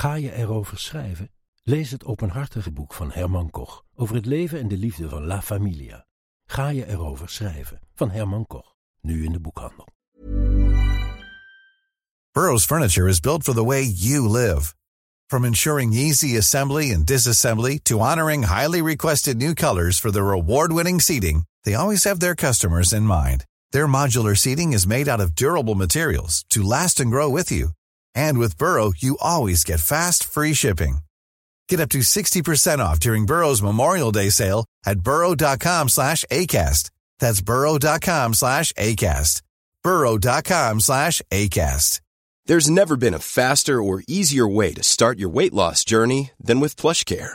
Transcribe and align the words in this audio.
Ga 0.00 0.14
je 0.14 0.34
erover 0.34 0.78
schrijven? 0.78 1.30
Lees 1.62 1.90
het 1.90 2.04
openhartige 2.04 2.72
boek 2.72 2.94
van 2.94 3.10
Herman 3.12 3.50
Koch 3.50 3.84
over 3.94 4.14
het 4.14 4.26
leven 4.26 4.60
en 4.60 4.68
de 4.68 4.76
liefde 4.76 5.08
van 5.08 5.26
La 5.26 5.42
Familia. 5.42 6.06
Ga 6.46 6.68
je 6.68 6.86
erover 6.86 7.28
schrijven 7.28 7.80
van 7.94 8.10
Herman 8.10 8.46
Koch, 8.46 8.74
nu 9.00 9.24
in 9.24 9.32
de 9.32 9.40
boekhandel. 9.40 9.86
Burroughs 12.32 12.64
Furniture 12.64 13.08
is 13.08 13.20
built 13.20 13.42
for 13.42 13.54
the 13.54 13.64
way 13.64 13.82
you 13.82 14.30
live. 14.30 14.74
From 15.26 15.44
ensuring 15.44 15.92
easy 15.92 16.36
assembly 16.36 16.94
and 16.94 17.06
disassembly 17.06 17.82
to 17.82 17.98
honoring 17.98 18.44
highly 18.44 18.82
requested 18.82 19.36
new 19.36 19.54
colors 19.54 19.98
for 19.98 20.10
their 20.12 20.30
award-winning 20.30 21.00
seating, 21.00 21.44
they 21.62 21.74
always 21.74 22.04
have 22.04 22.18
their 22.18 22.34
customers 22.34 22.92
in 22.92 23.02
mind. 23.02 23.44
Their 23.72 23.86
modular 23.86 24.36
seating 24.36 24.72
is 24.72 24.86
made 24.86 25.10
out 25.10 25.20
of 25.20 25.34
durable 25.34 25.74
materials 25.74 26.44
to 26.48 26.62
last 26.62 27.00
and 27.00 27.10
grow 27.10 27.28
with 27.28 27.50
you. 27.50 27.70
And 28.14 28.38
with 28.38 28.58
Burrow, 28.58 28.92
you 28.96 29.18
always 29.20 29.64
get 29.64 29.80
fast, 29.80 30.24
free 30.24 30.54
shipping. 30.54 30.98
Get 31.68 31.80
up 31.80 31.88
to 31.90 31.98
60% 31.98 32.78
off 32.78 33.00
during 33.00 33.26
Burrow's 33.26 33.62
Memorial 33.62 34.12
Day 34.12 34.30
sale 34.30 34.64
at 34.84 35.00
burrow.com 35.00 35.88
slash 35.88 36.24
ACAST. 36.30 36.90
That's 37.18 37.40
burrow.com 37.40 38.34
slash 38.34 38.72
ACAST. 38.72 39.42
burrow.com 39.82 40.80
slash 40.80 41.22
ACAST. 41.30 42.00
There's 42.46 42.70
never 42.70 42.96
been 42.96 43.14
a 43.14 43.18
faster 43.20 43.82
or 43.82 44.02
easier 44.08 44.48
way 44.48 44.72
to 44.72 44.82
start 44.82 45.18
your 45.18 45.30
weight 45.30 45.54
loss 45.54 45.84
journey 45.84 46.30
than 46.40 46.58
with 46.58 46.74
PlushCare. 46.74 47.34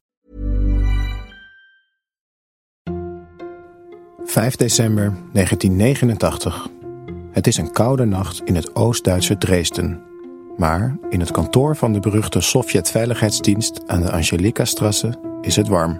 5 4.25 4.55
december 4.55 5.13
1989. 5.31 6.67
Het 7.31 7.47
is 7.47 7.57
een 7.57 7.71
koude 7.71 8.05
nacht 8.05 8.41
in 8.45 8.55
het 8.55 8.75
Oost-Duitse 8.75 9.37
Dresden. 9.37 10.01
Maar 10.57 10.97
in 11.09 11.19
het 11.19 11.31
kantoor 11.31 11.75
van 11.75 11.93
de 11.93 11.99
beruchte 11.99 12.41
Sovjet-veiligheidsdienst 12.41 13.81
aan 13.87 14.01
de 14.01 14.11
Angelika-strasse 14.11 15.19
is 15.41 15.55
het 15.55 15.67
warm. 15.67 15.99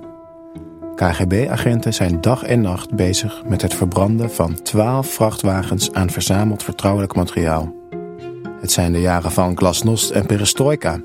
KGB-agenten 0.95 1.93
zijn 1.93 2.21
dag 2.21 2.43
en 2.43 2.61
nacht 2.61 2.95
bezig 2.95 3.43
met 3.47 3.61
het 3.61 3.73
verbranden 3.73 4.31
van 4.31 4.61
12 4.61 5.07
vrachtwagens 5.07 5.91
aan 5.91 6.09
verzameld 6.09 6.63
vertrouwelijk 6.63 7.15
materiaal. 7.15 7.73
Het 8.61 8.71
zijn 8.71 8.91
de 8.91 9.01
jaren 9.01 9.31
van 9.31 9.57
glasnost 9.57 10.09
en 10.09 10.25
perestroika. 10.25 11.01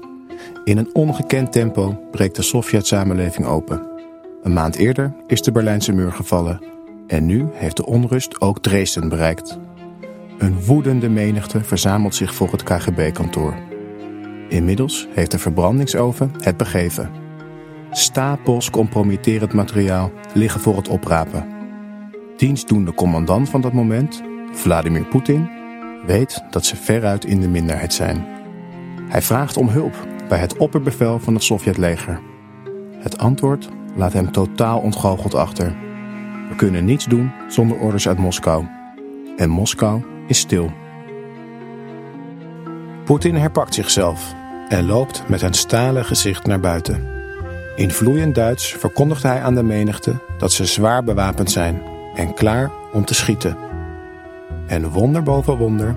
In 0.64 0.78
een 0.78 0.90
ongekend 0.92 1.52
tempo 1.52 1.98
breekt 2.10 2.36
de 2.36 2.42
Sovjet-samenleving 2.42 3.46
open. 3.46 3.86
Een 4.42 4.52
maand 4.52 4.76
eerder 4.76 5.14
is 5.26 5.42
de 5.42 5.52
Berlijnse 5.52 5.92
muur 5.92 6.12
gevallen 6.12 6.74
en 7.06 7.26
nu 7.26 7.46
heeft 7.52 7.76
de 7.76 7.86
onrust 7.86 8.40
ook 8.40 8.58
Dresden 8.58 9.08
bereikt. 9.08 9.58
Een 10.38 10.64
woedende 10.64 11.08
menigte 11.08 11.64
verzamelt 11.64 12.14
zich 12.14 12.34
voor 12.34 12.50
het 12.50 12.62
KGB-kantoor. 12.62 13.54
Inmiddels 14.48 15.08
heeft 15.14 15.30
de 15.30 15.38
verbrandingsoven 15.38 16.32
het 16.40 16.56
begeven. 16.56 17.10
Stapels 17.90 18.70
compromitterend 18.70 19.52
materiaal 19.52 20.12
liggen 20.34 20.60
voor 20.60 20.76
het 20.76 20.88
oprapen. 20.88 21.46
Dienstdoende 22.36 22.94
commandant 22.94 23.48
van 23.48 23.60
dat 23.60 23.72
moment, 23.72 24.22
Vladimir 24.52 25.04
Poetin, 25.04 25.50
weet 26.06 26.42
dat 26.50 26.64
ze 26.64 26.76
veruit 26.76 27.24
in 27.24 27.40
de 27.40 27.48
minderheid 27.48 27.92
zijn. 27.92 28.26
Hij 29.08 29.22
vraagt 29.22 29.56
om 29.56 29.68
hulp 29.68 30.06
bij 30.28 30.38
het 30.38 30.56
opperbevel 30.56 31.18
van 31.18 31.34
het 31.34 31.42
Sovjetleger. 31.42 32.20
Het 32.98 33.18
antwoord 33.18 33.68
laat 33.94 34.12
hem 34.12 34.32
totaal 34.32 34.78
ontgoocheld 34.78 35.34
achter. 35.34 35.85
We 36.49 36.55
kunnen 36.55 36.85
niets 36.85 37.05
doen 37.05 37.31
zonder 37.47 37.77
orders 37.77 38.07
uit 38.07 38.17
Moskou. 38.17 38.65
En 39.37 39.49
Moskou 39.49 40.03
is 40.27 40.39
stil. 40.39 40.71
Poetin 43.05 43.35
herpakt 43.35 43.73
zichzelf 43.73 44.33
en 44.69 44.85
loopt 44.85 45.23
met 45.27 45.41
een 45.41 45.53
stalen 45.53 46.05
gezicht 46.05 46.45
naar 46.45 46.59
buiten. 46.59 47.09
In 47.75 47.91
vloeiend 47.91 48.35
Duits 48.35 48.73
verkondigt 48.73 49.23
hij 49.23 49.41
aan 49.41 49.55
de 49.55 49.63
menigte 49.63 50.15
dat 50.37 50.51
ze 50.51 50.65
zwaar 50.65 51.03
bewapend 51.03 51.51
zijn 51.51 51.81
en 52.15 52.33
klaar 52.33 52.71
om 52.93 53.05
te 53.05 53.13
schieten. 53.13 53.57
En 54.67 54.89
wonder 54.89 55.23
boven 55.23 55.57
wonder, 55.57 55.95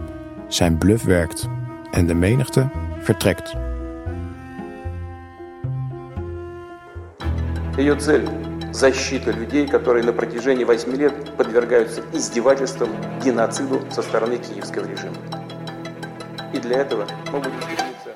zijn 0.49 0.79
bluff 0.79 1.05
werkt 1.05 1.49
en 1.91 2.07
de 2.07 2.15
menigte 2.15 2.69
vertrekt. 3.01 3.55
Ее 7.77 7.97
цель – 7.97 8.58
защита 8.79 9.31
людей, 9.31 9.67
которые 9.67 10.05
на 10.05 10.13
протяжении 10.13 10.65
8 10.65 10.97
лет 10.97 11.37
подвергаются 11.37 12.03
издевательствам, 12.13 12.89
геноциду 13.25 13.81
со 13.91 14.03
стороны 14.03 14.39
киевского 14.39 14.87
режима. 14.87 15.17
И 16.53 16.59
для 16.59 16.79
этого 16.79 17.07
могут 17.33 17.53
измениться... 17.61 18.11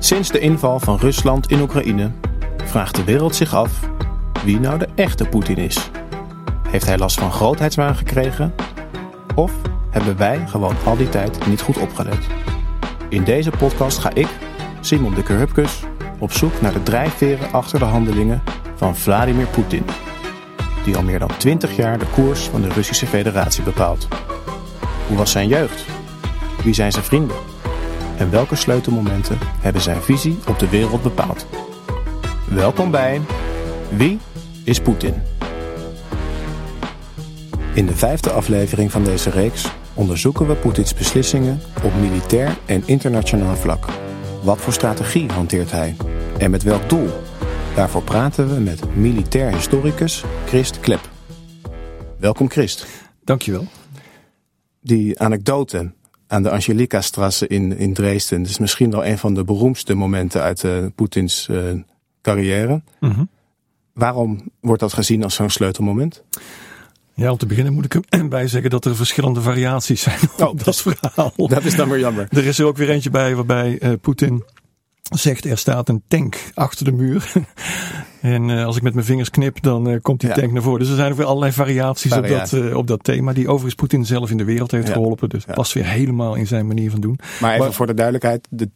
Sinds 0.00 0.30
de 0.30 0.38
inval 0.38 0.80
van 0.80 0.98
Rusland 0.98 1.50
in 1.50 1.60
Oekraïne 1.60 2.10
vraagt 2.64 2.96
de 2.96 3.04
wereld 3.04 3.34
zich 3.34 3.54
af 3.54 3.70
wie 4.44 4.60
nou 4.60 4.78
de 4.78 4.88
echte 4.94 5.24
Poetin 5.24 5.56
is. 5.56 5.90
Heeft 6.68 6.86
hij 6.86 6.98
last 6.98 7.18
van 7.18 7.32
grootheidswaan 7.32 7.96
gekregen? 7.96 8.54
Of 9.34 9.52
hebben 9.90 10.16
wij 10.16 10.46
gewoon 10.46 10.74
al 10.84 10.96
die 10.96 11.08
tijd 11.08 11.46
niet 11.46 11.60
goed 11.60 11.78
opgelet? 11.78 12.26
In 13.08 13.24
deze 13.24 13.50
podcast 13.50 13.98
ga 13.98 14.10
ik, 14.14 14.28
Simon 14.80 15.14
de 15.14 15.32
Hupkes, 15.32 15.82
op 16.18 16.32
zoek 16.32 16.60
naar 16.60 16.72
de 16.72 16.82
drijfveren 16.82 17.52
achter 17.52 17.78
de 17.78 17.84
handelingen 17.84 18.42
van 18.81 18.95
Vladimir 18.95 19.47
Poetin. 19.47 19.85
Die 20.83 20.95
al 20.95 21.03
meer 21.03 21.19
dan 21.19 21.37
20 21.37 21.75
jaar 21.75 21.99
de 21.99 22.05
koers 22.05 22.39
van 22.39 22.61
de 22.61 22.69
Russische 22.69 23.07
Federatie 23.07 23.63
bepaalt. 23.63 24.07
Hoe 25.07 25.17
was 25.17 25.31
zijn 25.31 25.47
jeugd? 25.47 25.85
Wie 26.63 26.73
zijn 26.73 26.91
zijn 26.91 27.03
vrienden? 27.03 27.35
En 28.17 28.31
welke 28.31 28.55
sleutelmomenten 28.55 29.37
hebben 29.59 29.81
zijn 29.81 30.01
visie 30.01 30.39
op 30.47 30.59
de 30.59 30.69
wereld 30.69 31.01
bepaald? 31.03 31.45
Welkom 32.49 32.91
bij 32.91 33.21
Wie 33.89 34.19
is 34.63 34.79
Poetin? 34.79 35.21
In 37.73 37.85
de 37.85 37.95
vijfde 37.95 38.31
aflevering 38.31 38.91
van 38.91 39.03
deze 39.03 39.29
reeks 39.29 39.71
onderzoeken 39.93 40.47
we 40.47 40.53
Poetins 40.53 40.93
beslissingen 40.93 41.61
op 41.83 41.91
militair 41.99 42.57
en 42.65 42.83
internationaal 42.85 43.55
vlak. 43.55 43.85
Wat 44.43 44.61
voor 44.61 44.73
strategie 44.73 45.31
hanteert 45.31 45.71
hij? 45.71 45.95
En 46.37 46.51
met 46.51 46.63
welk 46.63 46.89
doel? 46.89 47.09
Daarvoor 47.75 48.03
praten 48.03 48.53
we 48.53 48.59
met 48.59 48.95
militair 48.95 49.53
historicus 49.53 50.23
Christ 50.45 50.79
Klep. 50.79 51.09
Welkom 52.19 52.49
Christ. 52.49 52.87
Dankjewel. 53.23 53.67
Die 54.81 55.19
anekdote 55.19 55.91
aan 56.27 56.43
de 56.43 56.49
Angelika-strasse 56.49 57.47
in, 57.47 57.77
in 57.77 57.93
Dresden 57.93 58.41
is 58.41 58.59
misschien 58.59 58.91
wel 58.91 59.05
een 59.05 59.17
van 59.17 59.33
de 59.33 59.43
beroemdste 59.43 59.93
momenten 59.93 60.41
uit 60.41 60.63
uh, 60.63 60.85
Poetins 60.95 61.47
uh, 61.51 61.73
carrière. 62.21 62.81
Mhm. 62.99 63.23
Waarom 63.93 64.51
wordt 64.59 64.81
dat 64.81 64.93
gezien 64.93 65.23
als 65.23 65.35
zo'n 65.35 65.49
sleutelmoment? 65.49 66.23
Ja, 67.13 67.31
om 67.31 67.37
te 67.37 67.45
beginnen 67.45 67.73
moet 67.73 67.85
ik 67.85 67.95
erbij 68.09 68.47
zeggen 68.53 68.69
dat 68.69 68.85
er 68.85 68.95
verschillende 68.95 69.41
variaties 69.41 70.01
zijn 70.01 70.19
op 70.37 70.47
Oh, 70.47 70.65
dat 70.65 70.75
verhaal. 70.81 71.33
Dat 71.35 71.63
is 71.63 71.75
dan 71.75 71.89
weer 71.89 71.99
jammer. 71.99 72.27
Er 72.29 72.45
is 72.45 72.59
er 72.59 72.65
ook 72.65 72.77
weer 72.77 72.89
eentje 72.89 73.09
bij 73.09 73.35
waarbij 73.35 73.77
eh, 73.79 73.91
Poetin 74.01 74.43
zegt 75.19 75.45
er 75.45 75.57
staat 75.57 75.89
een 75.89 76.03
tank 76.07 76.37
achter 76.53 76.85
de 76.85 76.91
muur. 76.91 77.31
en 78.21 78.49
eh, 78.49 78.65
als 78.65 78.75
ik 78.77 78.81
met 78.81 78.93
mijn 78.93 79.05
vingers 79.05 79.29
knip, 79.29 79.61
dan 79.61 79.89
eh, 79.89 80.01
komt 80.01 80.19
die 80.19 80.29
Ja. 80.29 80.35
tank 80.35 80.51
naar 80.51 80.61
voren. 80.61 80.79
Dus 80.79 80.89
er 80.89 80.95
zijn 80.95 81.11
ook 81.11 81.17
weer 81.17 81.25
allerlei 81.25 81.51
variaties 81.51 82.11
op 82.13 82.27
dat, 82.27 82.53
eh, 82.53 82.75
op 82.77 82.87
dat 82.87 83.03
thema. 83.03 83.33
Die 83.33 83.47
overigens 83.47 83.75
Poetin 83.75 84.05
zelf 84.05 84.29
in 84.31 84.37
de 84.37 84.43
wereld 84.43 84.71
heeft 84.71 84.87
Ja. 84.87 84.93
geholpen. 84.93 85.29
Dus 85.29 85.43
Ja. 85.47 85.53
past 85.53 85.73
weer 85.73 85.85
helemaal 85.87 86.35
in 86.35 86.47
zijn 86.47 86.67
manier 86.67 86.91
van 86.91 87.01
doen. 87.01 87.19
Maar 87.41 87.51
even 87.53 87.63
Maar- 87.65 87.73
voor 87.73 87.87
de 87.87 87.93
duidelijkheid, 87.93 88.47
de, 88.49 88.69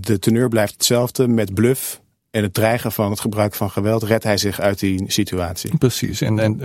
de 0.00 0.18
teneur 0.18 0.48
blijft 0.48 0.72
hetzelfde. 0.72 1.28
Met 1.28 1.54
bluff 1.54 2.00
en 2.30 2.42
het 2.42 2.54
dreigen 2.54 2.92
van 2.92 3.10
het 3.10 3.20
gebruik 3.20 3.54
van 3.54 3.70
geweld 3.70 4.02
redt 4.02 4.24
hij 4.24 4.36
zich 4.36 4.60
uit 4.60 4.78
die 4.78 5.04
situatie. 5.06 5.76
Precies. 5.78 6.20
En, 6.20 6.38
en 6.38 6.60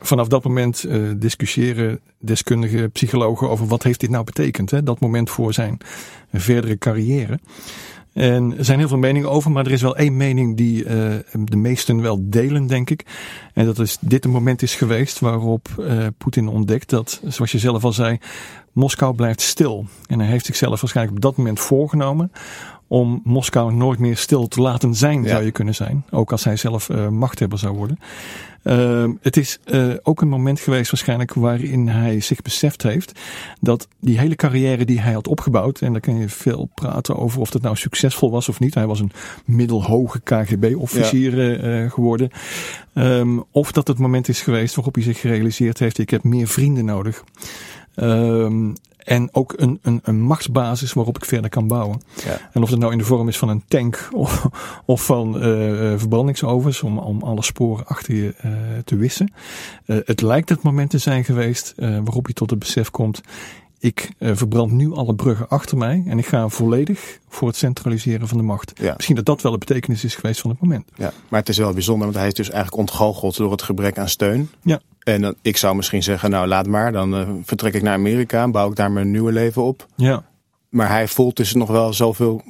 vanaf 0.00 0.28
dat 0.28 0.44
moment 0.44 0.86
discussiëren 1.16 2.00
deskundigen, 2.18 2.90
psychologen 2.92 3.50
over 3.50 3.66
wat 3.66 3.82
heeft 3.82 4.00
dit 4.00 4.10
nou 4.10 4.24
betekend. 4.24 4.70
Hè? 4.70 4.82
Dat 4.82 5.00
moment 5.00 5.30
voor 5.30 5.52
zijn 5.54 5.78
verdere 6.32 6.78
carrière. 6.78 7.38
En 8.12 8.58
er 8.58 8.64
zijn 8.64 8.78
heel 8.78 8.88
veel 8.88 8.98
meningen 8.98 9.30
over, 9.30 9.50
maar 9.50 9.66
er 9.66 9.72
is 9.72 9.82
wel 9.82 9.96
één 9.96 10.16
mening 10.16 10.56
die 10.56 10.84
eh, 10.84 11.14
de 11.44 11.56
meesten 11.56 12.00
wel 12.02 12.18
delen, 12.20 12.66
denk 12.66 12.90
ik. 12.90 13.06
En 13.54 13.64
dat 13.64 13.78
is 13.78 13.96
dit 14.00 14.24
een 14.24 14.30
moment 14.30 14.62
is 14.62 14.74
geweest 14.74 15.18
waarop 15.18 15.68
eh, 15.78 16.06
Poetin 16.18 16.48
ontdekt 16.48 16.90
dat, 16.90 17.20
zoals 17.24 17.52
je 17.52 17.58
zelf 17.58 17.84
al 17.84 17.92
zei, 17.92 18.18
Moskou 18.72 19.14
blijft 19.14 19.40
stil. 19.40 19.86
En 20.06 20.20
hij 20.20 20.28
heeft 20.28 20.46
zichzelf 20.46 20.80
waarschijnlijk 20.80 21.16
op 21.16 21.22
dat 21.22 21.36
moment 21.36 21.60
voorgenomen 21.60 22.32
om 22.90 23.20
Moskou 23.24 23.74
nooit 23.74 23.98
meer 23.98 24.16
stil 24.16 24.48
te 24.48 24.60
laten 24.60 24.94
zijn, 24.94 25.28
zou 25.28 25.44
je 25.44 25.50
kunnen 25.50 25.74
zijn. 25.74 26.04
Ook 26.10 26.32
als 26.32 26.44
hij 26.44 26.56
zelf 26.56 26.88
uh, 26.88 27.08
machthebber 27.08 27.58
zou 27.58 27.76
worden. 27.76 27.98
Uh, 28.64 29.08
het 29.20 29.36
is 29.36 29.58
uh, 29.64 29.94
ook 30.02 30.20
een 30.20 30.28
moment 30.28 30.60
geweest 30.60 30.90
waarschijnlijk 30.90 31.34
waarin 31.34 31.88
hij 31.88 32.20
zich 32.20 32.42
beseft 32.42 32.82
heeft 32.82 33.20
dat 33.60 33.88
die 34.00 34.18
hele 34.18 34.34
carrière 34.34 34.84
die 34.84 35.00
hij 35.00 35.12
had 35.12 35.28
opgebouwd, 35.28 35.80
en 35.80 35.92
daar 35.92 36.00
kun 36.00 36.16
je 36.16 36.28
veel 36.28 36.70
praten 36.74 37.16
over 37.16 37.40
of 37.40 37.50
dat 37.50 37.62
nou 37.62 37.76
succesvol 37.76 38.30
was 38.30 38.48
of 38.48 38.60
niet. 38.60 38.74
Hij 38.74 38.86
was 38.86 39.00
een 39.00 39.12
middelhoge 39.44 40.20
KGB-officier 40.20 41.42
ja. 41.42 41.82
uh, 41.82 41.90
geworden. 41.90 42.30
Um, 42.94 43.44
of 43.50 43.72
dat 43.72 43.88
het 43.88 43.98
moment 43.98 44.28
is 44.28 44.40
geweest 44.40 44.74
waarop 44.74 44.94
hij 44.94 45.04
zich 45.04 45.20
gerealiseerd 45.20 45.78
heeft, 45.78 45.98
ik 45.98 46.10
heb 46.10 46.22
meer 46.22 46.48
vrienden 46.48 46.84
nodig. 46.84 47.24
Um, 47.96 48.74
en 49.04 49.28
ook 49.34 49.54
een, 49.56 49.78
een, 49.82 50.00
een 50.02 50.20
machtsbasis 50.20 50.92
waarop 50.92 51.16
ik 51.16 51.24
verder 51.24 51.50
kan 51.50 51.66
bouwen. 51.66 52.00
Ja. 52.24 52.38
En 52.52 52.62
of 52.62 52.70
het 52.70 52.78
nou 52.78 52.92
in 52.92 52.98
de 52.98 53.04
vorm 53.04 53.28
is 53.28 53.38
van 53.38 53.48
een 53.48 53.64
tank 53.68 54.08
of, 54.12 54.46
of 54.84 55.04
van 55.04 55.36
uh, 55.36 55.42
verbrandingsovens 55.96 56.82
om, 56.82 56.98
om 56.98 57.22
alle 57.22 57.42
sporen 57.42 57.86
achter 57.86 58.14
je 58.14 58.34
uh, 58.44 58.52
te 58.84 58.96
wissen. 58.96 59.32
Uh, 59.86 59.96
het 60.04 60.20
lijkt 60.20 60.48
het 60.48 60.62
moment 60.62 60.90
te 60.90 60.98
zijn 60.98 61.24
geweest 61.24 61.72
waarop 61.76 62.26
je 62.26 62.32
tot 62.32 62.50
het 62.50 62.58
besef 62.58 62.90
komt. 62.90 63.20
Ik 63.78 64.12
verbrand 64.20 64.72
nu 64.72 64.92
alle 64.92 65.14
bruggen 65.14 65.48
achter 65.48 65.78
mij 65.78 66.02
en 66.06 66.18
ik 66.18 66.26
ga 66.26 66.48
volledig 66.48 67.18
voor 67.28 67.48
het 67.48 67.56
centraliseren 67.56 68.28
van 68.28 68.36
de 68.36 68.42
macht. 68.42 68.72
Ja. 68.80 68.92
Misschien 68.94 69.16
dat 69.16 69.24
dat 69.24 69.42
wel 69.42 69.52
de 69.52 69.58
betekenis 69.58 70.04
is 70.04 70.14
geweest 70.14 70.40
van 70.40 70.50
het 70.50 70.60
moment. 70.60 70.90
Ja, 70.94 71.12
maar 71.28 71.40
het 71.40 71.48
is 71.48 71.58
wel 71.58 71.72
bijzonder, 71.72 72.04
want 72.04 72.18
hij 72.18 72.26
is 72.26 72.34
dus 72.34 72.50
eigenlijk 72.50 72.80
ontgoocheld 72.80 73.36
door 73.36 73.50
het 73.50 73.62
gebrek 73.62 73.98
aan 73.98 74.08
steun. 74.08 74.50
Ja. 74.62 74.80
En 75.14 75.20
dan, 75.20 75.34
ik 75.42 75.56
zou 75.56 75.76
misschien 75.76 76.02
zeggen, 76.02 76.30
nou 76.30 76.46
laat 76.46 76.66
maar, 76.66 76.92
dan 76.92 77.20
uh, 77.20 77.28
vertrek 77.42 77.74
ik 77.74 77.82
naar 77.82 77.94
Amerika 77.94 78.42
en 78.42 78.50
bouw 78.50 78.68
ik 78.70 78.76
daar 78.76 78.92
mijn 78.92 79.10
nieuwe 79.10 79.32
leven 79.32 79.62
op. 79.62 79.86
Ja. 79.96 80.24
Maar 80.68 80.88
hij 80.88 81.08
voelt 81.08 81.36
dus 81.36 81.54
nog 81.54 81.68
wel 81.68 81.92
zoveel 81.92 82.42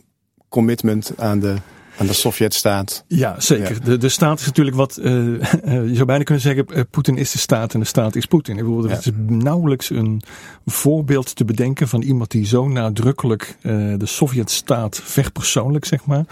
commitment 0.48 1.12
aan 1.16 1.40
de, 1.40 1.56
aan 1.98 2.06
de 2.06 2.12
Sovjet-staat. 2.12 3.04
Ja, 3.06 3.40
zeker. 3.40 3.72
Ja. 3.72 3.84
De, 3.84 3.96
de 3.96 4.08
staat 4.08 4.40
is 4.40 4.46
natuurlijk 4.46 4.76
wat, 4.76 4.98
uh, 4.98 5.04
je 5.88 5.94
zou 5.94 6.04
bijna 6.04 6.22
kunnen 6.22 6.42
zeggen, 6.42 6.66
uh, 6.72 6.80
Poetin 6.90 7.16
is 7.16 7.32
de 7.32 7.38
staat 7.38 7.74
en 7.74 7.80
de 7.80 7.86
staat 7.86 8.16
is 8.16 8.26
Poetin. 8.26 8.56
Ik 8.56 8.64
bedoel, 8.64 8.88
ja. 8.88 8.94
Het 8.94 9.06
is 9.06 9.12
nauwelijks 9.26 9.90
een 9.90 10.22
voorbeeld 10.66 11.34
te 11.34 11.44
bedenken 11.44 11.88
van 11.88 12.02
iemand 12.02 12.30
die 12.30 12.46
zo 12.46 12.68
nadrukkelijk 12.68 13.56
de 13.62 14.06
Sovjet-staat 14.06 15.00
verpersoonlijk, 15.04 15.84
zeg 15.84 16.04
maar. 16.04 16.24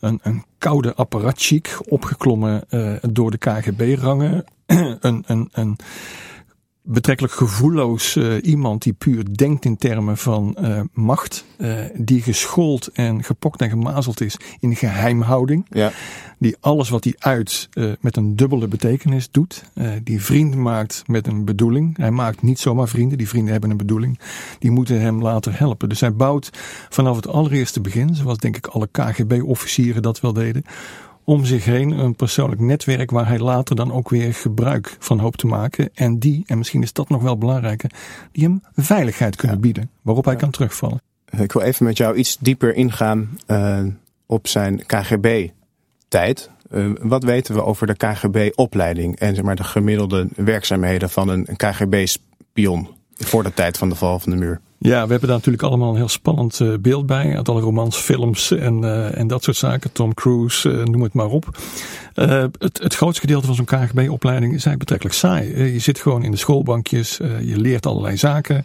Een, 0.00 0.20
een 0.22 0.44
koude 0.58 0.94
apparatchik, 0.94 1.78
opgeklommen 1.88 2.64
door 3.00 3.30
de 3.30 3.38
KGB-rangen 3.38 4.44
een, 5.00 5.24
een, 5.26 5.48
een 5.52 5.76
betrekkelijk 6.90 7.34
gevoelloos 7.34 8.16
uh, 8.16 8.34
iemand 8.42 8.82
die 8.82 8.92
puur 8.92 9.24
denkt 9.36 9.64
in 9.64 9.76
termen 9.76 10.16
van 10.16 10.56
uh, 10.60 10.80
macht, 10.92 11.44
uh, 11.58 11.78
die 11.94 12.22
geschoold 12.22 12.86
en 12.86 13.24
gepokt 13.24 13.60
en 13.60 13.68
gemazeld 13.68 14.20
is 14.20 14.36
in 14.60 14.76
geheimhouding, 14.76 15.66
ja. 15.70 15.92
die 16.38 16.56
alles 16.60 16.88
wat 16.88 17.04
hij 17.04 17.14
uit 17.18 17.68
met 18.00 18.16
een 18.16 18.36
dubbele 18.36 18.68
betekenis 18.68 19.30
doet, 19.30 19.62
die 20.02 20.22
vrienden 20.22 20.62
maakt 20.62 21.02
met 21.06 21.26
een 21.26 21.44
bedoeling. 21.44 21.96
Hij 21.96 22.10
maakt 22.10 22.42
niet 22.42 22.58
zomaar 22.58 22.88
vrienden, 22.88 23.18
die 23.18 23.28
vrienden 23.28 23.52
hebben 23.52 23.70
een 23.70 23.76
bedoeling, 23.76 24.18
die 24.58 24.70
moeten 24.70 25.00
hem 25.00 25.22
later 25.22 25.58
helpen. 25.58 25.88
Dus 25.88 26.00
hij 26.00 26.14
bouwt 26.14 26.50
vanaf 26.88 27.16
het 27.16 27.28
allereerste 27.28 27.80
begin, 27.80 28.14
zoals 28.14 28.38
denk 28.38 28.56
ik 28.56 28.66
alle 28.66 28.88
KGB-officieren 28.90 30.02
dat 30.02 30.20
wel 30.20 30.32
deden, 30.32 30.64
om 31.28 31.44
zich 31.44 31.64
heen 31.64 31.90
een 31.90 32.14
persoonlijk 32.14 32.60
netwerk 32.60 33.10
waar 33.10 33.28
hij 33.28 33.38
later 33.38 33.76
dan 33.76 33.92
ook 33.92 34.08
weer 34.08 34.34
gebruik 34.34 34.96
van 34.98 35.18
hoopt 35.18 35.38
te 35.38 35.46
maken. 35.46 35.90
En 35.94 36.18
die, 36.18 36.44
en 36.46 36.58
misschien 36.58 36.82
is 36.82 36.92
dat 36.92 37.08
nog 37.08 37.22
wel 37.22 37.38
belangrijker, 37.38 37.90
die 38.32 38.44
hem 38.44 38.62
veiligheid 38.74 39.36
kunnen 39.36 39.56
ja. 39.56 39.62
bieden 39.62 39.90
waarop 40.02 40.24
hij 40.24 40.34
ja. 40.34 40.40
kan 40.40 40.50
terugvallen. 40.50 41.00
Ik 41.38 41.52
wil 41.52 41.62
even 41.62 41.84
met 41.84 41.96
jou 41.96 42.16
iets 42.16 42.36
dieper 42.40 42.74
ingaan 42.74 43.38
uh, 43.46 43.84
op 44.26 44.46
zijn 44.46 44.86
KGB-tijd. 44.86 46.50
Uh, 46.70 46.90
wat 47.00 47.24
weten 47.24 47.54
we 47.54 47.64
over 47.64 47.86
de 47.86 47.96
KGB-opleiding 47.96 49.18
en 49.18 49.34
zeg 49.34 49.44
maar, 49.44 49.56
de 49.56 49.64
gemiddelde 49.64 50.28
werkzaamheden 50.36 51.10
van 51.10 51.28
een 51.28 51.46
KGB-spion 51.56 52.88
voor 53.14 53.42
de 53.42 53.54
tijd 53.54 53.78
van 53.78 53.88
de 53.88 53.94
val 53.94 54.18
van 54.18 54.32
de 54.32 54.38
muur? 54.38 54.60
Ja, 54.80 55.04
we 55.04 55.10
hebben 55.10 55.28
daar 55.28 55.36
natuurlijk 55.36 55.62
allemaal 55.62 55.90
een 55.90 55.96
heel 55.96 56.08
spannend 56.08 56.60
uh, 56.60 56.74
beeld 56.80 57.06
bij. 57.06 57.36
Uit 57.36 57.48
alle 57.48 57.60
romans, 57.60 57.96
films 57.96 58.50
en, 58.50 58.82
uh, 58.82 59.18
en 59.18 59.26
dat 59.26 59.44
soort 59.44 59.56
zaken. 59.56 59.92
Tom 59.92 60.14
Cruise, 60.14 60.70
uh, 60.70 60.84
noem 60.84 61.02
het 61.02 61.12
maar 61.12 61.26
op. 61.26 61.58
het, 62.14 62.78
het 62.82 62.94
grootste 62.94 63.20
gedeelte 63.20 63.46
van 63.46 63.54
zo'n 63.54 63.64
KGB-opleiding 63.64 64.54
is 64.54 64.66
eigenlijk 64.66 64.78
betrekkelijk 64.78 65.16
saai. 65.16 65.72
je 65.72 65.78
zit 65.78 65.98
gewoon 65.98 66.22
in 66.22 66.30
de 66.30 66.36
schoolbankjes, 66.36 67.16
je 67.42 67.56
leert 67.56 67.86
allerlei 67.86 68.16
zaken. 68.16 68.64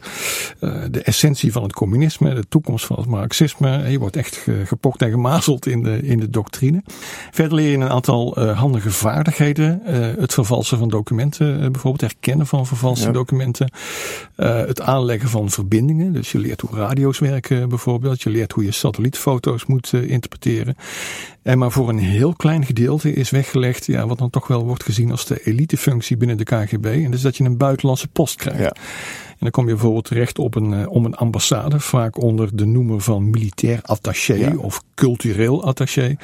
de 0.92 1.02
essentie 1.04 1.52
van 1.52 1.64
het 1.64 1.74
communisme, 1.74 2.34
de 2.34 2.48
toekomst 2.50 2.86
van 2.86 2.96
het 2.96 3.06
marxisme. 3.06 3.90
je 3.90 4.00
wordt 4.00 4.16
echt 4.16 4.48
gepokt 4.64 5.02
en 5.02 5.10
gemazeld 5.10 5.66
in 5.66 5.84
de, 5.84 6.02
in 6.02 6.20
de 6.20 6.30
doctrine. 6.30 6.84
Verder 7.32 7.54
leer 7.54 7.70
je 7.70 7.78
een 7.78 7.90
aantal 7.90 8.40
handige 8.54 8.92
vaardigheden. 8.92 9.82
het 10.20 10.34
vervalsen 10.34 10.78
van 10.78 10.90
documenten 10.90 11.72
bijvoorbeeld, 11.72 12.12
herkennen 12.12 12.48
van 12.48 12.66
vervalste 12.66 13.08
ja. 13.08 13.12
documenten. 13.12 13.72
het 14.36 14.82
aanleggen 14.82 15.30
van 15.30 15.50
verbindingen. 15.50 16.03
Dus 16.12 16.32
je 16.32 16.40
leert 16.40 16.62
hoe 16.62 16.76
radio's 16.76 17.20
werken 17.20 17.70
bijvoorbeeld. 17.70 18.22
Je 18.22 18.30
leert 18.30 18.52
hoe 18.52 18.64
je 18.64 18.72
satellietfoto's 18.72 19.66
moet 19.66 19.92
uh, 19.92 20.10
interpreteren. 20.10 20.76
En 21.42 21.58
maar 21.58 21.72
voor 21.72 21.90
een 21.90 22.00
heel 22.00 22.34
klein 22.34 22.66
gedeelte 22.66 23.14
is 23.14 23.30
weggelegd, 23.30 23.86
ja, 23.86 24.08
wat 24.08 24.18
dan 24.18 24.30
toch 24.30 24.48
wel 24.48 24.66
wordt 24.66 24.84
gezien 24.84 25.12
als 25.12 25.26
de 25.26 25.42
elitefunctie 25.44 26.18
binnen 26.18 26.38
de 26.38 26.44
KGB. 26.44 26.86
En 26.86 27.12
dus 27.12 27.22
dat 27.22 27.38
je 27.38 27.44
een 27.44 27.58
buitenlandse 27.58 28.08
post 28.08 28.36
krijgt. 28.36 28.60
Ja. 28.60 28.74
En 29.34 29.40
dan 29.40 29.52
kom 29.52 29.66
je 29.66 29.72
bijvoorbeeld 29.72 30.06
terecht 30.06 30.40
op 30.40 30.56
een, 30.56 30.72
uh, 30.72 30.90
om 30.90 31.06
een 31.06 31.16
ambassade, 31.16 31.80
vaak 31.80 32.22
onder 32.22 32.56
de 32.56 32.66
noemer 32.66 33.02
van 33.02 33.30
militair 33.30 33.80
attaché 33.82 34.34
ja. 34.34 34.56
of 34.56 34.84
cultureel 34.96 35.64
attaché. 35.64 36.16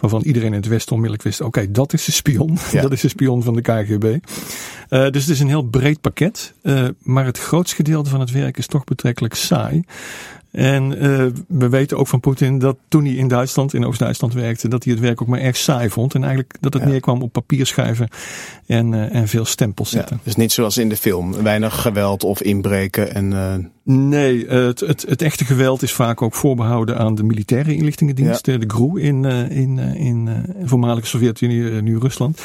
Waarvan 0.00 0.22
iedereen 0.22 0.48
in 0.48 0.58
het 0.58 0.66
Westen 0.66 0.92
onmiddellijk 0.92 1.28
wist, 1.28 1.40
oké, 1.40 1.48
okay, 1.48 1.72
dat 1.72 1.92
is 1.92 2.04
de 2.04 2.12
spion. 2.12 2.58
Ja. 2.72 2.82
dat 2.82 2.92
is 2.92 3.00
de 3.00 3.08
spion 3.08 3.42
van 3.42 3.54
de 3.54 3.60
KGB. 3.60 4.04
Uh, 4.04 4.18
dus 5.10 5.22
het 5.22 5.28
is 5.28 5.40
een 5.40 5.48
heel 5.48 5.62
breed 5.62 6.00
pakket. 6.00 6.54
Uh, 6.62 6.88
maar 7.02 7.24
het 7.24 7.38
grootste 7.38 7.76
gedeelte 7.76 8.10
van 8.10 8.20
het 8.20 8.30
werk 8.30 8.58
is 8.58 8.66
toch 8.66 8.84
betrekkelijk 8.84 9.34
saai. 9.34 9.84
En 10.56 10.92
uh, 10.92 11.26
we 11.48 11.68
weten 11.68 11.98
ook 11.98 12.06
van 12.06 12.20
Poetin 12.20 12.58
dat 12.58 12.76
toen 12.88 13.04
hij 13.04 13.14
in 13.14 13.28
Duitsland, 13.28 13.74
in 13.74 13.84
Oost-Duitsland 13.84 14.34
werkte, 14.34 14.68
dat 14.68 14.84
hij 14.84 14.92
het 14.92 15.02
werk 15.02 15.22
ook 15.22 15.28
maar 15.28 15.40
erg 15.40 15.56
saai 15.56 15.90
vond. 15.90 16.14
En 16.14 16.20
eigenlijk 16.20 16.56
dat 16.60 16.72
het 16.72 16.82
ja. 16.82 16.88
neerkwam 16.88 17.22
op 17.22 17.32
papier 17.32 17.66
schrijven 17.66 18.08
en, 18.66 18.92
uh, 18.92 19.14
en 19.14 19.28
veel 19.28 19.44
stempels 19.44 19.90
zetten. 19.90 20.16
Ja, 20.16 20.22
dus 20.24 20.36
niet 20.36 20.52
zoals 20.52 20.78
in 20.78 20.88
de 20.88 20.96
film, 20.96 21.42
weinig 21.42 21.80
geweld 21.82 22.24
of 22.24 22.42
inbreken 22.42 23.14
en... 23.14 23.32
Uh... 23.32 23.54
Nee, 23.88 24.46
het, 24.46 24.80
het, 24.80 25.04
het, 25.08 25.22
echte 25.22 25.44
geweld 25.44 25.82
is 25.82 25.92
vaak 25.92 26.22
ook 26.22 26.34
voorbehouden 26.34 26.98
aan 26.98 27.14
de 27.14 27.22
militaire 27.22 27.74
inlichtingendiensten, 27.74 28.52
ja. 28.52 28.58
de 28.58 28.68
GRU 28.68 29.00
in, 29.00 29.24
in, 29.50 29.78
in 29.78 30.44
voormalige 30.64 31.06
Sovjet-Unie, 31.06 31.82
nu 31.82 31.98
Rusland. 31.98 32.42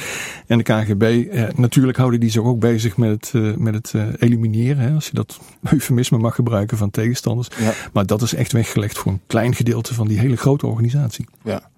En 0.48 0.58
de 0.58 0.64
KGB, 0.64 1.26
natuurlijk 1.56 1.98
houden 1.98 2.20
die 2.20 2.30
zich 2.30 2.44
ook 2.44 2.60
bezig 2.60 2.98
met 2.98 3.32
het, 3.32 3.58
met 3.58 3.74
het 3.74 3.94
elimineren, 4.20 4.84
hè, 4.84 4.94
als 4.94 5.06
je 5.06 5.14
dat 5.14 5.40
eufemisme 5.74 6.18
mag 6.18 6.36
gebruiken, 6.36 6.78
van 6.78 6.92
tegenstanders. 6.92 7.48
Ja. 7.60 7.74
Maar 8.02 8.10
dat 8.10 8.22
is 8.22 8.34
echt 8.34 8.52
weggelegd 8.52 8.98
voor 8.98 9.12
een 9.12 9.22
klein 9.28 9.56
gedeelte 9.56 9.94
van 9.94 10.08
die 10.08 10.20
hele 10.20 10.36
grote 10.36 10.68
organisatie. 10.68 11.26
Ja. 11.44 11.70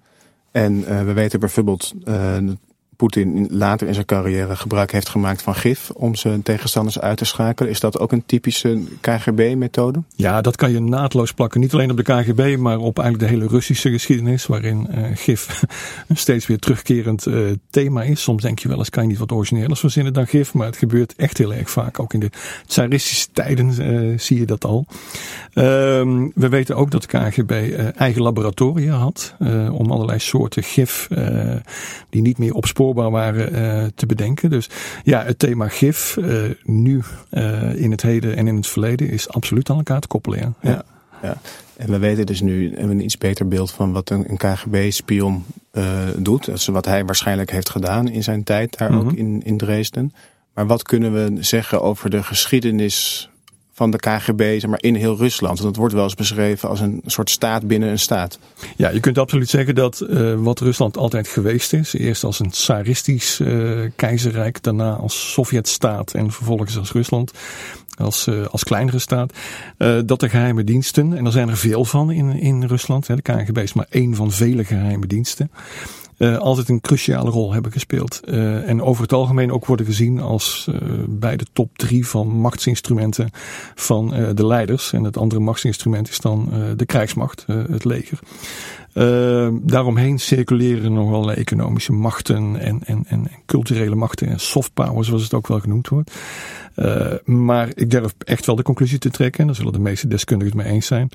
En 0.50 0.72
uh, 0.78 1.02
we 1.02 1.12
weten 1.12 1.40
bijvoorbeeld 1.40 1.94
uh, 2.04 2.36
Poetin 2.96 3.46
later 3.50 3.86
in 3.86 3.94
zijn 3.94 4.06
carrière 4.06 4.56
gebruik 4.56 4.92
heeft 4.92 5.08
gemaakt 5.08 5.42
van 5.42 5.54
gif 5.54 5.90
om 5.90 6.14
zijn 6.14 6.42
tegenstanders 6.42 7.00
uit 7.00 7.18
te 7.18 7.24
schakelen. 7.24 7.70
Is 7.70 7.80
dat 7.80 7.98
ook 7.98 8.12
een 8.12 8.26
typische 8.26 8.80
KGB-methode? 9.00 10.02
Ja, 10.16 10.40
dat 10.40 10.56
kan 10.56 10.72
je 10.72 10.80
naadloos 10.80 11.32
plakken. 11.32 11.60
Niet 11.60 11.72
alleen 11.72 11.90
op 11.90 11.96
de 11.96 12.02
KGB, 12.02 12.56
maar 12.58 12.78
op 12.78 12.98
eigenlijk 12.98 13.30
de 13.30 13.38
hele 13.38 13.50
Russische 13.50 13.90
geschiedenis, 13.90 14.46
waarin 14.46 14.88
uh, 14.90 15.04
gif 15.14 15.64
een 16.08 16.16
steeds 16.16 16.46
weer 16.46 16.58
terugkerend 16.58 17.26
uh, 17.26 17.50
thema 17.70 18.02
is. 18.02 18.22
Soms 18.22 18.42
denk 18.42 18.58
je 18.58 18.68
wel 18.68 18.78
eens, 18.78 18.90
kan 18.90 19.02
je 19.02 19.08
niet 19.08 19.18
wat 19.18 19.32
origineels 19.32 19.80
verzinnen 19.80 20.12
dan 20.12 20.26
gif, 20.26 20.54
maar 20.54 20.66
het 20.66 20.76
gebeurt 20.76 21.14
echt 21.16 21.38
heel 21.38 21.54
erg 21.54 21.70
vaak. 21.70 22.00
Ook 22.00 22.14
in 22.14 22.20
de 22.20 22.30
tsaristische 22.66 23.28
tijden 23.32 23.92
uh, 23.92 24.18
zie 24.18 24.38
je 24.38 24.46
dat 24.46 24.64
al. 24.64 24.86
Um, 25.54 26.32
we 26.34 26.48
weten 26.48 26.76
ook 26.76 26.90
dat 26.90 27.02
de 27.02 27.18
KGB 27.18 27.50
eigen 27.96 28.22
laboratoria 28.22 28.96
had 28.96 29.34
om 29.70 29.90
allerlei 29.90 30.18
soorten 30.18 30.62
gif 30.62 31.08
die 32.10 32.22
niet 32.22 32.38
meer 32.38 32.54
opspoorbaar 32.84 33.10
waren 33.10 33.54
uh, 33.54 33.88
te 33.94 34.06
bedenken. 34.06 34.50
Dus 34.50 34.68
ja, 35.02 35.24
het 35.24 35.38
thema 35.38 35.68
gif 35.68 36.16
uh, 36.16 36.50
nu 36.62 37.02
uh, 37.30 37.74
in 37.74 37.90
het 37.90 38.02
heden 38.02 38.36
en 38.36 38.46
in 38.46 38.56
het 38.56 38.66
verleden 38.66 39.10
is 39.10 39.28
absoluut 39.28 39.70
aan 39.70 39.76
elkaar 39.76 40.00
te 40.00 40.08
koppelen. 40.08 40.38
Ja. 40.38 40.54
ja. 40.60 40.84
ja. 41.22 41.36
En 41.76 41.90
we 41.90 41.98
weten 41.98 42.26
dus 42.26 42.40
nu 42.40 42.76
een 42.76 43.04
iets 43.04 43.18
beter 43.18 43.48
beeld 43.48 43.70
van 43.70 43.92
wat 43.92 44.10
een, 44.10 44.30
een 44.30 44.36
KGB-spion 44.36 45.44
doet. 46.16 46.46
Dat 46.46 46.56
is 46.56 46.66
wat 46.66 46.84
hij 46.84 47.04
waarschijnlijk 47.04 47.50
heeft 47.50 47.68
gedaan 47.68 48.08
in 48.08 48.22
zijn 48.22 48.44
tijd 48.44 48.78
daar 48.78 48.92
mm 48.92 48.98
-hmm. 48.98 49.08
ook 49.08 49.14
in, 49.14 49.42
in 49.44 49.56
Dresden. 49.56 50.12
Maar 50.54 50.66
wat 50.66 50.82
kunnen 50.82 51.12
we 51.12 51.42
zeggen 51.42 51.82
over 51.82 52.10
de 52.10 52.22
geschiedenis 52.22 53.30
van 53.74 53.90
de 53.90 53.98
KGB 53.98 54.60
zeg 54.60 54.70
maar, 54.70 54.82
in 54.82 54.94
heel 54.94 55.16
Rusland. 55.16 55.58
Want 55.58 55.68
het 55.68 55.76
wordt 55.76 55.94
wel 55.94 56.02
eens 56.02 56.14
beschreven 56.14 56.68
als 56.68 56.80
een 56.80 57.02
soort 57.06 57.30
staat 57.30 57.66
binnen 57.66 57.88
een 57.88 57.98
staat. 57.98 58.38
Ja, 58.76 58.88
je 58.90 59.00
kunt 59.00 59.18
absoluut 59.18 59.48
zeggen 59.48 59.74
dat 59.74 60.06
uh, 60.08 60.34
wat 60.34 60.60
Rusland 60.60 60.96
altijd 60.96 61.28
geweest 61.28 61.72
is. 61.72 61.94
Eerst 61.94 62.24
als 62.24 62.38
een 62.38 62.50
tsaristisch 62.50 63.40
uh, 63.40 63.90
keizerrijk, 63.96 64.62
daarna 64.62 64.92
als 64.92 65.32
Sovjetstaat 65.32 66.12
en 66.12 66.30
vervolgens 66.30 66.78
als 66.78 66.92
Rusland. 66.92 67.32
als, 67.94 68.26
uh, 68.26 68.46
als 68.46 68.64
kleinere 68.64 68.98
staat, 68.98 69.32
dat 70.04 70.20
de 70.20 70.28
geheime 70.28 70.64
diensten, 70.64 71.16
en 71.16 71.26
er 71.26 71.32
zijn 71.32 71.48
er 71.48 71.56
veel 71.56 71.84
van 71.84 72.10
in, 72.10 72.32
in 72.32 72.64
Rusland, 72.64 73.06
hè, 73.06 73.16
de 73.16 73.22
KGB 73.22 73.58
is 73.58 73.72
maar 73.72 73.86
één 73.90 74.14
van 74.14 74.32
vele 74.32 74.64
geheime 74.64 75.06
diensten, 75.06 75.50
uh, 76.18 76.38
altijd 76.38 76.68
een 76.68 76.80
cruciale 76.80 77.30
rol 77.30 77.52
hebben 77.52 77.72
gespeeld. 77.72 78.20
Uh, 78.24 78.68
en 78.68 78.82
over 78.82 79.02
het 79.02 79.12
algemeen 79.12 79.52
ook 79.52 79.66
worden 79.66 79.86
gezien 79.86 80.20
als 80.20 80.66
uh, 80.70 80.76
bij 81.08 81.36
de 81.36 81.46
top 81.52 81.78
drie 81.78 82.06
van 82.06 82.28
machtsinstrumenten 82.28 83.30
van 83.74 84.08
de 84.34 84.46
leiders. 84.46 84.92
En 84.92 85.04
het 85.04 85.16
andere 85.16 85.40
machtsinstrument 85.40 86.08
is 86.08 86.20
dan 86.20 86.52
de 86.76 86.86
krijgsmacht, 86.86 87.44
het 87.46 87.84
leger. 87.84 88.18
Uh, 88.94 89.48
daaromheen 89.62 90.18
circuleren 90.18 90.92
nog 90.92 91.10
wel 91.10 91.32
economische 91.32 91.92
machten 91.92 92.60
en, 92.60 92.84
en, 92.84 93.04
en, 93.08 93.28
culturele 93.46 93.94
machten 93.94 94.28
en 94.28 94.40
soft 94.40 94.72
power, 94.74 95.04
zoals 95.04 95.22
het 95.22 95.34
ook 95.34 95.46
wel 95.46 95.60
genoemd 95.60 95.88
wordt. 95.88 96.14
Uh, 96.76 97.12
maar 97.24 97.68
ik 97.74 97.90
durf 97.90 98.14
echt 98.18 98.46
wel 98.46 98.56
de 98.56 98.62
conclusie 98.62 98.98
te 98.98 99.10
trekken, 99.10 99.40
en 99.40 99.46
daar 99.46 99.56
zullen 99.56 99.72
de 99.72 99.78
meeste 99.78 100.08
deskundigen 100.08 100.56
het 100.56 100.64
mee 100.64 100.74
eens 100.74 100.86
zijn, 100.86 101.08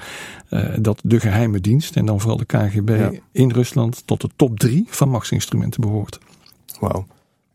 uh, 0.49 0.69
dat 0.79 0.99
de 1.03 1.19
geheime 1.19 1.59
dienst 1.59 1.95
en 1.95 2.05
dan 2.05 2.19
vooral 2.19 2.37
de 2.37 2.45
KGB 2.45 2.89
ja. 2.89 3.11
in 3.31 3.51
Rusland 3.51 4.03
tot 4.05 4.21
de 4.21 4.29
top 4.35 4.59
drie 4.59 4.85
van 4.87 5.09
machtsinstrumenten 5.09 5.81
behoort. 5.81 6.19
Wauw. 6.79 7.07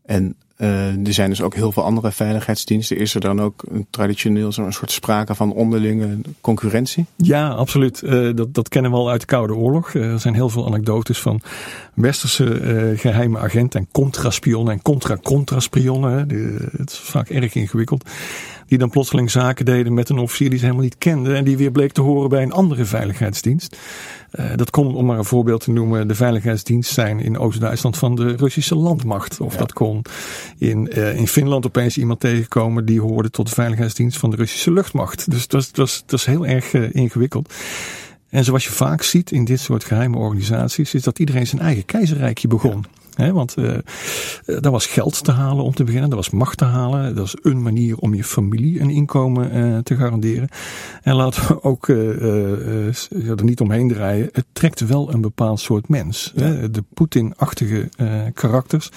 En 0.05 0.35
uh, 0.57 1.07
er 1.07 1.13
zijn 1.13 1.29
dus 1.29 1.41
ook 1.41 1.55
heel 1.55 1.71
veel 1.71 1.83
andere 1.83 2.11
veiligheidsdiensten. 2.11 2.97
Is 2.97 3.15
er 3.15 3.21
dan 3.21 3.41
ook 3.41 3.63
een 3.71 3.87
traditioneel 3.89 4.51
zo'n 4.51 4.71
soort 4.71 4.91
sprake 4.91 5.35
van 5.35 5.53
onderlinge 5.53 6.17
concurrentie? 6.41 7.05
Ja, 7.15 7.49
absoluut. 7.49 8.01
Uh, 8.01 8.35
dat, 8.35 8.53
dat 8.53 8.69
kennen 8.69 8.91
we 8.91 8.97
al 8.97 9.09
uit 9.09 9.19
de 9.19 9.27
Koude 9.27 9.55
Oorlog. 9.55 9.93
Uh, 9.93 10.11
er 10.11 10.19
zijn 10.19 10.33
heel 10.33 10.49
veel 10.49 10.65
anekdotes 10.65 11.19
van 11.19 11.41
westerse 11.93 12.93
geheime 12.97 13.39
agenten 13.39 13.79
en 13.79 13.87
contraspionnen 13.91 14.73
en 14.73 14.81
contra-contraspionnen. 14.81 16.29
Het 16.77 16.91
is 16.91 16.99
vaak 16.99 17.29
erg 17.29 17.55
ingewikkeld. 17.55 18.09
Die 18.67 18.77
dan 18.77 18.89
plotseling 18.89 19.31
zaken 19.31 19.65
deden 19.65 19.93
met 19.93 20.09
een 20.09 20.17
officier 20.17 20.49
die 20.49 20.59
ze 20.59 20.65
helemaal 20.65 20.85
niet 20.85 20.97
kenden. 20.97 21.35
En 21.35 21.43
die 21.43 21.57
weer 21.57 21.71
bleek 21.71 21.91
te 21.91 22.01
horen 22.01 22.29
bij 22.29 22.43
een 22.43 22.51
andere 22.51 22.85
veiligheidsdienst. 22.85 23.77
Dat 24.55 24.69
kon, 24.69 24.95
om 24.95 25.05
maar 25.05 25.17
een 25.17 25.25
voorbeeld 25.25 25.61
te 25.61 25.71
noemen, 25.71 26.07
de 26.07 26.15
veiligheidsdienst 26.15 26.93
zijn 26.93 27.19
in 27.19 27.37
Oost-Duitsland 27.37 27.97
van 27.97 28.15
de 28.15 28.35
Russische 28.35 28.75
landmacht. 28.75 29.39
Of 29.39 29.53
ja. 29.53 29.59
dat 29.59 29.73
kon 29.73 30.01
in, 30.57 30.89
uh, 30.97 31.17
in 31.17 31.27
Finland 31.27 31.65
opeens 31.65 31.97
iemand 31.97 32.19
tegenkomen 32.19 32.85
die 32.85 33.01
hoorde 33.01 33.29
tot 33.29 33.47
de 33.47 33.53
veiligheidsdienst 33.53 34.17
van 34.17 34.29
de 34.29 34.35
Russische 34.35 34.71
luchtmacht. 34.71 35.31
Dus 35.31 35.47
dat, 35.47 35.69
dat, 35.71 36.03
dat 36.05 36.19
is 36.19 36.25
heel 36.25 36.45
erg 36.45 36.73
uh, 36.73 36.89
ingewikkeld. 36.91 37.53
En 38.29 38.43
zoals 38.43 38.63
je 38.63 38.71
vaak 38.71 39.01
ziet 39.01 39.31
in 39.31 39.45
dit 39.45 39.59
soort 39.59 39.83
geheime 39.83 40.17
organisaties, 40.17 40.93
is 40.93 41.03
dat 41.03 41.19
iedereen 41.19 41.47
zijn 41.47 41.61
eigen 41.61 41.85
keizerrijkje 41.85 42.47
begon. 42.47 42.85
He, 43.15 43.31
want 43.31 43.55
uh, 43.57 43.77
daar 44.45 44.71
was 44.71 44.85
geld 44.85 45.23
te 45.23 45.31
halen 45.31 45.63
om 45.63 45.73
te 45.73 45.83
beginnen, 45.83 46.09
er 46.09 46.15
was 46.15 46.29
macht 46.29 46.57
te 46.57 46.65
halen. 46.65 47.15
Dat 47.15 47.25
is 47.25 47.35
een 47.41 47.61
manier 47.61 47.97
om 47.97 48.13
je 48.13 48.23
familie 48.23 48.79
een 48.79 48.89
inkomen 48.89 49.57
uh, 49.57 49.77
te 49.77 49.95
garanderen. 49.95 50.47
En 51.01 51.15
laten 51.15 51.47
we 51.47 51.63
ook 51.63 51.87
uh, 51.87 52.87
er 53.29 53.43
niet 53.43 53.61
omheen 53.61 53.87
draaien. 53.87 54.29
Het 54.31 54.45
trekt 54.51 54.87
wel 54.87 55.13
een 55.13 55.21
bepaald 55.21 55.59
soort 55.59 55.87
mens. 55.87 56.31
Ja. 56.35 56.43
Hè? 56.43 56.71
De 56.71 56.83
Poetin-achtige 56.93 57.89
karakters. 58.33 58.89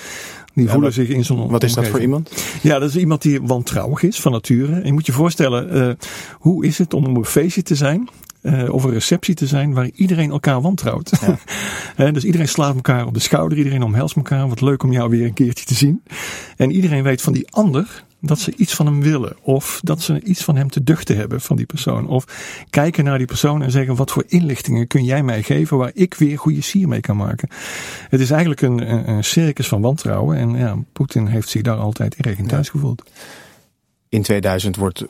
Die 0.54 0.64
ja, 0.64 0.72
voelen 0.72 0.90
wat, 0.90 1.06
zich 1.06 1.08
in 1.08 1.24
zo'n 1.24 1.50
Wat 1.50 1.62
is 1.62 1.74
dat 1.74 1.86
voor 1.86 2.00
iemand? 2.00 2.32
Ja, 2.62 2.78
dat 2.78 2.88
is 2.88 2.96
iemand 2.96 3.22
die 3.22 3.42
wantrouwig 3.42 4.02
is 4.02 4.20
van 4.20 4.32
nature. 4.32 4.72
En 4.72 4.86
je 4.86 4.92
moet 4.92 5.06
je 5.06 5.12
voorstellen, 5.12 5.96
hoe 6.32 6.66
is 6.66 6.78
het 6.78 6.94
om 6.94 7.06
op 7.06 7.16
een 7.16 7.24
feestje 7.24 7.62
te 7.62 7.74
zijn? 7.74 8.08
Uh, 8.48 8.72
of 8.72 8.84
een 8.84 8.90
receptie 8.90 9.34
te 9.34 9.46
zijn 9.46 9.72
waar 9.74 9.90
iedereen 9.94 10.30
elkaar 10.30 10.60
wantrouwt. 10.60 11.10
Ja. 11.96 12.10
dus 12.10 12.24
iedereen 12.24 12.48
slaat 12.48 12.74
elkaar 12.74 13.06
op 13.06 13.14
de 13.14 13.20
schouder, 13.20 13.58
iedereen 13.58 13.82
omhelst 13.82 14.16
elkaar. 14.16 14.48
Wat 14.48 14.60
leuk 14.60 14.82
om 14.82 14.92
jou 14.92 15.10
weer 15.10 15.24
een 15.24 15.34
keertje 15.34 15.64
te 15.64 15.74
zien. 15.74 16.02
En 16.56 16.70
iedereen 16.70 17.02
weet 17.02 17.22
van 17.22 17.32
die 17.32 17.50
ander 17.50 18.04
dat 18.20 18.38
ze 18.38 18.52
iets 18.56 18.74
van 18.74 18.86
hem 18.86 19.02
willen. 19.02 19.36
Of 19.42 19.80
dat 19.82 20.02
ze 20.02 20.22
iets 20.22 20.44
van 20.44 20.56
hem 20.56 20.70
te 20.70 20.84
duchten 20.84 21.16
hebben 21.16 21.40
van 21.40 21.56
die 21.56 21.66
persoon. 21.66 22.08
Of 22.08 22.24
kijken 22.70 23.04
naar 23.04 23.18
die 23.18 23.26
persoon 23.26 23.62
en 23.62 23.70
zeggen 23.70 23.96
wat 23.96 24.10
voor 24.10 24.24
inlichtingen 24.26 24.86
kun 24.86 25.04
jij 25.04 25.22
mij 25.22 25.42
geven 25.42 25.76
waar 25.76 25.90
ik 25.94 26.14
weer 26.14 26.38
goede 26.38 26.60
sier 26.60 26.88
mee 26.88 27.00
kan 27.00 27.16
maken. 27.16 27.48
Het 28.08 28.20
is 28.20 28.30
eigenlijk 28.30 28.60
een, 28.60 29.10
een, 29.10 29.24
circus 29.24 29.68
van 29.68 29.80
wantrouwen. 29.80 30.36
En 30.36 30.50
ja, 30.50 30.76
Poetin 30.92 31.26
heeft 31.26 31.48
zich 31.48 31.62
daar 31.62 31.76
altijd 31.76 32.14
erg 32.14 32.38
in 32.38 32.46
thuis 32.46 32.66
ja. 32.66 32.72
gevoeld. 32.72 33.02
In 34.08 34.22
2000 34.22 34.76
wordt 34.76 35.04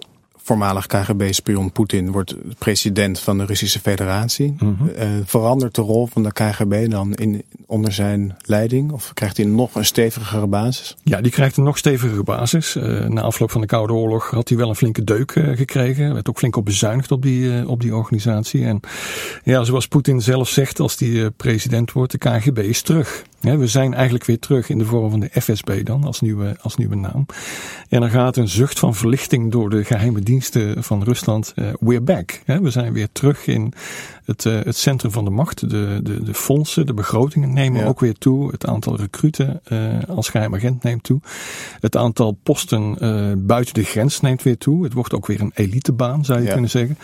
voormalig 0.49 0.87
KGB-spion 0.87 1.73
Poetin 1.73 2.11
wordt 2.13 2.35
president 2.59 3.21
van 3.21 3.39
de 3.39 3.45
Russische 3.45 3.81
Federatie. 3.81 4.55
Mm 4.59 4.77
-hmm. 4.79 4.91
uh, 4.99 5.05
verandert 5.25 5.75
de 5.75 5.83
rol 5.83 6.07
van 6.07 6.23
de 6.23 6.33
KGB 6.33 6.91
dan 6.91 7.15
in, 7.15 7.43
onder 7.67 7.93
zijn 7.93 8.37
leiding? 8.45 8.93
Of 8.93 9.11
krijgt 9.15 9.37
hij 9.37 9.47
nog 9.47 9.75
een 9.75 9.85
stevigere 9.85 10.47
basis? 10.47 10.97
Ja, 11.03 11.21
die 11.21 11.33
krijgt 11.33 11.57
een 11.57 11.65
nog 11.65 11.79
stevigere 11.79 12.23
basis. 12.23 12.77
Uh, 12.77 13.05
na 13.05 13.21
afloop 13.21 13.51
van 13.51 13.61
de 13.61 13.67
Koude 13.67 13.93
Oorlog 13.93 14.31
had 14.31 14.49
hij 14.49 14.59
wel 14.59 14.69
een 14.69 14.77
flinke 14.77 15.05
deuk 15.05 15.35
uh, 15.35 15.57
gekregen. 15.57 16.15
Werd 16.15 16.29
ook 16.29 16.39
flink 16.39 16.57
op 16.57 16.65
bezuinigd 16.65 17.13
op 17.13 17.23
die, 17.23 17.69
op 17.69 17.81
die 17.81 17.95
organisatie. 17.95 18.65
En 18.65 18.81
ja, 19.45 19.65
zoals 19.65 19.89
Poetin 19.89 20.21
zelf 20.21 20.49
zegt 20.49 20.81
als 20.81 20.99
hij 20.99 21.31
president 21.31 21.93
wordt, 21.93 22.13
de 22.13 22.19
KGB 22.19 22.59
is 22.59 22.83
terug. 22.83 23.25
We 23.41 23.67
zijn 23.67 23.95
eigenlijk 23.95 24.25
weer 24.25 24.39
terug 24.39 24.69
in 24.69 24.79
de 24.79 24.85
vorm 24.85 25.11
van 25.11 25.21
de 25.21 25.31
FSB 25.41 25.85
dan, 25.85 26.05
als 26.05 26.21
nieuwe, 26.21 26.57
als 26.61 26.77
nieuwe 26.77 26.97
naam. 26.97 27.27
En 27.89 28.03
er 28.03 28.11
gaat 28.11 28.37
een 28.37 28.49
zucht 28.49 28.79
van 28.79 28.95
verlichting 28.95 29.53
door 29.53 29.71
de 29.71 29.85
geheime 29.85 30.21
diensten 30.21 30.85
van 30.85 31.03
Rusland. 31.03 31.53
Uh, 31.57 31.69
we're 31.81 32.01
back. 32.01 32.43
we 32.47 32.71
zijn 32.71 32.93
weer 32.93 33.09
terug 33.13 33.47
in 33.47 33.73
het, 34.25 34.45
uh, 34.45 34.61
het 34.63 34.77
centrum 34.77 35.13
van 35.13 35.25
de 35.25 35.31
macht. 35.31 35.71
De, 35.71 36.01
de, 36.03 36.23
de 36.23 36.35
fondsen, 36.35 36.87
de 36.87 36.95
begrotingen 36.95 37.53
nemen 37.53 37.81
ja. 37.81 37.87
ook 37.87 38.01
weer 38.01 38.15
toe. 38.15 38.51
Het 38.51 38.67
aantal 38.67 38.97
recruten 38.97 39.61
uh, 39.69 39.99
als 40.09 40.29
geheim 40.29 40.55
agent 40.55 40.83
neemt 40.83 41.03
toe. 41.03 41.21
Het 41.81 41.97
aantal 41.97 42.39
posten 42.43 42.97
buiten 43.47 43.75
de 43.75 43.85
grens 43.85 44.21
neemt 44.21 44.43
weer 44.43 44.59
toe. 44.59 44.85
Het 44.85 44.93
wordt 44.93 45.15
ook 45.15 45.27
weer 45.27 45.41
een 45.41 45.53
elitebaan, 45.55 46.25
zou 46.25 46.39
je 46.39 46.47
ja. 46.47 46.53
kunnen 46.53 46.71
zeggen. 46.71 46.99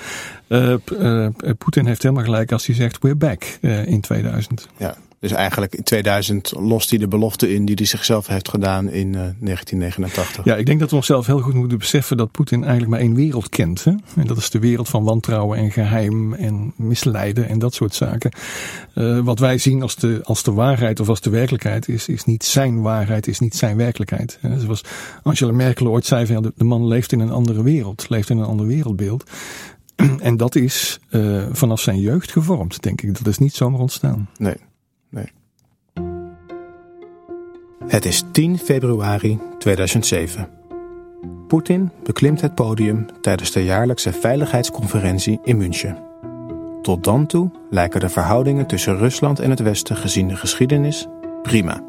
Poetin 1.58 1.86
heeft 1.86 2.02
helemaal 2.02 2.24
gelijk 2.24 2.52
als 2.52 2.66
hij 2.66 2.74
zegt 2.74 2.98
we're 2.98 3.16
back 3.16 3.44
in 3.86 4.00
2000. 4.00 4.68
Ja. 4.76 4.96
Dus 5.24 5.32
eigenlijk 5.32 5.74
in 5.74 5.82
2000 5.82 6.52
lost 6.56 6.90
hij 6.90 6.98
de 6.98 7.08
belofte 7.08 7.54
in 7.54 7.64
die 7.64 7.74
hij 7.74 7.86
zichzelf 7.86 8.26
heeft 8.26 8.48
gedaan 8.48 8.90
in 8.90 9.06
uh, 9.06 9.12
1989. 9.12 10.44
Ja, 10.44 10.56
ik 10.56 10.66
denk 10.66 10.80
dat 10.80 10.90
we 10.90 10.96
onszelf 10.96 11.26
heel 11.26 11.40
goed 11.40 11.54
moeten 11.54 11.78
beseffen 11.78 12.16
dat 12.16 12.30
Poetin 12.30 12.62
eigenlijk 12.62 12.90
maar 12.90 13.00
één 13.00 13.14
wereld 13.14 13.48
kent. 13.48 13.84
Hè? 13.84 13.90
En 14.16 14.26
dat 14.26 14.36
is 14.36 14.50
de 14.50 14.58
wereld 14.58 14.88
van 14.88 15.04
wantrouwen 15.04 15.58
en 15.58 15.70
geheim 15.70 16.34
en 16.34 16.72
misleiden 16.76 17.48
en 17.48 17.58
dat 17.58 17.74
soort 17.74 17.94
zaken. 17.94 18.30
Uh, 18.94 19.20
wat 19.20 19.38
wij 19.38 19.58
zien 19.58 19.82
als 19.82 19.96
de, 19.96 20.20
als 20.24 20.42
de 20.42 20.52
waarheid 20.52 21.00
of 21.00 21.08
als 21.08 21.20
de 21.20 21.30
werkelijkheid 21.30 21.88
is, 21.88 22.08
is 22.08 22.24
niet 22.24 22.44
zijn 22.44 22.82
waarheid, 22.82 23.26
is 23.26 23.38
niet 23.38 23.56
zijn 23.56 23.76
werkelijkheid. 23.76 24.38
Uh, 24.42 24.56
zoals 24.58 24.84
Angela 25.22 25.52
Merkel 25.52 25.86
ooit 25.86 26.06
zei, 26.06 26.26
van, 26.26 26.42
ja, 26.42 26.50
de 26.56 26.64
man 26.64 26.86
leeft 26.86 27.12
in 27.12 27.20
een 27.20 27.30
andere 27.30 27.62
wereld, 27.62 28.08
leeft 28.08 28.30
in 28.30 28.38
een 28.38 28.44
ander 28.44 28.66
wereldbeeld. 28.66 29.30
En 30.20 30.36
dat 30.36 30.54
is 30.54 31.00
uh, 31.10 31.44
vanaf 31.52 31.80
zijn 31.80 32.00
jeugd 32.00 32.32
gevormd, 32.32 32.82
denk 32.82 33.02
ik. 33.02 33.18
Dat 33.18 33.26
is 33.26 33.38
niet 33.38 33.54
zomaar 33.54 33.80
ontstaan. 33.80 34.28
Nee. 34.36 34.56
Het 37.94 38.04
is 38.04 38.22
10 38.32 38.58
februari 38.58 39.38
2007. 39.58 40.48
Poetin 41.48 41.90
beklimt 42.02 42.40
het 42.40 42.54
podium 42.54 43.06
tijdens 43.20 43.52
de 43.52 43.64
jaarlijkse 43.64 44.12
veiligheidsconferentie 44.12 45.40
in 45.42 45.56
München. 45.56 45.98
Tot 46.82 47.04
dan 47.04 47.26
toe 47.26 47.50
lijken 47.70 48.00
de 48.00 48.08
verhoudingen 48.08 48.66
tussen 48.66 48.96
Rusland 48.96 49.40
en 49.40 49.50
het 49.50 49.60
Westen 49.60 49.96
gezien 49.96 50.28
de 50.28 50.36
geschiedenis 50.36 51.06
prima. 51.42 51.82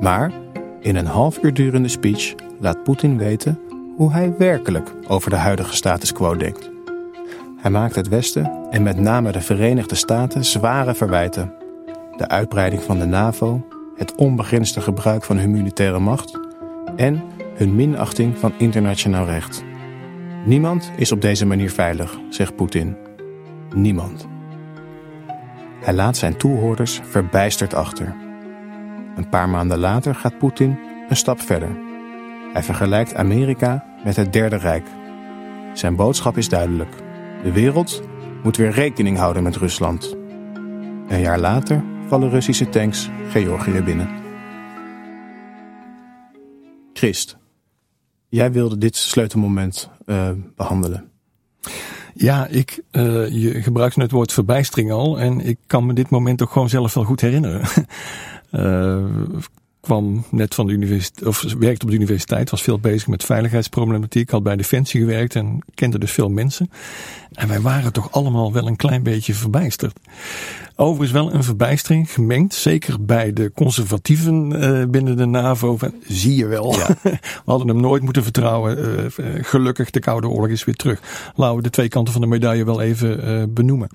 Maar 0.00 0.32
in 0.80 0.96
een 0.96 1.06
half 1.06 1.38
uur 1.42 1.54
durende 1.54 1.88
speech 1.88 2.34
laat 2.60 2.82
Poetin 2.82 3.18
weten 3.18 3.60
hoe 3.96 4.12
hij 4.12 4.34
werkelijk 4.38 4.92
over 5.08 5.30
de 5.30 5.36
huidige 5.36 5.74
status 5.74 6.12
quo 6.12 6.36
denkt. 6.36 6.70
Hij 7.56 7.70
maakt 7.70 7.94
het 7.94 8.08
Westen 8.08 8.66
en 8.70 8.82
met 8.82 8.98
name 8.98 9.32
de 9.32 9.40
Verenigde 9.40 9.94
Staten 9.94 10.44
zware 10.44 10.94
verwijten 10.94 11.52
de 12.16 12.28
uitbreiding 12.28 12.82
van 12.82 12.98
de 12.98 13.04
NAVO, 13.04 13.66
het 13.96 14.14
onbegrensde 14.14 14.80
gebruik 14.80 15.24
van 15.24 15.38
hun 15.38 15.50
militaire 15.50 15.98
macht 15.98 16.40
en 16.96 17.22
hun 17.54 17.74
minachting 17.74 18.38
van 18.38 18.52
internationaal 18.58 19.26
recht. 19.26 19.64
Niemand 20.44 20.90
is 20.96 21.12
op 21.12 21.20
deze 21.20 21.46
manier 21.46 21.70
veilig, 21.70 22.18
zegt 22.30 22.56
Poetin. 22.56 22.96
Niemand. 23.74 24.26
Hij 25.80 25.94
laat 25.94 26.16
zijn 26.16 26.36
toehoorders 26.36 27.00
verbijsterd 27.10 27.74
achter. 27.74 28.14
Een 29.16 29.28
paar 29.28 29.48
maanden 29.48 29.78
later 29.78 30.14
gaat 30.14 30.38
Poetin 30.38 30.78
een 31.08 31.16
stap 31.16 31.40
verder. 31.40 31.78
Hij 32.52 32.62
vergelijkt 32.62 33.14
Amerika 33.14 33.84
met 34.04 34.16
het 34.16 34.32
Derde 34.32 34.56
Rijk. 34.56 34.86
Zijn 35.72 35.96
boodschap 35.96 36.36
is 36.36 36.48
duidelijk. 36.48 36.94
De 37.42 37.52
wereld 37.52 38.02
moet 38.42 38.56
weer 38.56 38.70
rekening 38.70 39.18
houden 39.18 39.42
met 39.42 39.56
Rusland. 39.56 40.16
Een 41.08 41.20
jaar 41.20 41.38
later 41.38 41.82
vallen 42.08 42.30
Russische 42.30 42.68
tanks 42.68 43.08
Georgië 43.30 43.80
binnen. 43.80 44.08
Christ, 46.92 47.36
jij 48.28 48.52
wilde 48.52 48.78
dit 48.78 48.96
sleutelmoment 48.96 49.90
uh, 50.06 50.30
behandelen. 50.56 51.10
Ja, 52.14 52.46
ik, 52.46 52.82
uh, 52.92 53.28
je 53.28 53.62
gebruikt 53.62 53.96
het 53.96 54.10
woord 54.10 54.32
verbijstering 54.32 54.92
al 54.92 55.20
en 55.20 55.40
ik 55.40 55.58
kan 55.66 55.86
me 55.86 55.92
dit 55.92 56.10
moment 56.10 56.42
ook 56.42 56.50
gewoon 56.50 56.68
zelf 56.68 56.94
wel 56.94 57.04
goed 57.04 57.20
herinneren. 57.20 57.62
uh, 58.52 59.04
kwam 59.86 60.24
net 60.30 60.54
van 60.54 60.66
de 60.66 60.72
universiteit, 60.72 61.28
of 61.28 61.42
werkte 61.58 61.84
op 61.84 61.90
de 61.90 61.96
universiteit, 61.96 62.50
was 62.50 62.62
veel 62.62 62.78
bezig 62.78 63.08
met 63.08 63.24
veiligheidsproblematiek, 63.24 64.30
had 64.30 64.42
bij 64.42 64.56
Defensie 64.56 65.00
gewerkt 65.00 65.34
en 65.34 65.62
kende 65.74 65.98
dus 65.98 66.10
veel 66.10 66.28
mensen. 66.28 66.70
En 67.32 67.48
wij 67.48 67.60
waren 67.60 67.92
toch 67.92 68.12
allemaal 68.12 68.52
wel 68.52 68.66
een 68.66 68.76
klein 68.76 69.02
beetje 69.02 69.34
verbijsterd. 69.34 69.98
Overigens 70.78 71.10
wel 71.10 71.32
een 71.32 71.44
verbijstering 71.44 72.12
gemengd, 72.12 72.54
zeker 72.54 73.04
bij 73.04 73.32
de 73.32 73.52
conservatieven 73.54 74.52
uh, 74.52 74.84
binnen 74.88 75.16
de 75.16 75.26
NAVO. 75.26 75.76
Van, 75.76 75.94
zie 76.08 76.36
je 76.36 76.46
wel, 76.46 76.74
ja. 76.76 76.86
we 77.02 77.18
hadden 77.44 77.68
hem 77.68 77.80
nooit 77.80 78.02
moeten 78.02 78.22
vertrouwen. 78.22 78.78
Uh, 78.78 79.44
gelukkig, 79.44 79.90
de 79.90 80.00
Koude 80.00 80.28
Oorlog 80.28 80.48
is 80.48 80.64
weer 80.64 80.74
terug. 80.74 81.32
Laten 81.34 81.56
we 81.56 81.62
de 81.62 81.70
twee 81.70 81.88
kanten 81.88 82.12
van 82.12 82.22
de 82.22 82.26
medaille 82.26 82.64
wel 82.64 82.80
even 82.80 83.54
benoemen. 83.54 83.88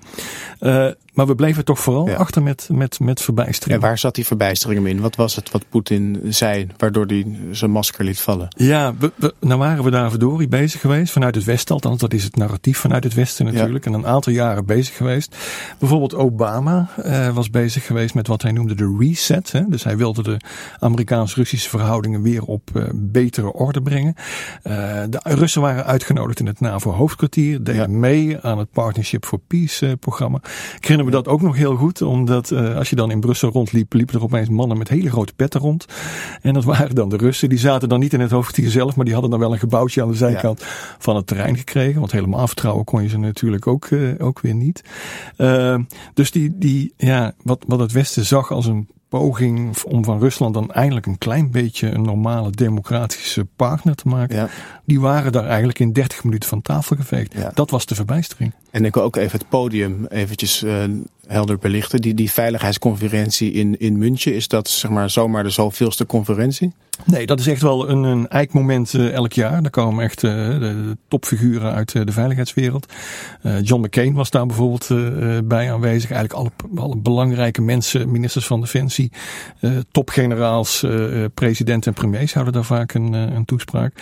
maar 1.12 1.26
we 1.26 1.34
bleven 1.34 1.64
toch 1.64 1.78
vooral 1.78 2.08
ja. 2.08 2.14
achter 2.14 2.42
met, 2.42 2.68
met, 2.72 3.00
met 3.00 3.22
verbijstering. 3.22 3.82
En 3.82 3.88
waar 3.88 3.98
zat 3.98 4.14
die 4.14 4.26
verbijstering 4.26 4.86
in? 4.86 5.00
Wat 5.00 5.16
was 5.16 5.36
het 5.36 5.50
wat 5.50 5.64
Poetin 5.68 6.20
zei, 6.28 6.66
waardoor 6.76 7.06
hij 7.06 7.26
zijn 7.50 7.70
masker 7.70 8.04
liet 8.04 8.20
vallen? 8.20 8.48
Ja, 8.56 8.94
we, 8.98 9.12
we, 9.16 9.34
nou 9.40 9.58
waren 9.58 9.84
we 9.84 9.90
daar 9.90 10.10
verdorie 10.10 10.48
bezig 10.48 10.80
geweest, 10.80 11.12
vanuit 11.12 11.34
het 11.34 11.44
Westen. 11.44 11.74
Althans, 11.74 12.00
dat 12.00 12.12
is 12.12 12.24
het 12.24 12.36
narratief 12.36 12.78
vanuit 12.78 13.04
het 13.04 13.14
Westen 13.14 13.44
natuurlijk. 13.44 13.86
En 13.86 13.92
een 13.92 14.06
aantal 14.06 14.32
jaren 14.32 14.66
bezig 14.66 14.96
geweest. 14.96 15.36
Bijvoorbeeld 15.78 16.14
Obama 16.14 16.71
uh, 16.78 17.34
was 17.34 17.50
bezig 17.50 17.86
geweest 17.86 18.14
met 18.14 18.26
wat 18.26 18.42
hij 18.42 18.52
noemde 18.52 18.74
de 18.74 18.96
reset. 18.98 19.52
Hè? 19.52 19.68
Dus 19.68 19.84
hij 19.84 19.96
wilde 19.96 20.22
de 20.22 20.36
Amerikaans-Russische 20.78 21.68
verhoudingen 21.68 22.22
weer 22.22 22.42
op 22.42 22.70
uh, 22.74 22.84
betere 22.94 23.52
orde 23.52 23.82
brengen. 23.82 24.14
Uh, 24.16 24.72
de 25.08 25.20
Russen 25.22 25.60
waren 25.60 25.84
uitgenodigd 25.84 26.40
in 26.40 26.46
het 26.46 26.60
NAVO-hoofdkwartier. 26.60 27.64
Deden 27.64 27.90
ja. 27.90 27.98
mee 27.98 28.40
aan 28.40 28.58
het 28.58 28.70
Partnership 28.70 29.24
for 29.24 29.38
Peace-programma. 29.46 30.40
Ik 30.76 30.82
herinner 30.82 31.04
me 31.04 31.10
dat 31.10 31.28
ook 31.28 31.42
nog 31.42 31.56
heel 31.56 31.76
goed. 31.76 32.02
Omdat 32.02 32.52
als 32.52 32.90
je 32.90 32.96
dan 32.96 33.10
in 33.10 33.20
Brussel 33.20 33.50
rondliep, 33.50 33.92
liepen 33.92 34.14
er 34.14 34.22
opeens 34.22 34.48
mannen 34.48 34.78
met 34.78 34.88
hele 34.88 35.10
grote 35.10 35.32
petten 35.36 35.60
rond. 35.60 35.86
En 36.42 36.54
dat 36.54 36.64
waren 36.64 36.94
dan 36.94 37.08
de 37.08 37.16
Russen. 37.16 37.48
Die 37.48 37.58
zaten 37.58 37.88
dan 37.88 38.00
niet 38.00 38.12
in 38.12 38.20
het 38.20 38.30
hoofdkwartier 38.30 38.70
zelf, 38.70 38.96
maar 38.96 39.04
die 39.04 39.14
hadden 39.14 39.30
dan 39.30 39.40
wel 39.40 39.52
een 39.52 39.58
gebouwtje 39.58 40.02
aan 40.02 40.08
de 40.08 40.16
zijkant 40.16 40.60
ja. 40.60 40.66
van 40.98 41.16
het 41.16 41.26
terrein 41.26 41.56
gekregen. 41.56 42.00
Want 42.00 42.12
helemaal 42.12 42.46
vertrouwen 42.46 42.84
kon 42.84 43.02
je 43.02 43.08
ze 43.08 43.18
natuurlijk 43.18 43.66
ook, 43.66 43.88
ook 44.18 44.40
weer 44.40 44.54
niet. 44.54 44.82
dus 46.14 46.30
die, 46.30 46.58
die, 46.62 46.94
ja, 46.96 47.34
wat, 47.42 47.64
wat 47.66 47.78
het 47.78 47.92
Westen 47.92 48.24
zag 48.24 48.50
als 48.50 48.66
een 48.66 48.88
poging 49.08 49.82
om 49.82 50.04
van 50.04 50.18
Rusland 50.18 50.54
dan 50.54 50.70
eindelijk 50.70 51.06
een 51.06 51.18
klein 51.18 51.50
beetje 51.50 51.90
een 51.90 52.02
normale 52.02 52.50
democratische 52.50 53.46
partner 53.56 53.94
te 53.94 54.08
maken. 54.08 54.36
Ja. 54.36 54.48
Die 54.84 55.00
waren 55.00 55.32
daar 55.32 55.46
eigenlijk 55.46 55.78
in 55.78 55.92
30 55.92 56.24
minuten 56.24 56.48
van 56.48 56.62
tafel 56.62 56.96
geveegd. 56.96 57.34
Ja. 57.34 57.50
Dat 57.54 57.70
was 57.70 57.86
de 57.86 57.94
verbijstering. 57.94 58.52
En 58.70 58.84
ik 58.84 58.94
wil 58.94 59.02
ook 59.02 59.16
even 59.16 59.38
het 59.38 59.48
podium 59.48 60.06
eventjes 60.06 60.62
uh, 60.62 60.84
helder 61.26 61.58
belichten. 61.58 62.00
Die, 62.00 62.14
die 62.14 62.30
veiligheidsconferentie 62.30 63.52
in, 63.52 63.78
in 63.78 63.98
München, 63.98 64.34
is 64.34 64.48
dat 64.48 64.68
zeg 64.68 64.90
maar 64.90 65.10
zomaar 65.10 65.42
de 65.42 65.50
zoveelste 65.50 66.06
conferentie? 66.06 66.72
Nee, 67.04 67.26
dat 67.26 67.40
is 67.40 67.46
echt 67.46 67.62
wel 67.62 67.88
een, 67.88 68.02
een 68.02 68.28
eikmoment 68.28 68.92
uh, 68.92 69.12
elk 69.12 69.32
jaar. 69.32 69.62
Daar 69.62 69.70
komen 69.70 70.04
echt 70.04 70.22
uh, 70.22 70.30
de, 70.32 70.58
de, 70.58 70.96
topfiguren 71.08 71.72
uit 71.72 71.94
uh, 71.94 72.04
de 72.04 72.12
veiligheidswereld. 72.12 72.92
John 73.62 73.84
McCain 73.84 74.14
was 74.14 74.30
daar 74.30 74.46
bijvoorbeeld 74.46 74.88
bij 75.48 75.72
aanwezig. 75.72 76.10
Eigenlijk 76.10 76.32
alle, 76.32 76.80
alle 76.82 76.96
belangrijke 76.96 77.62
mensen, 77.62 78.10
ministers 78.10 78.46
van 78.46 78.60
Defensie, 78.60 79.12
topgeneraals, 79.90 80.86
president 81.34 81.86
en 81.86 81.92
premiers 81.92 82.32
houden 82.32 82.54
daar 82.54 82.64
vaak 82.64 82.94
een, 82.94 83.12
een 83.12 83.44
toespraak. 83.44 83.94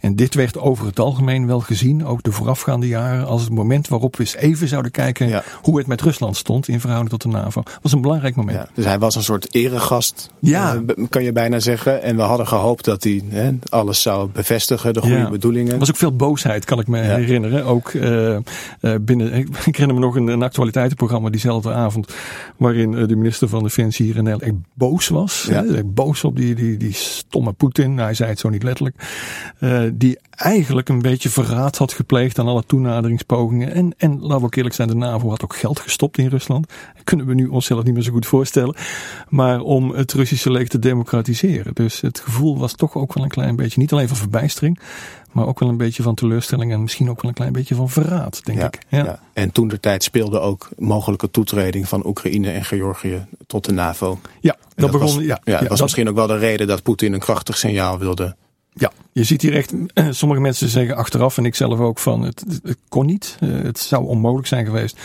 En 0.00 0.16
dit 0.16 0.34
werd 0.34 0.58
over 0.58 0.86
het 0.86 1.00
algemeen 1.00 1.46
wel 1.46 1.60
gezien, 1.60 2.06
ook 2.06 2.22
de 2.22 2.32
voorafgaande 2.32 2.88
jaren, 2.88 3.26
als 3.26 3.42
het 3.42 3.50
moment 3.50 3.88
waarop 3.88 4.16
we 4.16 4.22
eens 4.22 4.34
even 4.34 4.68
zouden 4.68 4.90
kijken 4.90 5.28
ja. 5.28 5.42
hoe 5.62 5.78
het 5.78 5.86
met 5.86 6.00
Rusland 6.00 6.36
stond 6.36 6.68
in 6.68 6.80
verhouding 6.80 7.10
tot 7.10 7.22
de 7.22 7.38
NAVO. 7.38 7.62
Dat 7.62 7.78
was 7.82 7.92
een 7.92 8.00
belangrijk 8.00 8.36
moment. 8.36 8.56
Ja, 8.56 8.68
dus 8.74 8.84
hij 8.84 8.98
was 8.98 9.14
een 9.14 9.22
soort 9.22 9.54
eregast, 9.54 10.30
ja. 10.40 10.82
kan 11.08 11.22
je 11.22 11.32
bijna 11.32 11.60
zeggen. 11.60 12.02
En 12.02 12.16
we 12.16 12.22
hadden 12.22 12.35
gehoopt 12.44 12.84
dat 12.84 13.04
hij 13.04 13.22
hè, 13.28 13.50
alles 13.68 14.02
zou 14.02 14.28
bevestigen, 14.32 14.94
de 14.94 15.00
goede 15.00 15.16
ja. 15.16 15.30
bedoelingen. 15.30 15.72
Er 15.72 15.78
was 15.78 15.88
ook 15.88 15.96
veel 15.96 16.16
boosheid, 16.16 16.64
kan 16.64 16.78
ik 16.78 16.86
me 16.86 16.98
ja. 16.98 17.16
herinneren. 17.16 17.64
Ook 17.64 17.92
uh, 17.92 18.30
uh, 18.30 18.38
binnen, 19.00 19.34
ik 19.64 19.76
herinner 19.76 19.94
me 19.94 20.00
nog 20.00 20.16
een, 20.16 20.26
een 20.26 20.42
actualiteitenprogramma 20.42 21.30
diezelfde 21.30 21.72
avond, 21.72 22.14
waarin 22.56 22.92
uh, 22.92 23.06
de 23.08 23.16
minister 23.16 23.48
van 23.48 23.62
Defensie 23.62 24.06
hier 24.06 24.16
in 24.16 24.24
Nederland 24.24 24.52
echt 24.52 24.62
boos 24.74 25.08
was. 25.08 25.46
Ja. 25.48 25.64
Hè, 25.64 25.84
boos 25.84 26.24
op 26.24 26.36
die, 26.36 26.54
die, 26.54 26.76
die 26.76 26.92
stomme 26.92 27.52
Poetin, 27.52 27.98
hij 27.98 28.14
zei 28.14 28.30
het 28.30 28.38
zo 28.38 28.48
niet 28.48 28.62
letterlijk. 28.62 28.96
die 29.94 30.18
eigenlijk 30.36 30.88
een 30.88 31.02
beetje 31.02 31.30
verraad 31.30 31.78
had 31.78 31.92
gepleegd 31.92 32.38
aan 32.38 32.48
alle 32.48 32.64
toenaderingspogingen. 32.66 33.72
En, 33.72 33.94
en 33.96 34.20
laten 34.20 34.38
we 34.38 34.44
ook 34.44 34.54
eerlijk 34.54 34.74
zijn, 34.74 34.88
de 34.88 34.94
NAVO 34.94 35.28
had 35.28 35.44
ook 35.44 35.56
geld 35.56 35.80
gestopt 35.80 36.18
in 36.18 36.28
Rusland. 36.28 36.68
Dat 36.94 37.04
kunnen 37.04 37.26
we 37.26 37.34
nu 37.34 37.46
onszelf 37.46 37.84
niet 37.84 37.94
meer 37.94 38.02
zo 38.02 38.12
goed 38.12 38.26
voorstellen. 38.26 38.74
Maar 39.28 39.60
om 39.60 39.90
het 39.90 40.12
Russische 40.12 40.50
leger 40.50 40.68
te 40.68 40.78
democratiseren. 40.78 41.74
Dus 41.74 42.00
het 42.00 42.20
gevoel 42.26 42.58
was 42.58 42.72
toch 42.72 42.94
ook 42.94 43.14
wel 43.14 43.24
een 43.24 43.30
klein 43.30 43.56
beetje, 43.56 43.80
niet 43.80 43.92
alleen 43.92 44.08
van 44.08 44.16
verbijstering, 44.16 44.80
maar 45.32 45.46
ook 45.46 45.58
wel 45.58 45.68
een 45.68 45.76
beetje 45.76 46.02
van 46.02 46.14
teleurstelling 46.14 46.72
en 46.72 46.82
misschien 46.82 47.10
ook 47.10 47.22
wel 47.22 47.30
een 47.30 47.36
klein 47.36 47.52
beetje 47.52 47.74
van 47.74 47.90
verraad, 47.90 48.44
denk 48.44 48.58
ja, 48.58 48.66
ik. 48.66 48.78
Ja. 48.88 49.04
ja. 49.04 49.20
En 49.32 49.52
toen 49.52 49.68
de 49.68 49.80
tijd 49.80 50.02
speelde 50.02 50.38
ook 50.38 50.68
mogelijke 50.76 51.30
toetreding 51.30 51.88
van 51.88 52.06
Oekraïne 52.06 52.50
en 52.50 52.64
Georgië 52.64 53.26
tot 53.46 53.64
de 53.64 53.72
NAVO. 53.72 54.18
Ja, 54.40 54.56
dat, 54.58 54.74
dat, 54.74 54.90
begon. 54.90 55.14
Was, 55.14 55.24
ja, 55.24 55.40
ja, 55.44 55.58
dat 55.58 55.68
was 55.68 55.80
misschien 55.80 56.08
ook 56.08 56.14
wel 56.14 56.26
de 56.26 56.38
reden 56.38 56.66
dat 56.66 56.82
Poetin 56.82 57.12
een 57.12 57.20
krachtig 57.20 57.58
signaal 57.58 57.98
wilde 57.98 58.36
ja, 58.78 58.92
je 59.12 59.24
ziet 59.24 59.42
hier 59.42 59.54
echt, 59.54 59.74
sommige 60.10 60.40
mensen 60.40 60.68
zeggen 60.68 60.96
achteraf 60.96 61.38
en 61.38 61.44
ik 61.44 61.54
zelf 61.54 61.78
ook 61.78 61.98
van 61.98 62.22
het, 62.22 62.44
het 62.62 62.78
kon 62.88 63.06
niet. 63.06 63.36
Het 63.40 63.78
zou 63.78 64.06
onmogelijk 64.06 64.48
zijn 64.48 64.66
geweest 64.66 64.98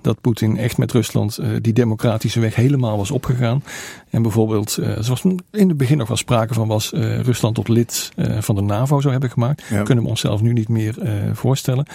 dat 0.00 0.20
Poetin 0.20 0.56
echt 0.56 0.78
met 0.78 0.92
Rusland 0.92 1.38
uh, 1.40 1.48
die 1.60 1.72
democratische 1.72 2.40
weg 2.40 2.54
helemaal 2.54 2.96
was 2.96 3.10
opgegaan. 3.10 3.62
En 4.10 4.22
bijvoorbeeld, 4.22 4.78
zoals 4.98 5.22
in 5.50 5.68
het 5.68 5.76
begin 5.76 5.98
nog 5.98 6.08
wel 6.08 6.16
sprake 6.16 6.54
van 6.54 6.68
was, 6.68 6.90
Rusland 7.22 7.54
tot 7.54 7.68
lid 7.68 8.12
van 8.38 8.54
de 8.54 8.60
NAVO 8.60 9.00
zou 9.00 9.12
hebben 9.12 9.30
gemaakt. 9.30 9.62
Ja. 9.70 9.82
Kunnen 9.82 10.04
we 10.04 10.10
onszelf 10.10 10.40
nu 10.40 10.52
niet 10.52 10.68
meer 10.68 10.94
voorstellen. 11.32 11.86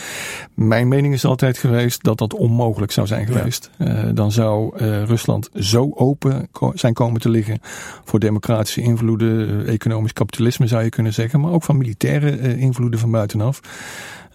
Mijn 0.54 0.88
mening 0.88 1.14
is 1.14 1.26
altijd 1.26 1.58
geweest 1.58 2.04
dat 2.04 2.18
dat 2.18 2.34
onmogelijk 2.34 2.92
zou 2.92 3.08
zijn 3.08 3.26
geweest. 3.26 3.70
Ja. 3.78 4.12
dan 4.12 4.32
zou 4.32 4.78
Rusland 5.06 5.50
zo 5.54 5.92
open 5.96 6.50
zijn 6.74 6.94
komen 6.94 7.22
te 7.22 7.30
liggen 7.30 7.60
voor 8.04 8.20
democratische 8.20 8.82
invloeden, 8.82 9.66
economisch 9.68 10.14
kapitalisme 10.14 10.68
zou 10.68 10.84
je 10.84 10.90
kunnen 10.90 11.14
zeggen, 11.14 11.21
maar 11.32 11.52
ook 11.52 11.64
van 11.64 11.78
militaire 11.78 12.58
invloeden 12.58 13.00
van 13.00 13.12
buitenaf. 13.12 13.62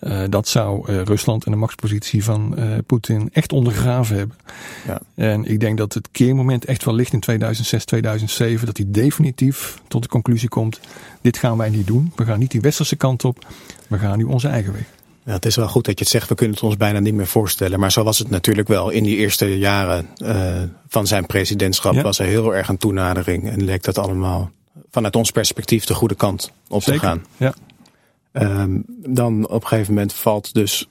Uh, 0.01 0.23
dat 0.29 0.49
zou 0.49 0.93
uh, 0.93 1.03
Rusland 1.03 1.45
en 1.45 1.51
de 1.51 1.59
machtspositie 1.59 2.25
van 2.25 2.55
uh, 2.59 2.79
Poetin 2.87 3.29
echt 3.33 3.53
ondergraven 3.53 4.17
hebben. 4.17 4.37
Ja. 4.87 5.01
En 5.15 5.45
ik 5.45 5.61
denk 5.61 5.79
dat 5.79 5.95
het 5.95 6.09
keermoment 6.11 6.65
echt 6.65 6.85
wel 6.85 6.95
ligt 6.95 7.13
in 7.13 7.21
2006, 7.21 7.85
2007. 7.85 8.67
Dat 8.67 8.77
hij 8.77 8.87
definitief 8.89 9.79
tot 9.89 10.03
de 10.03 10.09
conclusie 10.09 10.49
komt: 10.49 10.81
dit 11.21 11.37
gaan 11.37 11.57
wij 11.57 11.69
niet 11.69 11.87
doen. 11.87 12.13
We 12.17 12.25
gaan 12.25 12.39
niet 12.39 12.51
die 12.51 12.61
westerse 12.61 12.97
kant 12.97 13.25
op. 13.25 13.47
We 13.87 13.99
gaan 13.99 14.19
nu 14.19 14.25
onze 14.25 14.49
eigen 14.49 14.73
weg. 14.73 14.87
Ja, 15.25 15.33
het 15.33 15.47
is 15.47 15.57
wel 15.57 15.69
goed 15.69 15.85
dat 15.85 15.99
je 15.99 16.05
het 16.05 16.13
zegt, 16.13 16.29
we 16.29 16.35
kunnen 16.35 16.55
het 16.55 16.65
ons 16.65 16.77
bijna 16.77 16.99
niet 16.99 17.15
meer 17.15 17.27
voorstellen. 17.27 17.81
Maar 17.81 17.93
zo 17.93 18.03
was 18.03 18.19
het 18.19 18.31
natuurlijk 18.31 18.69
wel. 18.69 18.91
In 18.91 19.03
die 19.03 19.17
eerste 19.17 19.59
jaren 19.59 20.09
van 20.89 21.07
zijn 21.07 21.27
presidentschap 21.27 21.95
ja. 21.95 22.03
was 22.03 22.19
er 22.19 22.27
heel 22.27 22.55
erg 22.55 22.69
een 22.69 22.77
toenadering. 22.77 23.49
En 23.49 23.65
leek 23.65 23.83
dat 23.83 23.99
allemaal 23.99 24.51
vanuit 24.91 25.17
ons 25.17 25.31
perspectief 25.31 25.85
de 25.85 25.95
goede 25.95 26.15
kant 26.15 26.53
op 26.69 26.83
Zeker. 26.83 27.01
te 27.01 27.07
gaan. 27.07 27.25
Ja. 27.37 27.55
Um, 28.33 28.85
dan 28.99 29.49
op 29.49 29.63
een 29.63 29.69
gegeven 29.69 29.95
moment 29.95 30.13
valt 30.13 30.55
dus 30.55 30.89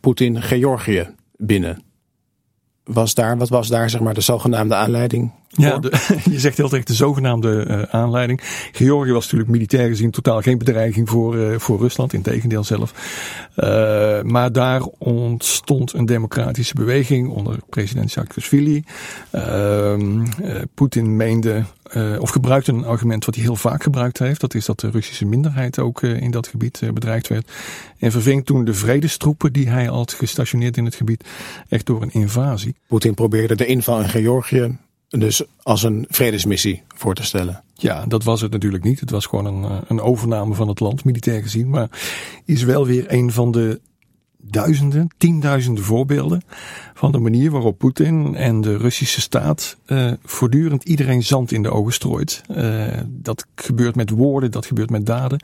Poetin 0.00 0.42
Georgië 0.42 1.14
binnen. 1.36 1.82
Was 2.84 3.14
daar, 3.14 3.38
wat 3.38 3.48
was 3.48 3.68
daar 3.68 3.90
zeg 3.90 4.00
maar 4.00 4.14
de 4.14 4.20
zogenaamde 4.20 4.74
aanleiding? 4.74 5.32
Ja, 5.54 5.78
de, 5.78 5.92
je 6.30 6.38
zegt 6.40 6.56
heel 6.56 6.68
terecht 6.68 6.86
de 6.86 6.94
zogenaamde 6.94 7.66
uh, 7.68 7.82
aanleiding. 7.82 8.40
Georgië 8.72 9.12
was 9.12 9.22
natuurlijk 9.22 9.50
militair 9.50 9.88
gezien 9.88 10.10
totaal 10.10 10.40
geen 10.40 10.58
bedreiging 10.58 11.08
voor, 11.08 11.36
uh, 11.36 11.58
voor 11.58 11.78
Rusland, 11.78 12.12
in 12.12 12.22
tegendeel 12.22 12.64
zelf. 12.64 12.92
Uh, 13.56 14.22
maar 14.22 14.52
daar 14.52 14.82
ontstond 14.98 15.92
een 15.92 16.06
democratische 16.06 16.74
beweging 16.74 17.28
onder 17.28 17.56
president 17.68 18.10
Saakashvili. 18.10 18.84
Poetin 20.74 21.16
meende 21.16 21.64
uh, 21.96 22.20
of 22.20 22.30
gebruikte 22.30 22.72
een 22.72 22.84
argument 22.84 23.24
wat 23.24 23.34
hij 23.34 23.44
heel 23.44 23.56
vaak 23.56 23.82
gebruikt 23.82 24.18
heeft. 24.18 24.40
Dat 24.40 24.54
is 24.54 24.64
dat 24.64 24.80
de 24.80 24.90
Russische 24.90 25.24
minderheid 25.24 25.78
ook 25.78 26.02
uh, 26.02 26.20
in 26.20 26.30
dat 26.30 26.46
gebied 26.46 26.80
uh, 26.84 26.90
bedreigd 26.90 27.28
werd. 27.28 27.52
En 27.98 28.10
verving 28.10 28.46
toen 28.46 28.64
de 28.64 28.74
vredestroepen 28.74 29.52
die 29.52 29.68
hij 29.68 29.84
had 29.84 30.12
gestationeerd 30.12 30.76
in 30.76 30.84
het 30.84 30.94
gebied 30.94 31.24
echt 31.68 31.86
door 31.86 32.02
een 32.02 32.12
invasie. 32.12 32.76
Poetin 32.86 33.14
probeerde 33.14 33.54
de 33.54 33.66
inval 33.66 34.00
in 34.00 34.08
Georgië 34.08 34.78
dus 35.18 35.42
als 35.62 35.82
een 35.82 36.06
vredesmissie 36.08 36.82
voor 36.94 37.14
te 37.14 37.24
stellen. 37.24 37.62
Ja, 37.74 38.04
dat 38.06 38.24
was 38.24 38.40
het 38.40 38.52
natuurlijk 38.52 38.84
niet. 38.84 39.00
Het 39.00 39.10
was 39.10 39.26
gewoon 39.26 39.46
een, 39.46 39.82
een 39.86 40.00
overname 40.00 40.54
van 40.54 40.68
het 40.68 40.80
land, 40.80 41.04
militair 41.04 41.42
gezien. 41.42 41.70
Maar 41.70 41.88
is 42.44 42.62
wel 42.62 42.86
weer 42.86 43.04
een 43.12 43.32
van 43.32 43.50
de 43.50 43.80
duizenden, 44.42 45.08
tienduizenden 45.18 45.84
voorbeelden 45.84 46.42
van 46.94 47.12
de 47.12 47.18
manier 47.18 47.50
waarop 47.50 47.78
Poetin 47.78 48.34
en 48.34 48.60
de 48.60 48.76
Russische 48.76 49.20
staat 49.20 49.76
uh, 49.86 50.12
voortdurend 50.24 50.84
iedereen 50.84 51.22
zand 51.22 51.52
in 51.52 51.62
de 51.62 51.70
ogen 51.70 51.92
strooit. 51.92 52.42
Uh, 52.50 52.86
dat 53.08 53.46
gebeurt 53.54 53.94
met 53.94 54.10
woorden, 54.10 54.50
dat 54.50 54.66
gebeurt 54.66 54.90
met 54.90 55.06
daden. 55.06 55.40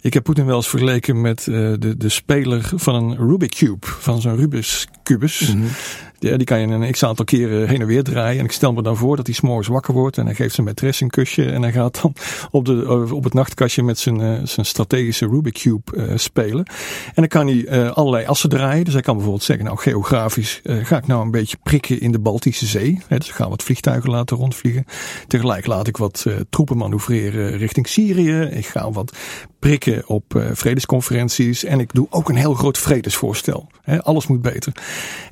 Ik 0.00 0.14
heb 0.14 0.22
Poetin 0.22 0.46
wel 0.46 0.56
eens 0.56 0.68
vergeleken 0.68 1.20
met 1.20 1.46
uh, 1.46 1.74
de, 1.78 1.96
de 1.96 2.08
speler 2.08 2.70
van 2.74 2.94
een 2.94 3.16
Rubik 3.16 3.50
Cube, 3.50 3.86
van 3.86 4.20
zo'n 4.20 4.36
Rubik's 4.36 4.86
kubus. 5.02 5.40
Mm 5.40 5.60
-hmm. 5.60 5.70
Die, 6.20 6.36
die 6.36 6.46
kan 6.46 6.60
je 6.60 6.66
een 6.66 6.90
x 6.90 7.04
aantal 7.04 7.24
keren 7.24 7.68
heen 7.68 7.80
en 7.80 7.86
weer 7.86 8.02
draaien. 8.02 8.38
En 8.38 8.44
ik 8.44 8.52
stel 8.52 8.72
me 8.72 8.82
dan 8.82 8.96
voor 8.96 9.16
dat 9.16 9.26
hij 9.26 9.34
s'morgens 9.34 9.68
wakker 9.68 9.94
wordt 9.94 10.18
en 10.18 10.26
hij 10.26 10.34
geeft 10.34 10.54
zijn 10.54 10.68
maîtresse 10.68 10.98
een 10.98 11.10
kusje. 11.10 11.44
En 11.44 11.62
hij 11.62 11.72
gaat 11.72 12.02
dan 12.02 12.14
op, 12.50 12.64
de, 12.64 13.08
op 13.12 13.24
het 13.24 13.34
nachtkastje 13.34 13.82
met 13.82 13.98
zijn, 13.98 14.20
uh, 14.20 14.38
zijn 14.44 14.66
strategische 14.66 15.26
Rubik 15.26 15.54
Cube 15.54 15.82
uh, 15.94 16.12
spelen. 16.16 16.64
En 17.06 17.12
dan 17.14 17.28
kan 17.28 17.46
hij 17.46 17.90
allerlei 17.90 18.26
assen 18.26 18.48
draaien. 18.48 18.84
Dus 18.84 18.92
hij 18.92 19.02
kan 19.02 19.14
bijvoorbeeld 19.14 19.44
zeggen, 19.44 19.64
nou 19.64 19.78
geografisch 19.78 20.60
ga 20.64 20.96
ik 20.96 21.06
nou 21.06 21.22
een 21.22 21.30
beetje 21.30 21.56
prikken 21.62 22.00
in 22.00 22.12
de 22.12 22.18
Baltische 22.18 22.66
Zee. 22.66 23.00
Hè, 23.06 23.18
dus 23.18 23.28
ik 23.28 23.34
ga 23.34 23.48
wat 23.48 23.62
vliegtuigen 23.62 24.10
laten 24.10 24.36
rondvliegen. 24.36 24.84
Tegelijk 25.26 25.66
laat 25.66 25.86
ik 25.86 25.96
wat 25.96 26.26
troepen 26.50 26.76
manoeuvreren 26.76 27.56
richting 27.56 27.88
Syrië. 27.88 28.40
Ik 28.40 28.66
ga 28.66 28.90
wat 28.90 29.16
prikken 29.60 30.08
op 30.08 30.34
uh, 30.34 30.44
vredesconferenties. 30.52 31.64
En 31.64 31.80
ik 31.80 31.92
doe 31.92 32.06
ook 32.10 32.28
een 32.28 32.36
heel 32.36 32.54
groot 32.54 32.78
vredesvoorstel. 32.78 33.68
He, 33.82 34.02
alles 34.02 34.26
moet 34.26 34.42
beter. 34.42 34.72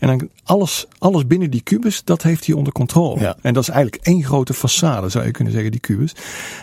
En 0.01 0.09
dan 0.09 0.29
alles, 0.45 0.87
alles 0.99 1.27
binnen 1.27 1.51
die 1.51 1.61
kubus, 1.61 2.05
dat 2.05 2.23
heeft 2.23 2.47
hij 2.47 2.55
onder 2.55 2.73
controle. 2.73 3.21
Ja. 3.21 3.37
En 3.43 3.55
dat 3.55 3.63
is 3.63 3.69
eigenlijk 3.69 4.05
één 4.07 4.25
grote 4.25 4.55
façade, 4.55 5.07
zou 5.07 5.25
je 5.25 5.31
kunnen 5.31 5.53
zeggen, 5.53 5.71
die 5.71 5.81
kubus. 5.81 6.15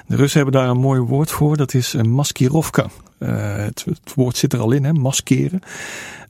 De 0.08 0.16
Russen 0.16 0.42
hebben 0.42 0.62
daar 0.62 0.70
een 0.70 0.78
mooi 0.78 1.00
woord 1.00 1.32
voor. 1.32 1.58
Dat 1.58 1.74
is 1.74 1.94
een 1.94 2.10
maskirovka. 2.10 2.86
Uh, 3.20 3.56
het, 3.56 3.86
het, 3.86 4.14
woord 4.16 4.38
zit 4.38 4.54
er 4.54 4.60
al 4.60 4.72
in, 4.72 4.84
hè, 4.84 4.94
maskeren. 4.94 5.62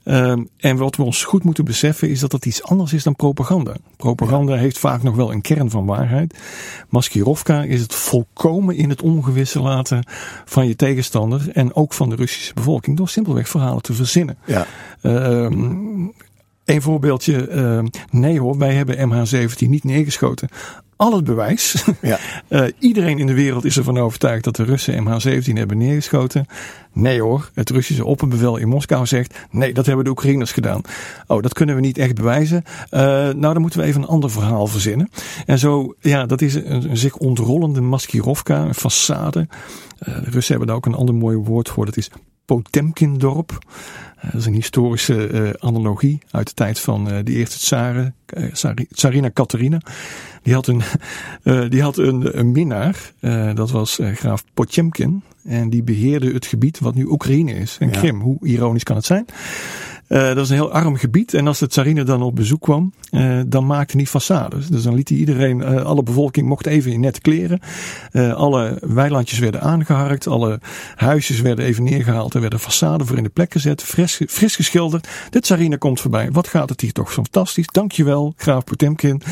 Um, 0.08 0.48
en 0.56 0.76
wat 0.76 0.96
we 0.96 1.02
ons 1.02 1.24
goed 1.24 1.44
moeten 1.44 1.64
beseffen 1.64 2.10
is 2.10 2.20
dat 2.20 2.30
dat 2.30 2.46
iets 2.46 2.62
anders 2.62 2.92
is 2.92 3.02
dan 3.02 3.16
propaganda. 3.16 3.76
Propaganda 3.96 4.54
ja. 4.54 4.60
heeft 4.60 4.78
vaak 4.78 5.02
nog 5.02 5.16
wel 5.16 5.32
een 5.32 5.40
kern 5.40 5.70
van 5.70 5.86
waarheid. 5.86 6.38
Maskirovka 6.88 7.62
is 7.62 7.80
het 7.80 7.94
volkomen 7.94 8.76
in 8.76 8.88
het 8.88 9.02
ongewisse 9.02 9.60
laten 9.60 10.06
van 10.44 10.66
je 10.66 10.76
tegenstander 10.76 11.50
en 11.52 11.74
ook 11.74 11.92
van 11.92 12.08
de 12.08 12.16
Russische 12.16 12.54
bevolking 12.54 12.96
door 12.96 13.08
simpelweg 13.08 13.48
verhalen 13.48 13.82
te 13.82 13.92
verzinnen. 13.92 14.38
Ja. 14.44 14.66
Um, 15.02 16.12
een 16.64 16.82
voorbeeldje. 16.82 17.48
Uh, 17.48 17.84
nee 18.10 18.40
hoor, 18.40 18.58
wij 18.58 18.74
hebben 18.74 19.10
MH17 19.10 19.68
niet 19.68 19.84
neergeschoten. 19.84 20.48
Al 20.96 21.14
het 21.14 21.24
bewijs. 21.24 21.84
Ja. 22.02 22.18
uh, 22.48 22.66
iedereen 22.78 23.18
in 23.18 23.26
de 23.26 23.34
wereld 23.34 23.64
is 23.64 23.76
ervan 23.76 23.98
overtuigd 23.98 24.44
dat 24.44 24.56
de 24.56 24.64
Russen 24.64 25.04
MH17 25.04 25.52
hebben 25.52 25.78
neergeschoten. 25.78 26.46
Nee 26.92 27.20
hoor, 27.20 27.50
het 27.54 27.70
Russische 27.70 28.04
opperbevel 28.04 28.56
in 28.56 28.68
Moskou 28.68 29.06
zegt. 29.06 29.38
Nee, 29.50 29.74
dat 29.74 29.86
hebben 29.86 30.04
de 30.04 30.10
Oekraïners 30.10 30.52
gedaan. 30.52 30.80
Oh, 31.26 31.42
dat 31.42 31.52
kunnen 31.52 31.74
we 31.74 31.80
niet 31.80 31.98
echt 31.98 32.14
bewijzen. 32.14 32.62
Uh, 32.90 33.00
nou, 33.00 33.40
dan 33.40 33.60
moeten 33.60 33.80
we 33.80 33.86
even 33.86 34.02
een 34.02 34.08
ander 34.08 34.30
verhaal 34.30 34.66
verzinnen. 34.66 35.10
En 35.46 35.58
zo, 35.58 35.94
ja, 36.00 36.26
dat 36.26 36.40
is 36.40 36.54
een, 36.54 36.90
een 36.90 36.96
zich 36.96 37.16
ontrollende 37.16 37.80
maskirovka, 37.80 38.64
een 38.64 38.74
façade. 38.74 39.40
Uh, 39.40 40.14
de 40.14 40.30
Russen 40.30 40.50
hebben 40.50 40.66
daar 40.66 40.76
ook 40.76 40.86
een 40.86 40.94
ander 40.94 41.14
mooi 41.14 41.36
woord 41.36 41.68
voor. 41.68 41.84
Dat 41.84 41.96
is 41.96 42.10
Potemkindorp. 42.44 43.58
Dat 44.22 44.34
is 44.34 44.46
een 44.46 44.52
historische 44.52 45.30
uh, 45.30 45.50
analogie 45.58 46.18
uit 46.30 46.46
de 46.46 46.54
tijd 46.54 46.80
van 46.80 47.12
uh, 47.12 47.18
de 47.24 47.32
eerste 47.32 47.58
tsaren, 47.58 48.14
tsarina 48.90 49.30
Catharina. 49.30 49.80
Die 50.42 50.54
had 50.54 50.66
een, 50.66 50.82
die 51.70 51.82
had 51.82 51.98
een, 51.98 52.38
een 52.38 52.52
minnaar, 52.52 53.12
dat 53.54 53.70
was 53.70 53.98
graaf 54.02 54.44
Potemkin. 54.54 55.22
En 55.44 55.70
die 55.70 55.82
beheerde 55.82 56.32
het 56.32 56.46
gebied 56.46 56.78
wat 56.78 56.94
nu 56.94 57.04
Oekraïne 57.04 57.52
is. 57.52 57.76
En 57.80 57.90
Krim, 57.90 58.16
ja. 58.16 58.22
hoe 58.22 58.38
ironisch 58.40 58.82
kan 58.82 58.96
het 58.96 59.04
zijn? 59.04 59.26
Uh, 60.08 60.26
dat 60.26 60.36
is 60.36 60.48
een 60.48 60.54
heel 60.54 60.72
arm 60.72 60.96
gebied. 60.96 61.34
En 61.34 61.46
als 61.46 61.58
de 61.58 61.66
tsarine 61.66 62.02
dan 62.02 62.22
op 62.22 62.34
bezoek 62.34 62.60
kwam, 62.60 62.92
uh, 63.10 63.40
dan 63.46 63.66
maakte 63.66 63.96
hij 63.96 64.06
façades. 64.06 64.66
Dus 64.70 64.82
dan 64.82 64.94
liet 64.94 65.08
hij 65.08 65.18
iedereen, 65.18 65.58
uh, 65.58 65.84
alle 65.84 66.02
bevolking 66.02 66.48
mocht 66.48 66.66
even 66.66 66.92
in 66.92 67.00
nette 67.00 67.20
kleren. 67.20 67.60
alle 68.34 68.78
weilandjes 68.80 69.38
werden 69.38 69.60
aangeharkt. 69.60 70.26
Alle 70.26 70.60
huisjes 70.94 71.40
werden 71.40 71.64
even 71.64 71.84
neergehaald. 71.84 72.34
Er 72.34 72.40
werden 72.40 72.60
façade 72.60 73.04
voor 73.04 73.16
in 73.16 73.22
de 73.22 73.28
plek 73.28 73.52
gezet. 73.52 73.82
Fris, 73.82 74.20
fris 74.28 74.56
geschilderd. 74.56 75.08
De 75.30 75.40
tsarine 75.40 75.78
komt 75.78 76.00
voorbij. 76.00 76.30
Wat 76.32 76.48
gaat 76.48 76.68
het 76.68 76.80
hier 76.80 76.92
toch 76.92 77.12
fantastisch. 77.12 77.66
Dankjewel, 77.66 78.34
graaf 78.36 78.64
Potemkin. 78.64 79.22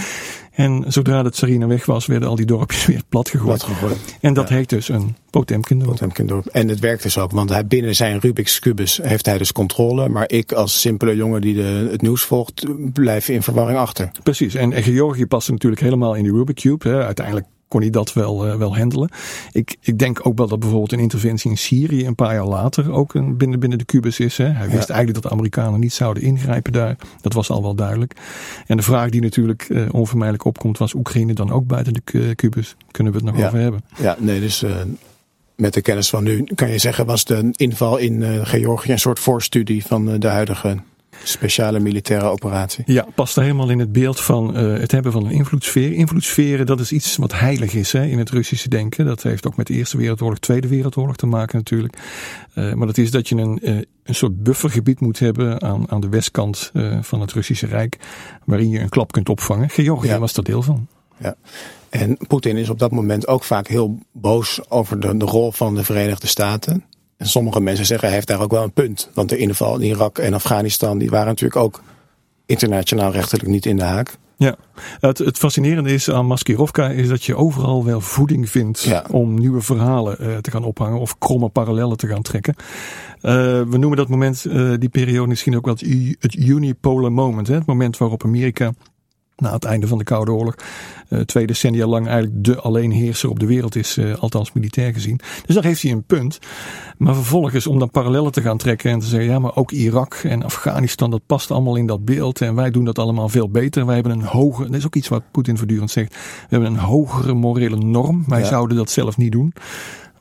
En 0.54 0.84
zodra 0.88 1.22
de 1.22 1.30
tsarine 1.30 1.66
weg 1.66 1.86
was, 1.86 2.06
werden 2.06 2.28
al 2.28 2.36
die 2.36 2.46
dorpjes 2.46 2.86
weer 2.94 3.02
plat 3.08 3.28
gegooid. 3.28 3.62
gegooid. 3.62 4.16
En 4.20 4.34
dat 4.34 4.48
ja. 4.48 4.54
heet 4.54 4.68
dus 4.68 4.88
een 4.88 5.16
Potemkindorp. 5.30 5.90
Potemkindorp. 5.90 6.46
En 6.46 6.68
het 6.68 6.80
werkt 6.80 7.02
dus 7.02 7.18
ook, 7.18 7.30
want 7.30 7.50
hij, 7.50 7.66
binnen 7.66 7.94
zijn 7.94 8.20
Rubik's 8.20 8.58
Cubus 8.58 9.00
heeft 9.02 9.26
hij 9.26 9.38
dus 9.38 9.52
controle. 9.52 10.08
Maar 10.08 10.30
ik 10.30 10.52
als 10.52 10.80
simpele 10.80 11.16
jongen 11.16 11.40
die 11.40 11.54
de, 11.54 11.88
het 11.90 12.02
nieuws 12.02 12.22
volgt, 12.22 12.64
blijf 12.92 13.28
in 13.28 13.42
verwarring 13.42 13.78
achter. 13.78 14.10
Precies. 14.22 14.54
En, 14.54 14.72
en 14.72 14.82
Georgië 14.82 15.26
past 15.26 15.50
natuurlijk 15.50 15.82
helemaal 15.82 16.14
in 16.14 16.22
die 16.22 16.32
Rubik 16.32 16.56
Cube. 16.56 16.88
Hè. 16.88 17.04
Uiteindelijk 17.04 17.46
kon 17.74 17.82
hij 17.82 17.92
dat 17.92 18.12
wel, 18.12 18.46
uh, 18.46 18.54
wel 18.54 18.76
handelen. 18.76 19.08
Ik, 19.52 19.76
ik 19.80 19.98
denk 19.98 20.26
ook 20.26 20.38
wel 20.38 20.48
dat 20.48 20.58
bijvoorbeeld 20.58 20.92
een 20.92 20.98
interventie 20.98 21.50
in 21.50 21.56
Syrië 21.56 22.06
een 22.06 22.14
paar 22.14 22.34
jaar 22.34 22.46
later 22.46 22.92
ook 22.92 23.14
een, 23.14 23.36
binnen, 23.36 23.60
binnen 23.60 23.78
de 23.78 23.84
kubus 23.84 24.20
is. 24.20 24.36
Hè. 24.36 24.44
Hij 24.44 24.68
wist 24.68 24.88
ja. 24.88 24.94
eigenlijk 24.94 25.14
dat 25.14 25.22
de 25.22 25.30
Amerikanen 25.30 25.80
niet 25.80 25.92
zouden 25.92 26.22
ingrijpen 26.22 26.72
daar. 26.72 26.96
Dat 27.20 27.32
was 27.32 27.50
al 27.50 27.62
wel 27.62 27.74
duidelijk. 27.74 28.12
En 28.66 28.76
de 28.76 28.82
vraag 28.82 29.10
die 29.10 29.20
natuurlijk 29.20 29.68
uh, 29.68 29.88
onvermijdelijk 29.90 30.44
opkomt, 30.44 30.78
was 30.78 30.94
Oekraïne 30.94 31.32
dan 31.32 31.50
ook 31.50 31.66
buiten 31.66 31.92
de 31.92 32.34
kubus? 32.34 32.76
Kunnen 32.90 33.12
we 33.12 33.18
het 33.18 33.26
nog 33.26 33.38
ja. 33.38 33.46
over 33.46 33.58
hebben? 33.58 33.84
Ja, 33.96 34.16
nee, 34.18 34.40
dus 34.40 34.62
uh, 34.62 34.76
met 35.54 35.74
de 35.74 35.82
kennis 35.82 36.08
van 36.08 36.24
nu 36.24 36.44
kan 36.54 36.70
je 36.70 36.78
zeggen 36.78 37.06
was 37.06 37.24
de 37.24 37.48
inval 37.56 37.96
in 37.96 38.46
Georgië 38.46 38.92
een 38.92 38.98
soort 38.98 39.18
voorstudie 39.18 39.86
van 39.86 40.18
de 40.18 40.28
huidige 40.28 40.78
speciale 41.22 41.80
militaire 41.80 42.26
operatie. 42.26 42.84
Ja, 42.86 43.06
past 43.14 43.36
er 43.36 43.42
helemaal 43.42 43.70
in 43.70 43.78
het 43.78 43.92
beeld 43.92 44.20
van 44.20 44.58
uh, 44.58 44.78
het 44.78 44.90
hebben 44.90 45.12
van 45.12 45.24
een 45.24 45.32
invloedssfeer. 45.32 45.92
Invloedssferen, 45.92 46.66
dat 46.66 46.80
is 46.80 46.92
iets 46.92 47.16
wat 47.16 47.32
heilig 47.32 47.74
is 47.74 47.92
hè, 47.92 48.04
in 48.04 48.18
het 48.18 48.30
Russische 48.30 48.68
denken. 48.68 49.06
Dat 49.06 49.22
heeft 49.22 49.46
ook 49.46 49.56
met 49.56 49.66
de 49.66 49.74
Eerste 49.74 49.96
Wereldoorlog, 49.96 50.38
Tweede 50.38 50.68
Wereldoorlog 50.68 51.16
te 51.16 51.26
maken 51.26 51.56
natuurlijk. 51.56 51.96
Uh, 52.54 52.72
maar 52.72 52.86
dat 52.86 52.98
is 52.98 53.10
dat 53.10 53.28
je 53.28 53.36
een, 53.36 53.58
uh, 53.62 53.76
een 54.04 54.14
soort 54.14 54.42
buffergebied 54.42 55.00
moet 55.00 55.18
hebben 55.18 55.62
aan, 55.62 55.90
aan 55.90 56.00
de 56.00 56.08
westkant 56.08 56.72
van 57.00 57.20
het 57.20 57.32
Russische 57.32 57.66
Rijk. 57.66 57.96
Waarin 58.44 58.70
je 58.70 58.80
een 58.80 58.88
klap 58.88 59.12
kunt 59.12 59.28
opvangen. 59.28 59.70
Georgië 59.70 60.08
ja. 60.08 60.18
was 60.18 60.32
daar 60.32 60.44
deel 60.44 60.62
van. 60.62 60.86
Ja. 61.18 61.36
En 61.88 62.16
Poetin 62.26 62.56
is 62.56 62.68
op 62.68 62.78
dat 62.78 62.90
moment 62.90 63.26
ook 63.26 63.44
vaak 63.44 63.68
heel 63.68 63.98
boos 64.12 64.70
over 64.70 65.00
de, 65.00 65.16
de 65.16 65.24
rol 65.24 65.52
van 65.52 65.74
de 65.74 65.84
Verenigde 65.84 66.26
Staten. 66.26 66.84
En 67.24 67.30
sommige 67.30 67.60
mensen 67.60 67.86
zeggen 67.86 68.06
hij 68.06 68.16
heeft 68.16 68.28
daar 68.28 68.40
ook 68.40 68.50
wel 68.50 68.62
een 68.62 68.72
punt. 68.72 69.10
Want 69.14 69.28
de 69.28 69.36
inval 69.36 69.78
in 69.78 69.88
Irak 69.88 70.18
en 70.18 70.34
Afghanistan 70.34 70.98
die 70.98 71.10
waren 71.10 71.26
natuurlijk 71.26 71.60
ook 71.60 71.82
internationaal 72.46 73.12
rechterlijk 73.12 73.48
niet 73.48 73.66
in 73.66 73.76
de 73.76 73.82
haak. 73.82 74.16
Ja, 74.36 74.56
het, 75.00 75.18
het 75.18 75.38
fascinerende 75.38 75.92
is 75.92 76.10
aan 76.10 76.26
Maskirovka 76.26 76.90
is 76.90 77.08
dat 77.08 77.24
je 77.24 77.36
overal 77.36 77.84
wel 77.84 78.00
voeding 78.00 78.50
vindt 78.50 78.82
ja. 78.82 79.04
om 79.10 79.38
nieuwe 79.38 79.60
verhalen 79.60 80.16
uh, 80.20 80.36
te 80.36 80.50
gaan 80.50 80.64
ophangen 80.64 81.00
of 81.00 81.18
kromme 81.18 81.48
parallellen 81.48 81.96
te 81.96 82.06
gaan 82.06 82.22
trekken. 82.22 82.54
Uh, 82.56 83.32
we 83.62 83.76
noemen 83.78 83.96
dat 83.96 84.08
moment, 84.08 84.44
uh, 84.48 84.74
die 84.78 84.88
periode 84.88 85.28
misschien 85.28 85.56
ook 85.56 85.64
wel 85.64 85.74
het, 85.74 86.16
het 86.18 86.34
unipolar 86.34 87.12
moment. 87.12 87.46
Hè? 87.46 87.54
Het 87.54 87.66
moment 87.66 87.96
waarop 87.96 88.24
Amerika 88.24 88.72
na 89.36 89.52
het 89.52 89.64
einde 89.64 89.86
van 89.86 89.98
de 89.98 90.04
Koude 90.04 90.32
Oorlog, 90.32 90.54
uh, 91.08 91.20
twee 91.20 91.46
decennia 91.46 91.86
lang 91.86 92.06
eigenlijk 92.06 92.44
de 92.44 92.60
alleenheerser 92.60 93.30
op 93.30 93.38
de 93.38 93.46
wereld 93.46 93.76
is, 93.76 93.96
uh, 93.96 94.14
althans 94.14 94.52
militair 94.52 94.92
gezien. 94.92 95.20
Dus 95.46 95.54
daar 95.54 95.64
heeft 95.64 95.82
hij 95.82 95.90
een 95.90 96.04
punt. 96.04 96.38
Maar 96.98 97.14
vervolgens 97.14 97.66
om 97.66 97.78
dan 97.78 97.90
parallellen 97.90 98.32
te 98.32 98.42
gaan 98.42 98.58
trekken 98.58 98.90
en 98.90 98.98
te 98.98 99.06
zeggen, 99.06 99.30
ja, 99.30 99.38
maar 99.38 99.56
ook 99.56 99.70
Irak 99.70 100.14
en 100.14 100.42
Afghanistan, 100.42 101.10
dat 101.10 101.26
past 101.26 101.50
allemaal 101.50 101.76
in 101.76 101.86
dat 101.86 102.04
beeld 102.04 102.40
en 102.40 102.54
wij 102.54 102.70
doen 102.70 102.84
dat 102.84 102.98
allemaal 102.98 103.28
veel 103.28 103.50
beter. 103.50 103.86
Wij 103.86 103.94
hebben 103.94 104.12
een 104.12 104.24
hoge, 104.24 104.64
dat 104.64 104.74
is 104.74 104.86
ook 104.86 104.94
iets 104.94 105.08
wat 105.08 105.22
Poetin 105.30 105.56
voortdurend 105.56 105.90
zegt, 105.90 106.14
we 106.14 106.46
hebben 106.48 106.68
een 106.68 106.78
hogere 106.78 107.34
morele 107.34 107.76
norm. 107.76 108.24
Wij 108.26 108.40
ja. 108.40 108.46
zouden 108.46 108.76
dat 108.76 108.90
zelf 108.90 109.16
niet 109.16 109.32
doen 109.32 109.52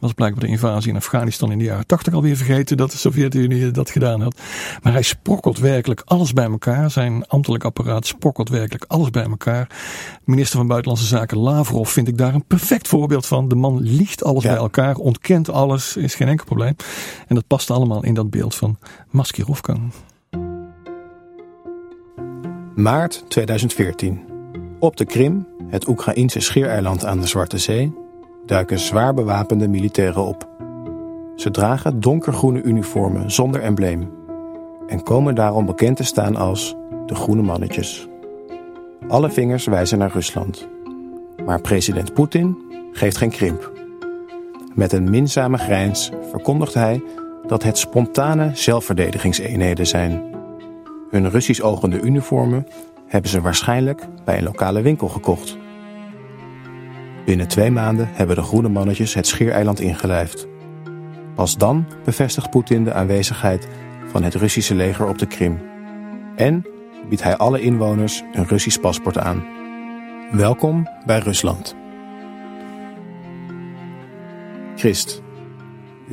was 0.03 0.13
blijkbaar 0.13 0.43
de 0.43 0.49
invasie 0.49 0.89
in 0.89 0.97
Afghanistan 0.97 1.51
in 1.51 1.57
de 1.57 1.63
jaren 1.63 1.87
tachtig 1.87 2.13
alweer 2.13 2.35
vergeten 2.35 2.77
dat 2.77 2.91
de 2.91 2.97
Sovjet-Unie 2.97 3.71
dat 3.71 3.89
gedaan 3.89 4.21
had. 4.21 4.41
Maar 4.81 4.93
hij 4.93 5.01
sprokkelt 5.01 5.59
werkelijk 5.59 6.01
alles 6.05 6.33
bij 6.33 6.45
elkaar. 6.45 6.91
Zijn 6.91 7.27
ambtelijk 7.27 7.63
apparaat 7.63 8.07
sprokkelt 8.07 8.49
werkelijk 8.49 8.85
alles 8.87 9.09
bij 9.09 9.23
elkaar. 9.23 9.69
Minister 10.23 10.57
van 10.57 10.67
Buitenlandse 10.67 11.07
Zaken 11.07 11.37
Lavrov 11.37 11.89
vind 11.89 12.07
ik 12.07 12.17
daar 12.17 12.33
een 12.33 12.45
perfect 12.45 12.87
voorbeeld 12.87 13.25
van. 13.25 13.47
De 13.47 13.55
man 13.55 13.81
liegt 13.81 14.23
alles 14.23 14.43
ja. 14.43 14.49
bij 14.49 14.57
elkaar, 14.57 14.95
ontkent 14.95 15.49
alles, 15.49 15.97
is 15.97 16.15
geen 16.15 16.27
enkel 16.27 16.45
probleem. 16.45 16.75
En 17.27 17.35
dat 17.35 17.47
past 17.47 17.71
allemaal 17.71 18.03
in 18.03 18.13
dat 18.13 18.29
beeld 18.29 18.55
van 18.55 18.77
Maskirovka. 19.09 19.75
Maart 22.75 23.23
2014. 23.27 24.21
Op 24.79 24.97
de 24.97 25.05
Krim, 25.05 25.47
het 25.67 25.87
Oekraïnse 25.87 26.39
schiereiland 26.39 27.05
aan 27.05 27.19
de 27.19 27.27
Zwarte 27.27 27.57
Zee, 27.57 27.93
duiken 28.45 28.79
zwaar 28.79 29.13
bewapende 29.13 29.67
militairen 29.67 30.25
op. 30.25 30.47
Ze 31.35 31.51
dragen 31.51 31.99
donkergroene 31.99 32.61
uniformen 32.61 33.31
zonder 33.31 33.61
embleem 33.61 34.11
en 34.87 35.03
komen 35.03 35.35
daarom 35.35 35.65
bekend 35.65 35.97
te 35.97 36.03
staan 36.03 36.35
als 36.35 36.75
de 37.05 37.15
Groene 37.15 37.41
Mannetjes. 37.41 38.07
Alle 39.07 39.29
vingers 39.29 39.65
wijzen 39.65 39.97
naar 39.97 40.11
Rusland. 40.11 40.67
Maar 41.45 41.61
president 41.61 42.13
Poetin 42.13 42.57
geeft 42.91 43.17
geen 43.17 43.29
krimp. 43.29 43.71
Met 44.73 44.91
een 44.91 45.09
minzame 45.09 45.57
grijns 45.57 46.11
verkondigt 46.29 46.73
hij 46.73 47.03
dat 47.47 47.63
het 47.63 47.77
spontane 47.77 48.51
zelfverdedigingseenheden 48.53 49.87
zijn. 49.87 50.21
Hun 51.09 51.29
Russisch 51.29 51.61
ogende 51.61 52.01
uniformen 52.01 52.67
hebben 53.07 53.29
ze 53.29 53.41
waarschijnlijk 53.41 54.07
bij 54.25 54.37
een 54.37 54.43
lokale 54.43 54.81
winkel 54.81 55.07
gekocht. 55.07 55.57
Binnen 57.25 57.47
twee 57.47 57.71
maanden 57.71 58.09
hebben 58.11 58.35
de 58.35 58.41
groene 58.41 58.69
mannetjes 58.69 59.13
het 59.13 59.27
schiereiland 59.27 59.79
ingelijfd. 59.79 60.47
Pas 61.35 61.57
dan 61.57 61.85
bevestigt 62.05 62.49
Poetin 62.49 62.83
de 62.83 62.93
aanwezigheid 62.93 63.67
van 64.07 64.23
het 64.23 64.35
Russische 64.35 64.75
leger 64.75 65.07
op 65.07 65.17
de 65.17 65.25
Krim. 65.27 65.59
En 66.35 66.65
biedt 67.09 67.23
hij 67.23 67.37
alle 67.37 67.61
inwoners 67.61 68.23
een 68.33 68.47
Russisch 68.47 68.79
paspoort 68.79 69.17
aan. 69.17 69.43
Welkom 70.31 70.87
bij 71.05 71.19
Rusland. 71.19 71.75
Christ, 74.75 75.21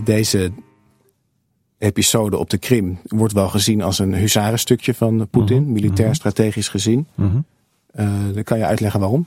deze 0.04 0.52
episode 1.78 2.36
op 2.36 2.50
de 2.50 2.58
Krim 2.58 2.98
wordt 3.02 3.34
wel 3.34 3.48
gezien 3.48 3.82
als 3.82 3.98
een 3.98 4.14
huzarenstukje 4.14 4.94
van 4.94 5.28
Poetin, 5.30 5.62
Mhm, 5.62 5.72
militair 5.72 6.08
mhm. 6.08 6.16
strategisch 6.16 6.68
gezien. 6.68 7.06
Mhm. 7.14 7.40
Eh, 7.92 8.08
dan 8.34 8.42
kan 8.42 8.58
je 8.58 8.64
uitleggen 8.64 9.00
waarom? 9.00 9.26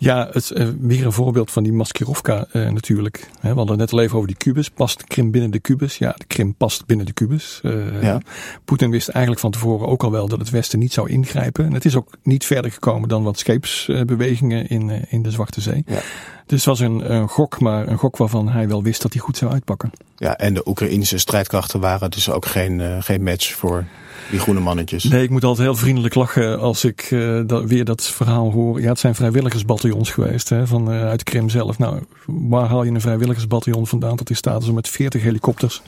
Ja, 0.00 0.28
het, 0.32 0.50
eh, 0.50 0.66
weer 0.80 1.04
een 1.06 1.12
voorbeeld 1.12 1.50
van 1.50 1.62
die 1.62 1.72
Maskirovka 1.72 2.46
eh, 2.52 2.70
natuurlijk. 2.70 3.30
We 3.40 3.48
hadden 3.48 3.68
het 3.68 3.78
net 3.78 3.92
al 3.92 4.00
even 4.00 4.16
over 4.16 4.28
die 4.28 4.36
kubus. 4.36 4.70
Past 4.70 5.04
Krim 5.04 5.30
binnen 5.30 5.50
de 5.50 5.58
kubus? 5.58 5.98
Ja, 5.98 6.14
de 6.18 6.24
Krim 6.24 6.54
past 6.54 6.86
binnen 6.86 7.06
de 7.06 7.12
kubus. 7.12 7.60
Eh, 7.62 8.02
Ja. 8.02 8.20
Poetin 8.64 8.90
wist 8.90 9.08
eigenlijk 9.08 9.40
van 9.40 9.50
tevoren 9.50 9.88
ook 9.88 10.02
al 10.02 10.10
wel 10.10 10.28
dat 10.28 10.38
het 10.38 10.50
Westen 10.50 10.78
niet 10.78 10.92
zou 10.92 11.08
ingrijpen. 11.10 11.64
En 11.64 11.72
het 11.72 11.84
is 11.84 11.96
ook 11.96 12.16
niet 12.22 12.44
verder 12.46 12.70
gekomen 12.72 13.08
dan 13.08 13.22
wat 13.22 13.38
scheepsbewegingen 13.38 14.68
in, 14.68 14.90
eh, 14.90 15.02
in 15.08 15.22
de 15.22 15.30
Zwarte 15.30 15.60
Zee. 15.60 15.82
Ja. 15.86 16.00
Dus 16.46 16.58
het 16.58 16.64
was 16.64 16.80
een, 16.80 17.12
een 17.14 17.28
gok, 17.28 17.60
maar 17.60 17.88
een 17.88 17.98
gok 17.98 18.16
waarvan 18.16 18.48
hij 18.48 18.68
wel 18.68 18.82
wist 18.82 19.02
dat 19.02 19.12
hij 19.12 19.22
goed 19.22 19.36
zou 19.36 19.52
uitpakken. 19.52 19.90
Ja, 20.16 20.36
en 20.36 20.54
de 20.54 20.68
Oekraïnse 20.68 21.18
strijdkrachten 21.18 21.80
waren 21.80 22.10
dus 22.10 22.30
ook 22.30 22.46
geen, 22.46 22.80
eh, 22.80 22.96
geen 23.00 23.22
match 23.22 23.52
voor 23.54 23.84
die 24.30 24.38
groene 24.38 24.60
mannetjes. 24.60 25.04
Nee, 25.04 25.22
ik 25.22 25.30
moet 25.30 25.44
altijd 25.44 25.66
heel 25.68 25.76
vriendelijk 25.76 26.14
lachen 26.14 26.60
als 26.60 26.84
ik 26.84 27.00
eh, 27.10 27.40
dat, 27.46 27.64
weer 27.64 27.84
dat 27.84 28.06
verhaal 28.06 28.52
hoor. 28.52 28.80
Ja, 28.80 28.88
het 28.88 28.98
zijn 28.98 29.14
vrijwilligersbataljons 29.14 30.10
geweest 30.10 30.48
hè, 30.48 30.66
van, 30.66 30.92
eh, 30.92 31.08
uit 31.08 31.18
de 31.18 31.24
Krim 31.24 31.48
zelf. 31.48 31.78
Nou, 31.78 32.02
waar 32.26 32.66
haal 32.66 32.84
je 32.84 32.90
een 32.90 33.00
vrijwilligersbataljon 33.00 33.86
vandaan 33.86 34.16
dat 34.16 34.30
in 34.30 34.36
staat 34.36 34.68
om 34.68 34.74
met 34.74 34.88
40 34.88 35.22
helikopters 35.22 35.82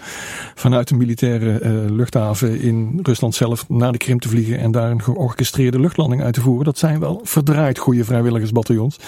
vanuit 0.55 0.91
een 0.91 0.97
militaire 0.97 1.59
eh, 1.59 1.73
luchthaven 1.73 2.61
in 2.61 2.99
Rusland 3.03 3.35
zelf 3.35 3.69
naar 3.69 3.93
de 3.93 3.99
Krim 3.99 4.19
te 4.19 4.29
vliegen 4.29 4.59
en 4.59 4.71
daar 4.71 4.91
een 4.91 5.03
georchestreerde 5.03 5.81
luchtlanding 5.81 6.23
uit 6.23 6.35
te 6.35 6.41
voeren? 6.41 6.65
Dat 6.65 6.79
zijn 6.79 7.01
wel 7.01 7.21
verdraaid 7.25 7.79
goede 7.79 8.05
vrijwilligersbataljons. 8.05 8.99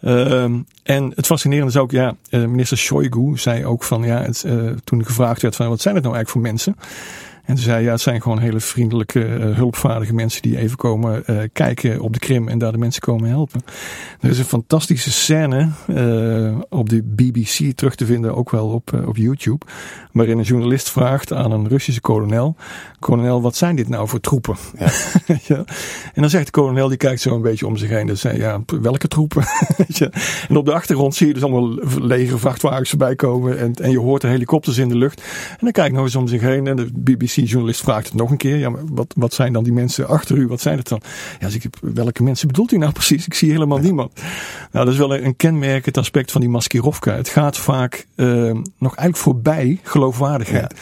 Ehm, 0.00 0.58
en 0.82 1.12
het 1.14 1.26
fascinerende 1.26 1.72
is 1.72 1.78
ook, 1.78 1.90
ja, 1.90 2.16
minister 2.30 2.76
Shoigu 2.76 3.38
zei 3.38 3.66
ook 3.66 3.82
van, 3.82 4.02
ja, 4.02 4.22
het, 4.22 4.44
toen 4.84 5.04
gevraagd 5.04 5.42
werd 5.42 5.56
van, 5.56 5.68
wat 5.68 5.80
zijn 5.80 5.94
het 5.94 6.04
nou 6.04 6.16
eigenlijk 6.16 6.44
voor 6.44 6.52
mensen? 6.52 6.76
En 7.44 7.54
toen 7.54 7.64
zei 7.64 7.84
ja, 7.84 7.90
het 7.90 8.00
zijn 8.00 8.22
gewoon 8.22 8.38
hele 8.38 8.60
vriendelijke, 8.60 9.24
eh, 9.24 9.56
hulpvaardige 9.56 10.14
mensen 10.14 10.42
die 10.42 10.58
even 10.58 10.76
komen 10.76 11.26
eh, 11.26 11.36
kijken 11.52 12.00
op 12.00 12.12
de 12.12 12.18
Krim 12.18 12.48
en 12.48 12.58
daar 12.58 12.72
de 12.72 12.78
mensen 12.78 13.02
komen 13.02 13.28
helpen. 13.28 13.62
Er 14.20 14.30
is 14.30 14.38
een 14.38 14.44
fantastische 14.44 15.12
scène 15.12 15.68
eh, 15.86 16.58
op 16.68 16.88
de 16.88 17.02
BBC 17.02 17.76
terug 17.76 17.94
te 17.94 18.06
vinden, 18.06 18.34
ook 18.34 18.50
wel 18.50 18.68
op, 18.68 19.02
op 19.06 19.16
YouTube, 19.16 19.66
waarin 20.12 20.38
een 20.38 20.44
journalist 20.44 20.90
vraagt 20.90 21.32
aan 21.32 21.52
een 21.52 21.68
Russische 21.68 22.00
kolonel, 22.00 22.56
kolonel, 22.98 23.42
wat 23.42 23.56
zijn 23.56 23.76
dit 23.76 23.88
nou 23.88 24.08
voor 24.08 24.20
troepen? 24.20 24.56
Ja. 24.78 24.90
ja. 25.54 25.64
En 26.14 26.20
dan 26.20 26.30
zegt 26.30 26.44
de 26.44 26.50
kolonel, 26.50 26.88
die 26.88 26.96
kijkt 26.96 27.20
zo 27.20 27.34
een 27.34 27.42
beetje 27.42 27.66
om 27.66 27.76
zich 27.76 27.88
heen, 27.88 28.06
dan 28.06 28.16
zei 28.16 28.38
ja, 28.38 28.60
welke 28.80 29.08
troepen? 29.08 29.44
En 30.48 30.56
op 30.56 30.64
de 30.64 30.72
achtergrond 30.72 31.14
zie 31.14 31.26
je 31.26 31.34
dus 31.34 31.42
allemaal 31.42 31.78
lege 32.00 32.38
vrachtwagens 32.38 32.88
voorbij 32.88 33.14
komen 33.14 33.58
en, 33.58 33.74
en 33.74 33.90
je 33.90 33.98
hoort 33.98 34.20
de 34.20 34.28
helikopters 34.28 34.78
in 34.78 34.88
de 34.88 34.96
lucht. 34.96 35.20
En 35.50 35.58
dan 35.60 35.72
kijkt 35.72 35.94
nog 35.94 36.04
eens 36.04 36.16
om 36.16 36.28
zich 36.28 36.40
heen 36.40 36.66
en 36.66 36.76
de 36.76 36.90
BBC-journalist 37.36 37.80
vraagt 37.80 38.06
het 38.06 38.14
nog 38.14 38.30
een 38.30 38.36
keer. 38.36 38.56
Ja, 38.56 38.70
maar 38.70 38.82
wat, 38.90 39.14
wat 39.16 39.34
zijn 39.34 39.52
dan 39.52 39.64
die 39.64 39.72
mensen 39.72 40.08
achter 40.08 40.36
u? 40.36 40.46
Wat 40.46 40.60
zijn 40.60 40.78
het 40.78 40.88
dan? 40.88 41.00
Ja, 41.40 41.46
dus 41.46 41.54
ik, 41.54 41.64
welke 41.80 42.22
mensen 42.22 42.46
bedoelt 42.46 42.72
u 42.72 42.76
nou 42.78 42.92
precies? 43.02 43.26
Ik 43.26 43.34
zie 43.34 43.50
helemaal 43.50 43.78
niemand. 43.78 44.12
Nou, 44.72 44.84
dat 44.84 44.94
is 44.94 45.00
wel 45.00 45.16
een, 45.16 45.36
kenmerkend 45.36 45.96
aspect 45.98 46.32
van 46.32 46.40
die 46.40 46.50
Maskirovka. 46.50 47.14
Het 47.14 47.28
gaat 47.28 47.56
vaak 47.58 48.06
eh, 48.14 48.26
nog 48.78 48.96
eigenlijk 48.96 49.16
voorbij 49.16 49.80
geloofwaardigheid. 49.82 50.74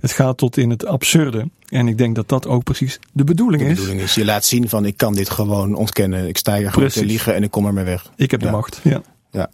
Het 0.00 0.12
gaat 0.12 0.36
tot 0.36 0.56
in 0.56 0.70
het 0.70 0.86
absurde. 0.86 1.48
En 1.68 1.88
ik 1.88 1.98
denk 1.98 2.14
dat 2.14 2.28
dat 2.28 2.46
ook 2.46 2.64
precies 2.64 2.98
de 3.12 3.24
bedoeling 3.24 3.62
De 3.62 3.68
is. 3.68 3.74
bedoeling 3.74 4.00
is, 4.00 4.14
je 4.14 4.24
laat 4.24 4.44
zien 4.44 4.68
van 4.68 4.84
ik 4.84 4.96
kan 4.96 5.14
dit 5.14 5.30
gewoon 5.30 5.74
ontkennen. 5.74 6.28
Ik 6.28 6.36
sta 6.38 6.56
hier 6.56 6.70
gewoon 6.72 6.88
te 6.88 7.04
liegen 7.04 7.34
en 7.34 7.42
ik 7.42 7.50
kom 7.50 7.66
er 7.66 7.72
mee 7.72 7.84
weg. 7.84 8.10
Ik 8.16 8.30
heb 8.30 8.40
Ja. 8.40 8.46
de 8.46 8.52
macht. 8.52 8.80
Ja. 8.82 9.00
Ja. 9.30 9.50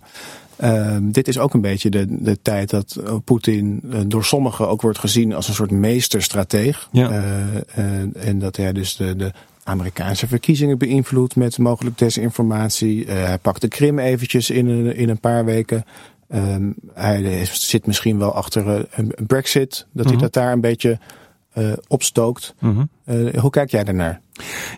Ehm, 0.57 1.11
dit 1.11 1.29
is 1.29 1.39
ook 1.39 1.55
een 1.55 1.61
beetje 1.61 1.91
de, 1.91 2.07
de 2.09 2.43
tijd 2.43 2.71
dat 2.71 2.97
eh, 3.05 3.15
Poetin 3.25 3.81
eh, 3.91 4.01
door 4.07 4.25
sommigen 4.25 4.69
ook 4.69 4.83
wordt 4.83 4.99
gezien 4.99 5.35
als 5.35 5.49
een 5.49 5.55
soort 5.55 5.71
meesterstrateeg. 5.71 6.89
Ja. 6.93 7.11
Eh, 7.11 8.27
en 8.29 8.39
dat 8.39 8.57
hij 8.57 8.73
dus 8.73 8.97
de, 8.97 9.17
de 9.17 9.33
Amerikaanse 9.65 10.27
verkiezingen 10.27 10.79
beïnvloedt 10.79 11.37
met 11.37 11.59
mogelijk 11.59 11.99
desinformatie. 11.99 13.05
Hij 13.07 13.39
pakt 13.39 13.61
de 13.61 13.69
Krim 13.69 13.99
eventjes 13.99 14.51
in 14.51 14.69
een, 14.69 14.97
in 14.97 15.09
een 15.09 15.21
paar 15.21 15.45
weken. 15.45 15.85
Ehm, 16.29 16.71
hij 16.95 17.45
zit 17.45 17.87
misschien 17.87 18.19
wel 18.19 18.33
achter 18.35 18.69
een 18.69 19.13
een 19.17 19.27
Brexit, 19.27 19.87
dat 19.93 20.05
hij 20.05 20.15
Mhm. 20.15 20.23
dat 20.23 20.33
daar 20.33 20.53
een 20.53 20.61
beetje 20.61 20.99
eh, 21.55 21.73
opstookt. 21.89 22.55
Mhm. 22.59 22.85
Eh, 23.05 23.41
hoe 23.41 23.51
kijk 23.51 23.71
jij 23.71 23.85
daarnaar? 23.85 24.21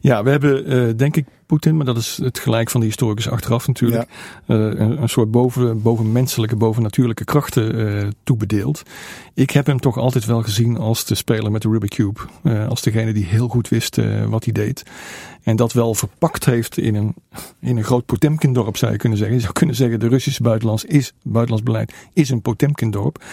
Ja, 0.01 0.23
we 0.23 0.31
hebben 0.31 0.67
eh, 0.67 0.97
denk 0.97 1.17
ik 1.17 1.27
Poetin, 1.47 1.77
maar 1.77 1.87
dat 1.87 1.97
is 1.97 2.19
het 2.23 2.39
gelijk 2.39 2.71
van 2.71 2.81
de 2.81 2.87
historicus 2.87 3.29
achteraf 3.29 3.67
natuurlijk, 3.67 4.09
een, 4.47 5.03
een 5.03 5.09
soort 5.09 5.31
boven, 5.31 5.83
bovenmenselijke, 5.83 6.57
bovennatuurlijke 6.57 7.25
krachten 7.25 8.15
toebedeeld. 8.25 8.83
Ik 9.35 9.51
heb 9.51 9.67
hem 9.67 9.81
toch 9.81 9.97
altijd 9.97 10.25
wel 10.25 10.43
gezien 10.43 10.79
als 10.79 11.05
de 11.05 11.15
speler 11.15 11.51
met 11.51 11.63
de 11.63 11.69
Rubik 11.69 11.91
Cube. 11.91 12.21
Als 12.69 12.83
degene 12.83 13.13
die 13.13 13.25
heel 13.25 13.49
goed 13.49 13.69
wist 13.69 13.99
wat 14.29 14.45
hij 14.45 14.53
deed. 14.53 14.83
En 15.43 15.57
dat 15.57 15.73
wel 15.73 15.95
verpakt 15.95 16.45
heeft 16.45 16.79
in 16.79 16.95
een, 16.95 17.15
in 17.61 17.77
een 17.77 17.85
groot 17.85 18.07
Potemkin-dorp 18.07 18.77
zou 18.77 18.93
je 18.93 18.99
kunnen 18.99 19.19
zeggen. 19.19 19.37
Je 19.37 19.43
zou 19.43 19.53
kunnen 19.53 19.77
zeggen 19.77 20.01
de 20.01 20.09
Russische 20.09 20.43
buitenlands, 20.43 20.85
is, 20.85 21.13
buitenlands 21.23 21.65
beleid 21.65 21.95
is 22.13 22.31
een 22.31 22.43
Potemkin-dorp. 22.43 23.25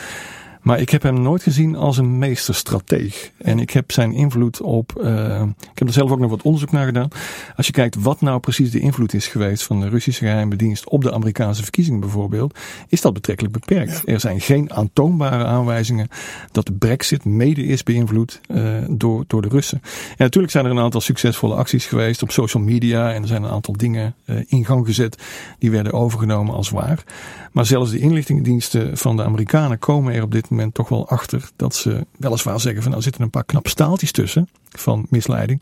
Maar 0.63 0.79
ik 0.79 0.89
heb 0.89 1.01
hem 1.01 1.21
nooit 1.21 1.43
gezien 1.43 1.75
als 1.75 1.97
een 1.97 2.17
meesterstrateeg. 2.17 3.31
En 3.37 3.59
ik 3.59 3.69
heb 3.69 3.91
zijn 3.91 4.13
invloed 4.13 4.61
op. 4.61 5.01
eh, 5.01 5.41
ik 5.71 5.79
heb 5.79 5.87
er 5.87 5.93
zelf 5.93 6.11
ook 6.11 6.19
nog 6.19 6.29
wat 6.29 6.41
onderzoek 6.41 6.71
naar 6.71 6.85
gedaan. 6.85 7.07
Als 7.55 7.65
je 7.65 7.71
kijkt 7.71 7.95
wat 7.95 8.21
nou 8.21 8.39
precies 8.39 8.71
de 8.71 8.79
invloed 8.79 9.13
is 9.13 9.27
geweest 9.27 9.63
van 9.63 9.79
de 9.79 9.89
Russische 9.89 10.25
geheime 10.25 10.55
dienst 10.55 10.89
op 10.89 11.03
de 11.03 11.13
Amerikaanse 11.13 11.61
verkiezingen 11.63 11.99
bijvoorbeeld, 11.99 12.57
is 12.87 13.01
dat 13.01 13.13
betrekkelijk 13.13 13.53
beperkt. 13.53 14.01
Er 14.05 14.19
zijn 14.19 14.41
geen 14.41 14.73
aantoonbare 14.73 15.43
aanwijzingen 15.43 16.07
dat 16.51 16.65
de 16.65 16.73
Brexit 16.73 17.25
mede 17.25 17.63
is 17.63 17.83
beïnvloed 17.83 18.41
eh, 18.47 18.77
door, 18.89 19.23
door 19.27 19.41
de 19.41 19.47
Russen. 19.47 19.81
En 19.83 20.15
natuurlijk 20.17 20.53
zijn 20.53 20.65
er 20.65 20.71
een 20.71 20.79
aantal 20.79 21.01
succesvolle 21.01 21.55
acties 21.55 21.85
geweest 21.85 22.21
op 22.21 22.31
social 22.31 22.63
media 22.63 23.13
en 23.13 23.21
er 23.21 23.27
zijn 23.27 23.43
een 23.43 23.51
aantal 23.51 23.77
dingen 23.77 24.15
eh, 24.25 24.35
in 24.47 24.65
gang 24.65 24.85
gezet 24.85 25.23
die 25.59 25.71
werden 25.71 25.93
overgenomen 25.93 26.55
als 26.55 26.69
waar. 26.69 27.03
Maar 27.51 27.65
zelfs 27.65 27.91
de 27.91 27.99
inlichtingendiensten 27.99 28.97
van 28.97 29.15
de 29.15 29.23
Amerikanen 29.23 29.79
komen 29.79 30.13
er 30.13 30.23
op 30.23 30.31
dit 30.31 30.41
moment 30.41 30.52
toch 30.71 30.89
wel 30.89 31.07
achter 31.07 31.49
dat 31.55 31.75
ze 31.75 32.05
weliswaar 32.17 32.59
zeggen 32.59 32.81
van 32.81 32.91
nou 32.91 33.03
zitten 33.03 33.21
een 33.21 33.29
paar 33.29 33.43
knap 33.43 33.67
staaltjes 33.67 34.11
tussen 34.11 34.49
van 34.69 35.05
misleiding. 35.09 35.61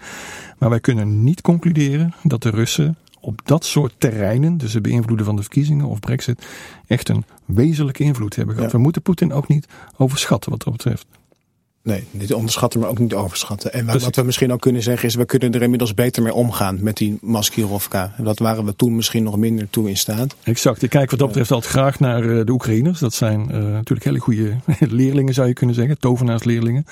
Maar 0.58 0.70
wij 0.70 0.80
kunnen 0.80 1.24
niet 1.24 1.42
concluderen 1.42 2.14
dat 2.24 2.44
de 2.44 2.50
Russen 2.50 2.98
op 3.20 3.42
dat 3.44 3.66
soort 3.66 3.94
terreinen, 3.98 4.58
dus 4.58 4.74
het 4.74 4.84
beïnvloeden 4.84 5.26
van 5.26 5.36
de 5.36 5.42
verkiezingen 5.42 5.86
of 5.86 6.00
Brexit, 6.00 6.46
echt 6.88 7.10
een 7.10 7.26
wezenlijke 7.46 8.04
invloed 8.04 8.36
hebben 8.36 8.56
gehad. 8.56 8.72
Ja. 8.72 8.78
We 8.78 8.84
moeten 8.84 9.02
Poetin 9.02 9.34
ook 9.34 9.48
niet 9.48 9.68
overschatten 9.98 10.52
wat 10.52 10.64
dat 10.64 10.74
betreft. 10.74 11.06
Nee, 11.84 12.04
niet 12.12 12.34
onderschatten, 12.34 12.80
maar 12.80 12.90
ook 12.90 13.00
niet 13.00 13.14
overschatten. 13.14 13.74
En 13.74 13.86
wat, 13.86 14.16
we 14.16 14.24
misschien 14.24 14.54
ook 14.54 14.62
kunnen 14.62 14.82
zeggen 14.82 15.08
is, 15.08 15.16
we 15.16 15.26
kunnen 15.26 15.54
er 15.54 15.62
inmiddels 15.62 15.94
beter 15.94 16.24
mee 16.24 16.34
omgaan 16.34 16.78
met 16.82 16.98
die 16.98 17.18
Maskirovka. 17.22 18.14
En 18.18 18.24
dat 18.24 18.40
waren 18.40 18.66
we 18.66 18.76
toen 18.76 18.96
misschien 18.96 19.24
nog 19.24 19.38
minder 19.38 19.70
toe 19.70 19.90
in 19.90 19.98
staat. 19.98 20.36
Exact. 20.44 20.82
Ik 20.82 20.90
kijk 20.90 21.10
wat 21.10 21.20
dat 21.20 21.28
betreft 21.28 21.52
altijd 21.52 21.74
graag 21.74 22.00
naar 22.00 22.22
eh, 22.22 22.46
de 22.46 22.52
Oekraïners. 22.52 23.00
Dat 23.00 23.14
zijn 23.14 23.52
eh, 23.52 23.60
natuurlijk 23.60 24.04
hele 24.04 24.20
goede 24.20 24.56
leerlingen 24.80 25.34
zou 25.34 25.48
je 25.48 25.54
kunnen 25.54 25.76
zeggen, 25.76 26.00
tovenaarsleerlingen. 26.00 26.86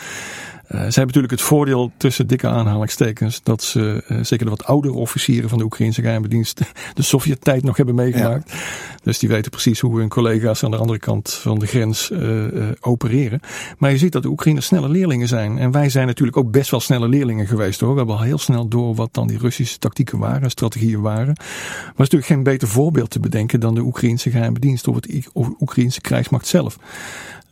Eh, 0.69 0.75
zij 0.75 0.83
hebben 0.83 1.05
natuurlijk 1.05 1.31
het 1.33 1.41
voordeel 1.41 1.91
tussen 1.97 2.27
dikke 2.27 2.47
aanhalingstekens 2.47 3.43
dat 3.43 3.63
ze 3.63 4.03
eh, 4.07 4.17
zeker 4.21 4.45
de 4.45 4.51
wat 4.51 4.65
oudere 4.65 4.93
officieren 4.93 5.49
van 5.49 5.57
de 5.57 5.63
Oekraïnse 5.63 6.01
geheime 6.01 6.27
dienst 6.27 6.61
de 6.93 7.01
Sovjet-tijd 7.01 7.63
nog 7.63 7.77
hebben 7.77 7.95
meegemaakt. 7.95 8.53
Dus 9.03 9.19
die 9.19 9.29
weten 9.29 9.51
precies 9.51 9.79
hoe 9.79 9.99
hun 9.99 10.09
collega's 10.09 10.63
aan 10.63 10.71
de 10.71 10.77
andere 10.77 10.99
kant 10.99 11.33
van 11.33 11.59
de 11.59 11.65
grens 11.65 12.11
eh, 12.11 12.45
opereren. 12.79 13.39
Maar 13.77 13.91
je 13.91 13.97
ziet 13.97 14.11
dat 14.11 14.23
de 14.23 14.29
Oekraïners 14.29 14.65
snelle 14.65 14.89
leerlingen 14.89 15.27
zijn. 15.27 15.57
En 15.57 15.71
wij 15.71 15.89
zijn 15.89 16.07
natuurlijk 16.07 16.37
ook 16.37 16.51
best 16.51 16.71
wel 16.71 16.79
snelle 16.79 17.07
leerlingen 17.07 17.47
geweest 17.47 17.79
hoor. 17.79 17.91
We 17.91 17.97
hebben 17.97 18.15
al 18.15 18.21
heel 18.21 18.37
snel 18.37 18.67
door 18.67 18.95
wat 18.95 19.13
dan 19.13 19.27
die 19.27 19.37
Russische 19.37 19.77
tactieken 19.77 20.19
waren, 20.19 20.49
strategieën 20.49 21.01
waren. 21.01 21.33
Maar 21.35 21.85
is 21.85 21.95
natuurlijk 21.95 22.31
geen 22.31 22.43
beter 22.43 22.67
voorbeeld 22.67 23.09
te 23.09 23.19
bedenken 23.19 23.59
dan 23.59 23.75
de 23.75 23.81
Oekraïnse 23.81 24.29
geheime 24.29 24.59
dienst 24.59 24.87
of 24.87 24.95
het 24.95 25.29
Oekraïnse 25.33 26.01
krijgsmacht 26.01 26.47
zelf. 26.47 26.77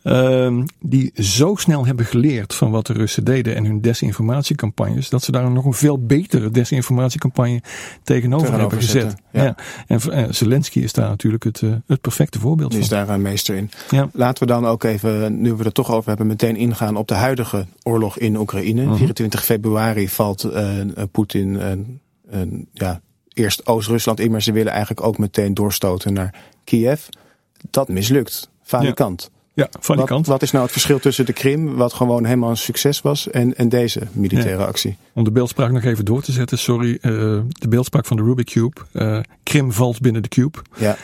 Ehm, 0.08 0.64
die 0.80 1.10
zo 1.14 1.54
snel 1.54 1.86
hebben 1.86 2.06
geleerd 2.06 2.54
van 2.54 2.70
wat 2.70 2.86
de 2.86 2.92
Russen 2.92 3.24
deden 3.24 3.54
en 3.54 3.64
hun 3.64 3.80
desinformatiecampagnes, 3.80 5.08
dat 5.08 5.22
ze 5.22 5.32
daar 5.32 5.50
nog 5.50 5.64
een 5.64 5.72
veel 5.72 5.98
betere 6.06 6.50
desinformatiecampagne 6.50 7.60
tegenover, 8.02 8.46
Tegenover 8.46 8.58
hebben 8.60 8.78
gezet. 8.78 9.02
zetten, 9.02 9.18
ja. 9.32 9.56
En 9.86 10.00
eh, 10.00 10.24
Zelensky 10.30 10.78
is 10.80 10.92
daar 10.92 11.08
natuurlijk 11.08 11.44
het, 11.44 11.62
eh, 11.62 11.70
het 11.86 12.00
perfecte 12.00 12.38
voorbeeld 12.38 12.70
Die 12.70 12.80
is 12.80 12.88
van. 12.88 12.96
daar 12.96 13.08
een 13.08 13.22
meester 13.22 13.54
in. 13.56 13.70
Ja. 13.90 14.08
Laten 14.12 14.46
we 14.46 14.52
dan 14.52 14.66
ook 14.66 14.84
even, 14.84 15.40
nu 15.40 15.54
we 15.54 15.64
het 15.64 15.74
toch 15.74 15.90
over 15.92 16.08
hebben, 16.08 16.26
meteen 16.26 16.56
ingaan 16.56 16.96
op 16.96 17.08
de 17.08 17.14
huidige 17.14 17.66
oorlog 17.82 18.18
in 18.18 18.36
Oekraïne. 18.36 18.84
Mhm. 18.84 18.94
24 18.96 19.44
februari 19.44 20.08
valt 20.08 20.44
eh, 20.44 20.76
Poetin 21.12 21.60
ja, 22.72 23.00
eerst 23.32 23.66
Oost-Rusland 23.66 24.20
in, 24.20 24.30
maar 24.30 24.42
ze 24.42 24.52
willen 24.52 24.72
eigenlijk 24.72 25.06
ook 25.06 25.18
meteen 25.18 25.54
doorstoten 25.54 26.12
naar 26.12 26.34
Kiev. 26.64 27.00
Dat 27.70 27.88
mislukt. 27.88 28.50
Falikant. 28.62 29.30
Ja, 29.32 29.37
van 29.80 29.96
die 29.96 29.96
wat, 29.96 30.06
kant. 30.06 30.26
Wat 30.26 30.42
is 30.42 30.50
nou 30.50 30.62
het 30.62 30.72
verschil 30.72 30.98
tussen 30.98 31.26
de 31.26 31.32
Krim, 31.32 31.74
wat 31.74 31.92
gewoon 31.92 32.24
helemaal 32.24 32.50
een 32.50 32.56
succes 32.56 33.00
was, 33.00 33.30
en, 33.30 33.56
en 33.56 33.68
deze 33.68 34.00
militaire 34.12 34.66
actie? 34.66 34.96
Om 35.14 35.24
de 35.24 35.30
beeldspraak 35.30 35.70
nog 35.70 35.82
even 35.82 36.04
door 36.04 36.22
te 36.22 36.32
zetten, 36.32 36.58
sorry. 36.58 36.90
Uh, 36.90 37.00
de 37.48 37.68
beeldspraak 37.68 38.06
van 38.06 38.16
de 38.16 38.22
Rubik 38.22 38.46
Cube. 38.46 38.80
Uh, 38.92 39.20
Krim 39.42 39.72
valt 39.72 40.00
binnen 40.00 40.22
de 40.22 40.28
cube. 40.28 40.58
Ja. 40.76 40.96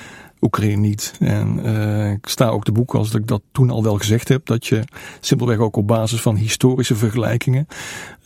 Oekraïne 0.44 0.80
niet. 0.80 1.14
En 1.20 1.60
uh, 1.64 2.10
ik 2.10 2.28
sta 2.28 2.48
ook 2.48 2.64
te 2.64 2.72
boek 2.72 2.94
als 2.94 3.14
ik 3.14 3.26
dat 3.26 3.42
toen 3.52 3.70
al 3.70 3.82
wel 3.82 3.98
gezegd 3.98 4.28
heb. 4.28 4.46
Dat 4.46 4.66
je 4.66 4.82
simpelweg 5.20 5.58
ook 5.58 5.76
op 5.76 5.86
basis 5.86 6.20
van 6.20 6.36
historische 6.36 6.94
vergelijkingen 6.94 7.66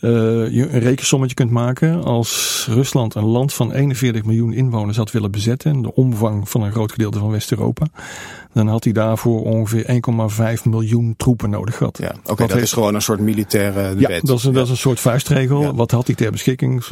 uh, 0.01 0.11
je 0.51 0.69
een 0.69 0.79
rekensommetje 0.79 1.35
kunt 1.35 1.51
maken. 1.51 2.03
Als 2.03 2.67
Rusland 2.69 3.15
een 3.15 3.25
land 3.25 3.53
van 3.53 3.71
41 3.71 4.23
miljoen 4.23 4.53
inwoners 4.53 4.97
had 4.97 5.11
willen 5.11 5.31
bezetten. 5.31 5.71
En 5.71 5.81
de 5.81 5.95
omvang 5.95 6.49
van 6.49 6.61
een 6.61 6.71
groot 6.71 6.91
gedeelte 6.91 7.19
van 7.19 7.29
West-Europa. 7.29 7.87
Dan 8.53 8.67
had 8.67 8.83
hij 8.83 8.93
daarvoor 8.93 9.43
ongeveer 9.43 10.01
1,5 10.57 10.63
miljoen 10.63 11.13
troepen 11.17 11.49
nodig 11.49 11.77
gehad. 11.77 11.97
Ja, 11.97 12.09
oké, 12.09 12.31
okay, 12.31 12.35
dat 12.35 12.55
heeft... 12.55 12.63
is 12.63 12.73
gewoon 12.73 12.95
een 12.95 13.01
soort 13.01 13.19
militaire 13.19 13.99
ja, 13.99 14.07
wet. 14.07 14.25
Dat 14.25 14.37
is, 14.37 14.43
een, 14.43 14.53
dat 14.53 14.63
is 14.63 14.69
een 14.69 14.77
soort 14.77 14.99
vuistregel. 14.99 15.61
Ja. 15.61 15.73
Wat 15.73 15.91
had 15.91 16.07
hij 16.07 16.15
ter 16.15 16.31
beschikking? 16.31 16.83
200.000 16.83 16.89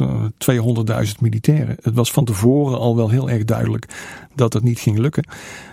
militairen. 1.20 1.76
Het 1.82 1.94
was 1.94 2.12
van 2.12 2.24
tevoren 2.24 2.78
al 2.78 2.96
wel 2.96 3.10
heel 3.10 3.30
erg 3.30 3.44
duidelijk 3.44 3.86
dat 4.38 4.52
het 4.52 4.62
niet 4.62 4.80
ging 4.80 4.98
lukken. 4.98 5.26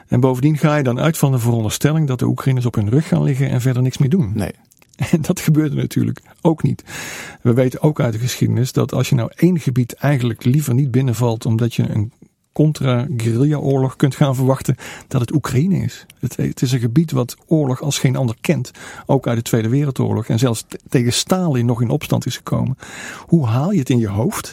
En 0.07 0.19
bovendien 0.19 0.57
ga 0.57 0.75
je 0.75 0.83
dan 0.83 0.99
uit 0.99 1.17
van 1.17 1.31
de 1.31 1.39
veronderstelling 1.39 2.07
dat 2.07 2.19
de 2.19 2.25
Oekraïners 2.25 2.65
op 2.65 2.75
hun 2.75 2.89
rug 2.89 3.07
gaan 3.07 3.23
liggen 3.23 3.49
en 3.49 3.61
verder 3.61 3.81
niks 3.81 3.97
meer 3.97 4.09
doen. 4.09 4.31
Nee. 4.33 4.51
En 5.11 5.21
dat 5.21 5.39
gebeurde 5.39 5.75
natuurlijk 5.75 6.21
ook 6.41 6.63
niet. 6.63 6.83
We 7.41 7.53
weten 7.53 7.81
ook 7.81 7.99
uit 7.99 8.13
de 8.13 8.19
geschiedenis 8.19 8.71
dat 8.71 8.93
als 8.93 9.09
je 9.09 9.15
nou 9.15 9.31
één 9.35 9.59
gebied 9.59 9.93
eigenlijk 9.93 10.43
liever 10.43 10.73
niet 10.73 10.91
binnenvalt 10.91 11.45
omdat 11.45 11.73
je 11.73 11.89
een 11.89 12.11
contra-guerrilla-oorlog 12.55 13.95
kunt 13.95 14.15
gaan 14.15 14.35
verwachten, 14.35 14.75
dat 15.07 15.21
het 15.21 15.33
Oekraïne 15.33 15.77
is. 15.77 16.05
Het, 16.19 16.35
het, 16.35 16.61
is 16.61 16.71
een 16.71 16.79
gebied 16.79 17.11
wat 17.11 17.35
oorlog 17.47 17.81
als 17.81 17.99
geen 17.99 18.15
ander 18.15 18.35
kent. 18.41 18.71
Ook 19.05 19.27
uit 19.27 19.37
de 19.37 19.43
Tweede 19.43 19.69
Wereldoorlog. 19.69 20.27
En 20.27 20.39
zelfs 20.39 20.65
tegen 20.89 21.13
Stalin 21.13 21.65
nog 21.65 21.81
in 21.81 21.89
opstand 21.89 22.25
is 22.25 22.37
gekomen. 22.37 22.77
Hoe 23.25 23.45
haal 23.45 23.71
je 23.71 23.79
het 23.79 23.89
in 23.89 23.99
je 23.99 24.07
hoofd 24.07 24.51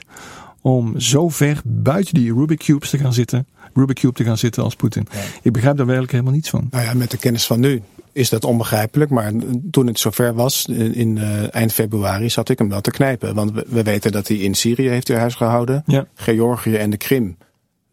om 0.61 1.01
zo 1.01 1.29
ver 1.29 1.61
buiten 1.65 2.15
die 2.15 2.35
Rubik 2.35 2.59
Cubes 2.59 2.91
te 2.91 2.99
gaan 2.99 3.13
zitten, 3.13 3.47
Rubik 3.75 3.97
Cube 3.97 4.15
te 4.15 4.25
gaan 4.25 4.39
zitten 4.39 4.63
als 4.63 4.77
Poetin? 4.77 5.07
Ja. 5.13 5.21
Ik 5.43 5.53
begrijp 5.53 5.77
daar 5.77 5.87
werkelijk 5.87 6.13
helemaal 6.13 6.33
niets 6.33 6.51
van. 6.51 6.69
Nou 6.71 6.85
ja, 6.85 6.95
met 6.95 7.11
de 7.11 7.17
kennis 7.17 7.47
van 7.47 7.61
nu 7.61 7.83
is 8.13 8.29
dat 8.29 8.45
onbegrijpelijk. 8.45 9.11
Maar 9.11 9.33
toen 9.71 9.87
het 9.87 9.99
zover 9.99 10.35
was, 10.35 10.67
in 10.67 11.17
uh, 11.17 11.55
eind 11.55 11.73
februari, 11.73 12.31
zat 12.31 12.49
ik 12.49 12.59
hem 12.59 12.69
wel 12.69 12.81
te 12.81 12.91
knijpen. 12.91 13.35
Want 13.35 13.53
we, 13.53 13.67
we 13.69 13.83
weten 13.83 14.13
dat 14.13 14.29
hij 14.29 14.37
in 14.37 14.55
Syrië 14.55 14.89
heeft 14.89 15.09
hij 15.09 15.19
huis 15.19 15.35
gehouden. 15.35 15.83
Ja. 15.87 16.07
Georgië 16.15 16.75
en 16.75 16.91
de 16.91 16.97
Krim 16.97 17.37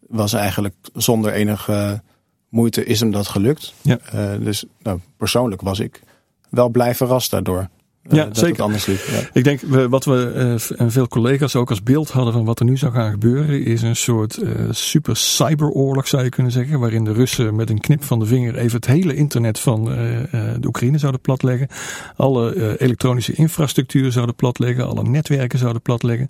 was 0.08 0.32
eigenlijk 0.32 0.74
zonder 0.94 1.32
enige 1.32 2.02
moeite 2.48 2.84
is 2.84 3.00
hem 3.00 3.10
dat 3.10 3.28
gelukt. 3.28 3.74
Ja. 3.82 3.98
Uh, 4.14 4.44
dus 4.44 4.64
nou, 4.82 4.98
persoonlijk 5.16 5.60
was 5.60 5.78
ik 5.78 6.00
wel 6.48 6.68
blij 6.68 6.94
verrast 6.94 7.30
daardoor. 7.30 7.68
Uh, 8.02 8.12
ja, 8.12 8.24
dat 8.24 8.36
zeker. 8.36 8.62
Anders 8.62 8.86
liep. 8.86 9.00
Ja. 9.10 9.20
Ik 9.32 9.44
denk 9.44 9.60
we, 9.60 9.88
wat 9.88 10.04
we 10.04 10.32
uh, 10.70 10.80
en 10.80 10.90
veel 10.90 11.08
collega's 11.08 11.56
ook 11.56 11.70
als 11.70 11.82
beeld 11.82 12.10
hadden 12.10 12.32
van 12.32 12.44
wat 12.44 12.58
er 12.58 12.64
nu 12.64 12.76
zou 12.76 12.92
gaan 12.92 13.10
gebeuren, 13.10 13.64
is 13.64 13.82
een 13.82 13.96
soort 13.96 14.38
super 14.70 15.16
cyberoorlog 15.16 16.08
zou 16.08 16.24
je 16.24 16.28
kunnen 16.28 16.52
zeggen, 16.52 16.80
waarin 16.80 17.04
de 17.04 17.12
Russen 17.12 17.56
met 17.56 17.70
een 17.70 17.80
knip 17.80 18.04
van 18.04 18.18
de 18.18 18.26
vinger 18.26 18.56
even 18.56 18.76
het 18.76 18.86
hele 18.86 19.14
internet 19.14 19.58
van 19.58 19.84
de 19.84 20.66
Oekraïne 20.66 20.98
zouden 20.98 21.20
platleggen, 21.20 21.68
alle 22.16 22.78
elektronische 22.80 23.32
infrastructuur 23.32 24.12
zouden 24.12 24.34
platleggen, 24.34 24.86
alle 24.86 25.02
netwerken 25.02 25.58
zouden 25.58 25.82
platleggen. 25.82 26.28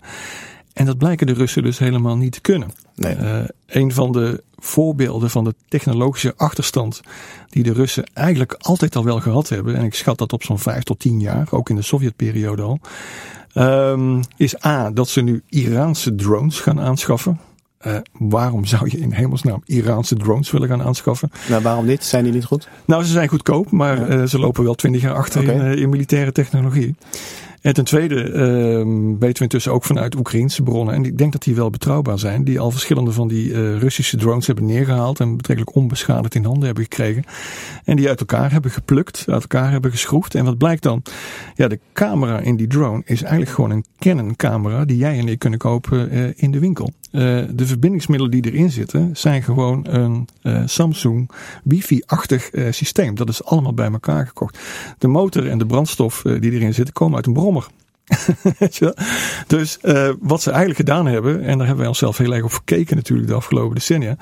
En 0.73 0.87
dat 0.87 0.99
blijken 0.99 1.27
de 1.27 1.33
Russen 1.33 1.63
dus 1.63 1.79
helemaal 1.79 2.17
niet 2.17 2.33
te 2.33 2.41
kunnen. 2.41 2.71
Nee. 2.95 3.17
Uh, 3.17 3.39
een 3.67 3.93
van 3.93 4.13
de 4.13 4.43
voorbeelden 4.57 5.31
van 5.31 5.45
de 5.45 5.55
technologische 5.69 6.35
achterstand 6.37 7.01
die 7.49 7.63
de 7.63 7.73
Russen 7.73 8.05
eigenlijk 8.15 8.53
altijd 8.59 8.97
al 8.97 9.05
wel 9.05 9.21
gehad 9.21 9.49
hebben, 9.49 9.77
en 9.77 9.85
ik 9.85 9.95
schat 9.95 10.19
dat 10.19 10.33
op 10.33 10.43
zo'n 10.43 10.59
vijf 10.59 10.83
tot 10.83 10.99
tien 10.99 11.21
jaar, 11.21 11.49
ook 11.51 11.71
in 11.71 11.77
de 11.77 11.83
Sovjetperiode 11.83 12.63
al, 12.63 12.81
um, 13.55 14.21
is 14.37 14.65
A, 14.65 14.91
dat 14.91 15.09
ze 15.09 15.21
nu 15.21 15.43
Iraanse 15.49 16.15
drones 16.15 16.61
gaan 16.61 16.81
aanschaffen. 16.81 17.41
Uh, 17.87 17.97
waarom 18.13 18.65
zou 18.65 18.89
je 18.91 18.99
in 18.99 19.13
hemelsnaam 19.13 19.63
Iraanse 19.65 20.15
drones 20.15 20.51
willen 20.51 20.69
gaan 20.69 20.83
aanschaffen? 20.83 21.31
Nou, 21.49 21.63
waarom 21.63 21.87
niet? 21.87 22.05
Zijn 22.05 22.25
die 22.25 22.33
niet 22.33 22.45
goed? 22.45 22.69
Nou, 22.85 23.05
ze 23.05 23.11
zijn 23.11 23.29
goedkoop, 23.29 23.71
maar 23.71 24.11
ja. 24.11 24.17
uh, 24.17 24.27
ze 24.27 24.39
lopen 24.39 24.65
wel 24.65 24.75
twintig 24.75 25.03
jaar 25.03 25.15
achter 25.15 25.43
okay. 25.43 25.55
in, 25.55 25.79
in 25.79 25.89
militaire 25.89 26.33
technologie. 26.33 26.95
En 27.61 27.75
ten 27.75 27.85
tweede 27.85 28.29
uh, 28.29 29.15
weten 29.19 29.37
we 29.37 29.43
intussen 29.43 29.73
ook 29.73 29.85
vanuit 29.85 30.17
Oekraïnse 30.17 30.63
bronnen, 30.63 30.95
en 30.95 31.05
ik 31.05 31.19
denk 31.19 31.33
dat 31.33 31.43
die 31.43 31.55
wel 31.55 31.71
betrouwbaar 31.71 32.19
zijn, 32.19 32.45
die 32.45 32.61
al 32.61 32.71
verschillende 32.71 33.13
van 33.13 33.29
die 33.29 33.49
uh, 33.49 33.79
Russische 33.79 34.17
drones 34.17 34.47
hebben 34.47 34.65
neergehaald 34.67 35.21
en 35.21 35.37
betrekkelijk 35.37 35.77
onbeschadigd 35.77 36.35
in 36.35 36.45
handen 36.45 36.65
hebben 36.65 36.85
gekregen. 36.85 37.25
En 37.85 37.97
die 37.97 38.09
uit 38.09 38.21
elkaar 38.21 38.53
hebben 38.53 38.71
geplukt, 38.71 39.25
uit 39.29 39.41
elkaar 39.41 39.71
hebben 39.71 39.91
geschroefd. 39.91 40.35
En 40.35 40.45
wat 40.45 40.59
blijkt 40.59 40.83
dan? 40.83 41.03
Ja, 41.55 41.69
de 41.69 41.81
camera 41.93 42.39
in 42.39 42.57
die 42.57 42.67
drone 42.67 43.03
is 43.05 43.23
eigenlijk 43.23 43.53
gewoon 43.53 43.71
een 43.71 43.85
Canon 43.99 44.37
camera 44.37 44.85
die 44.85 44.97
jij 44.97 45.19
en 45.19 45.29
ik 45.29 45.39
kunnen 45.39 45.59
kopen 45.59 46.15
uh, 46.15 46.29
in 46.37 46.51
de 46.51 46.59
winkel. 46.59 46.93
Uh, 47.13 47.21
de 47.53 47.67
verbindingsmiddelen 47.67 48.41
die 48.41 48.53
erin 48.53 48.71
zitten 48.71 49.11
zijn 49.13 49.43
gewoon 49.43 49.87
een 49.89 50.29
Samsung 50.69 51.31
wifi-achtig 51.65 52.51
systeem. 52.71 53.15
Dat 53.15 53.29
is 53.29 53.45
allemaal 53.45 53.75
bij 53.75 53.91
elkaar 53.91 54.27
gekocht. 54.27 54.59
De 54.99 55.09
motor 55.09 55.49
en 55.49 55.59
de 55.59 55.67
brandstof 55.67 56.23
die 56.23 56.53
erin 56.53 56.75
zitten 56.75 56.95
komen 56.95 57.17
uit 57.17 57.27
een 57.27 57.33
brommer. 57.51 57.79
dus 59.47 59.79
uh, 59.83 60.11
wat 60.21 60.43
ze 60.43 60.51
eigenlijk 60.51 60.81
gedaan 60.81 61.07
hebben, 61.07 61.35
en 61.35 61.59
daar 61.59 61.67
hebben 61.67 61.77
wij 61.77 61.87
onszelf 61.87 62.17
heel 62.17 62.35
erg 62.35 62.45
op 62.45 62.53
gekeken 62.53 62.97
natuurlijk 62.97 63.29
de 63.29 63.35
afgelopen 63.35 63.75
decennia, 63.75 64.17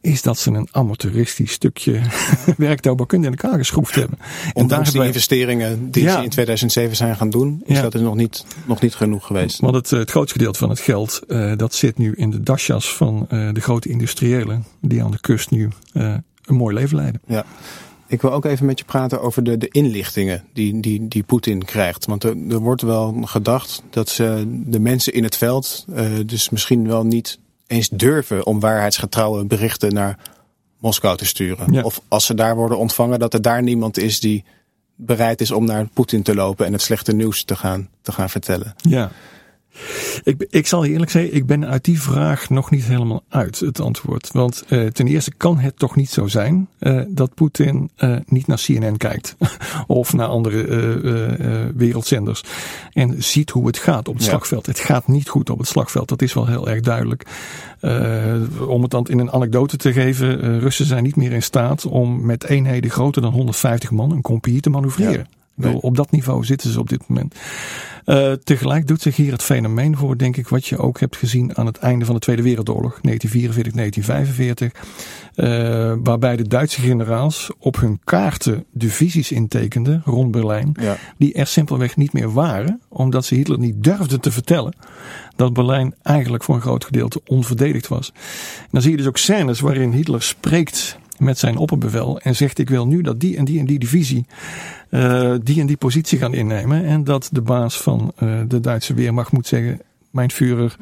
is 0.00 0.22
dat 0.22 0.38
ze 0.38 0.50
een 0.50 0.68
amateuristisch 0.70 1.52
stukje 1.52 2.00
werktouwbouwkunde 2.56 3.26
in 3.26 3.36
elkaar 3.36 3.58
geschroefd 3.58 3.94
hebben. 3.94 4.18
En 4.54 4.66
daar 4.66 4.84
die 4.84 4.92
wij... 4.92 5.06
investeringen 5.06 5.90
die 5.90 6.02
ja. 6.02 6.16
ze 6.16 6.22
in 6.22 6.30
2007 6.30 6.96
zijn 6.96 7.16
gaan 7.16 7.30
doen, 7.30 7.62
is 7.64 7.76
ja. 7.76 7.82
dat 7.82 7.94
er 7.94 8.02
nog 8.02 8.14
niet, 8.14 8.46
nog 8.66 8.80
niet 8.80 8.94
genoeg 8.94 9.26
geweest. 9.26 9.60
Want 9.60 9.74
het, 9.74 9.90
het 9.90 10.10
grootste 10.10 10.38
gedeelte 10.38 10.58
van 10.58 10.68
het 10.68 10.80
geld, 10.80 11.20
uh, 11.28 11.52
dat 11.56 11.74
zit 11.74 11.98
nu 11.98 12.14
in 12.16 12.30
de 12.30 12.42
dasjas 12.42 12.94
van 12.94 13.26
uh, 13.30 13.52
de 13.52 13.60
grote 13.60 13.88
industriëlen, 13.88 14.64
die 14.80 15.02
aan 15.02 15.10
de 15.10 15.20
kust 15.20 15.50
nu 15.50 15.68
een 15.92 16.22
mooi 16.54 16.74
leven 16.74 16.96
leiden. 16.96 17.20
Ja. 17.26 17.44
Ik 18.14 18.22
wil 18.22 18.32
ook 18.32 18.44
even 18.44 18.66
met 18.66 18.78
je 18.78 18.84
praten 18.84 19.20
over 19.20 19.44
de, 19.44 19.56
de 19.58 19.68
inlichtingen 19.68 20.44
die, 20.52 20.80
die, 20.80 21.08
die 21.08 21.22
Poetin 21.22 21.64
krijgt. 21.64 22.06
Want 22.06 22.24
er, 22.24 22.36
er 22.48 22.58
wordt 22.58 22.82
wel 22.82 23.12
gedacht 23.22 23.82
dat 23.90 24.08
ze 24.08 24.44
de 24.66 24.80
mensen 24.80 25.12
in 25.12 25.24
het 25.24 25.36
veld 25.36 25.84
uh, 25.88 26.18
dus 26.26 26.50
misschien 26.50 26.86
wel 26.86 27.04
niet 27.04 27.38
eens 27.66 27.88
durven 27.88 28.46
om 28.46 28.60
waarheidsgetrouwe 28.60 29.44
berichten 29.44 29.94
naar 29.94 30.18
Moskou 30.78 31.16
te 31.16 31.26
sturen. 31.26 31.72
Ja. 31.72 31.82
Of 31.82 32.00
als 32.08 32.26
ze 32.26 32.34
daar 32.34 32.56
worden 32.56 32.78
ontvangen, 32.78 33.18
dat 33.18 33.34
er 33.34 33.42
daar 33.42 33.62
niemand 33.62 33.98
is 33.98 34.20
die 34.20 34.44
bereid 34.96 35.40
is 35.40 35.50
om 35.50 35.64
naar 35.64 35.88
Poetin 35.92 36.22
te 36.22 36.34
lopen 36.34 36.66
en 36.66 36.72
het 36.72 36.82
slechte 36.82 37.12
nieuws 37.12 37.44
te 37.44 37.56
gaan, 37.56 37.88
te 38.02 38.12
gaan 38.12 38.30
vertellen. 38.30 38.74
Ja. 38.76 39.10
Ik, 40.24 40.46
ik 40.50 40.66
zal 40.66 40.84
je 40.84 40.92
eerlijk 40.92 41.10
zeggen, 41.10 41.34
ik 41.34 41.46
ben 41.46 41.66
uit 41.66 41.84
die 41.84 42.02
vraag 42.02 42.50
nog 42.50 42.70
niet 42.70 42.84
helemaal 42.84 43.22
uit 43.28 43.60
het 43.60 43.80
antwoord. 43.80 44.32
Want 44.32 44.64
uh, 44.68 44.86
ten 44.86 45.06
eerste 45.06 45.32
kan 45.36 45.58
het 45.58 45.78
toch 45.78 45.96
niet 45.96 46.10
zo 46.10 46.26
zijn 46.26 46.68
uh, 46.80 47.00
dat 47.08 47.34
Poetin 47.34 47.90
uh, 47.98 48.16
niet 48.26 48.46
naar 48.46 48.62
CNN 48.64 48.96
kijkt. 48.96 49.36
of 49.86 50.12
naar 50.12 50.26
andere 50.26 51.72
wereldzenders. 51.76 52.42
En 52.92 53.22
ziet 53.22 53.50
hoe 53.50 53.66
het 53.66 53.78
gaat 53.78 54.08
op 54.08 54.14
het 54.14 54.24
ja. 54.24 54.30
slagveld. 54.30 54.66
Het 54.66 54.78
gaat 54.78 55.08
niet 55.08 55.28
goed 55.28 55.50
op 55.50 55.58
het 55.58 55.68
slagveld. 55.68 56.08
Dat 56.08 56.22
is 56.22 56.34
wel 56.34 56.46
heel 56.46 56.68
erg 56.68 56.80
duidelijk. 56.80 57.26
om 58.68 58.82
het 58.82 58.90
dan 58.90 59.06
in 59.06 59.18
een 59.18 59.32
anekdote 59.32 59.76
te 59.76 59.92
geven. 59.92 60.60
Russen 60.60 60.86
zijn 60.86 61.02
niet 61.02 61.16
meer 61.16 61.32
in 61.32 61.42
staat 61.42 61.86
om 61.86 62.26
met 62.26 62.44
eenheden 62.44 62.90
groter 62.90 63.22
dan 63.22 63.32
150 63.32 63.90
man 63.90 64.10
een 64.10 64.22
compagnie 64.22 64.60
te 64.60 64.70
manoeuvreren. 64.70 65.12
Ja. 65.30 65.33
Nee. 65.54 65.80
Op 65.80 65.96
dat 65.96 66.10
niveau 66.10 66.44
zitten 66.44 66.70
ze 66.70 66.80
op 66.80 66.88
dit 66.88 67.08
moment. 67.08 67.34
Uh, 68.06 68.32
tegelijk 68.32 68.86
doet 68.86 69.02
zich 69.02 69.16
hier 69.16 69.32
het 69.32 69.42
fenomeen 69.42 69.96
voor, 69.96 70.18
denk 70.18 70.36
ik, 70.36 70.48
wat 70.48 70.66
je 70.66 70.78
ook 70.78 71.00
hebt 71.00 71.16
gezien 71.16 71.56
aan 71.56 71.66
het 71.66 71.78
einde 71.78 72.04
van 72.04 72.14
de 72.14 72.20
Tweede 72.20 72.42
Wereldoorlog, 72.42 73.00
1944, 73.00 73.72
1945. 73.72 75.12
Uh, 75.36 75.94
waarbij 76.04 76.36
de 76.36 76.48
Duitse 76.48 76.80
generaals 76.80 77.50
op 77.58 77.76
hun 77.76 78.00
kaarten 78.04 78.64
divisies 78.72 79.32
intekenden 79.32 80.02
rond 80.04 80.30
Berlijn, 80.30 80.74
ja. 80.80 80.96
die 81.18 81.34
er 81.34 81.46
simpelweg 81.46 81.96
niet 81.96 82.12
meer 82.12 82.32
waren, 82.32 82.80
omdat 82.88 83.24
ze 83.24 83.34
Hitler 83.34 83.58
niet 83.58 83.82
durfden 83.84 84.20
te 84.20 84.32
vertellen 84.32 84.76
dat 85.36 85.52
Berlijn 85.52 85.94
eigenlijk 86.02 86.44
voor 86.44 86.54
een 86.54 86.60
groot 86.60 86.84
gedeelte 86.84 87.20
onverdedigd 87.26 87.88
was. 87.88 88.12
En 88.60 88.68
dan 88.70 88.82
zie 88.82 88.90
je 88.90 88.96
dus 88.96 89.06
ook 89.06 89.18
scènes 89.18 89.60
waarin 89.60 89.92
Hitler 89.92 90.22
spreekt 90.22 90.98
met 91.18 91.38
zijn 91.38 91.56
opperbevel 91.56 92.20
en 92.20 92.36
zegt 92.36 92.58
ik 92.58 92.68
wil 92.68 92.86
nu 92.86 93.02
dat 93.02 93.20
die 93.20 93.36
en 93.36 93.44
die 93.44 93.58
en 93.58 93.66
die 93.66 93.78
divisie 93.78 94.26
uh, 94.90 95.34
die 95.42 95.60
en 95.60 95.66
die 95.66 95.76
positie 95.76 96.18
gaan 96.18 96.34
innemen 96.34 96.84
en 96.84 97.04
dat 97.04 97.28
de 97.32 97.42
baas 97.42 97.80
van 97.80 98.12
uh, 98.22 98.40
de 98.48 98.60
Duitse 98.60 98.94
Weermacht 98.94 99.32
moet 99.32 99.46
zeggen 99.46 99.80
mijn 100.10 100.30
Führer 100.30 100.76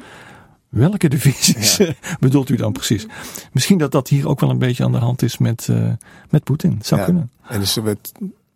welke 0.73 1.09
divisies 1.09 1.77
ja. 1.77 1.93
bedoelt 2.19 2.49
u 2.49 2.55
dan 2.55 2.71
precies? 2.71 3.05
Misschien 3.51 3.77
dat 3.77 3.91
dat 3.91 4.07
hier 4.07 4.27
ook 4.27 4.39
wel 4.39 4.49
een 4.49 4.57
beetje 4.57 4.83
aan 4.83 4.91
de 4.91 4.97
hand 4.97 5.21
is 5.21 5.37
met, 5.37 5.67
uh, 5.71 5.91
met 6.29 6.43
Poetin. 6.43 6.79
Zou 6.81 6.99
ja. 6.99 7.05
kunnen. 7.05 7.31
En 7.47 7.59
dus 7.59 7.79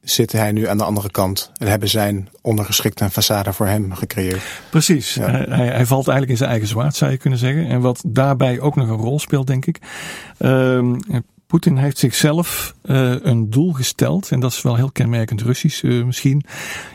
zit 0.02 0.32
hij 0.32 0.52
nu 0.52 0.68
aan 0.68 0.78
de 0.78 0.84
andere 0.84 1.12
kant 1.12 1.52
en 1.58 1.68
hebben 1.68 1.90
zijn 1.90 2.30
ondergeschikte 2.42 3.04
een 3.04 3.12
façade 3.12 3.50
voor 3.50 3.68
hem 3.68 3.94
gecreëerd. 3.94 4.42
Precies. 4.70 5.14
Ja. 5.14 5.32
Hij, 5.32 5.68
hij, 5.68 5.86
valt 5.86 6.08
eigenlijk 6.08 6.30
in 6.30 6.38
zijn 6.38 6.50
eigen 6.50 6.68
zwaard, 6.68 6.96
zou 6.96 7.12
je 7.12 7.18
kunnen 7.18 7.40
zeggen. 7.40 7.68
En 7.68 7.82
wat 7.82 8.04
daarbij 8.06 8.60
ook 8.60 8.76
nog 8.76 8.90
een 8.90 8.96
rol 8.96 9.20
speelt, 9.20 9.48
denk 9.48 9.66
ik. 9.66 9.80
Um, 10.40 11.00
Poetin 11.48 11.78
heeft 11.78 11.98
zichzelf 11.98 12.76
uh, 12.86 13.16
een 13.22 13.50
doel 13.50 13.74
gesteld, 13.74 14.32
en 14.32 14.40
dat 14.40 14.52
is 14.52 14.62
wel 14.62 14.76
heel 14.76 14.92
kenmerkend 14.92 15.42
Russisch 15.42 15.84
uh, 15.84 16.06
misschien, 16.06 16.44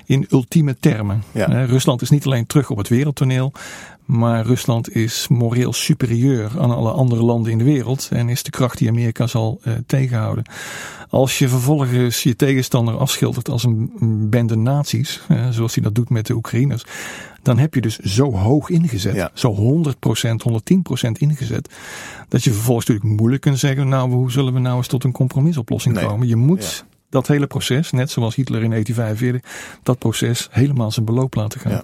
in 0.06 0.26
ultieme 0.30 0.76
termen. 0.80 1.22
Ja. 1.32 1.64
Rusland 1.64 2.02
is 2.02 2.10
niet 2.10 2.26
alleen 2.26 2.46
terug 2.46 2.70
op 2.70 2.76
het 2.76 2.88
wereldtoneel, 2.88 3.52
maar 4.04 4.46
Rusland 4.46 4.94
is 4.94 5.28
moreel 5.28 5.72
superieur 5.72 6.50
aan 6.58 6.70
alle 6.70 6.90
andere 6.90 7.22
landen 7.22 7.52
in 7.52 7.58
de 7.58 7.64
wereld 7.64 8.08
en 8.12 8.28
is 8.28 8.42
de 8.42 8.50
kracht 8.50 8.78
die 8.78 8.88
Amerika 8.88 9.26
zal 9.26 9.60
tegenhouden. 9.86 10.44
Als 11.08 11.38
je 11.38 11.48
vervolgens 11.48 12.22
je 12.22 12.36
tegenstander 12.36 12.96
afschildert 12.96 13.48
als 13.48 13.64
een, 13.64 13.90
bende 14.30 14.56
nazi's, 14.56 15.20
zoals 15.50 15.74
hij 15.74 15.84
dat 15.84 15.94
doet 15.94 16.10
met 16.10 16.26
de 16.26 16.34
Oekraïners, 16.34 16.84
dan 17.42 17.58
heb 17.58 17.74
je 17.74 17.80
dus 17.80 17.98
zo 17.98 18.32
hoog 18.32 18.68
ingezet, 18.68 19.14
Ja. 19.14 19.30
zo 19.34 19.54
100%, 19.54 20.42
110% 20.42 21.18
ingezet, 21.18 21.68
dat 22.28 22.44
je 22.44 22.52
vervolgens 22.52 22.86
natuurlijk 22.86 23.16
moeilijk 23.16 23.42
kunt 23.42 23.58
zeggen, 23.58 23.88
nou 23.88 24.10
hoe 24.10 24.30
zullen 24.30 24.52
we 24.52 24.58
nou 24.58 24.76
eens 24.76 24.86
tot 24.86 25.04
een 25.04 25.12
compromisoplossing 25.12 25.94
Nee. 25.94 26.06
komen. 26.06 26.28
Je 26.28 26.36
moet 26.36 26.62
Ja. 26.64 26.86
dat 27.08 27.26
hele 27.26 27.46
proces, 27.46 27.90
net 27.90 28.10
zoals 28.10 28.34
Hitler 28.34 28.62
in 28.62 28.70
1945, 28.70 29.78
dat 29.82 29.98
proces 29.98 30.48
helemaal 30.50 30.90
zijn 30.90 31.06
beloop 31.06 31.34
laten 31.34 31.60
gaan. 31.60 31.72
Ja. 31.72 31.82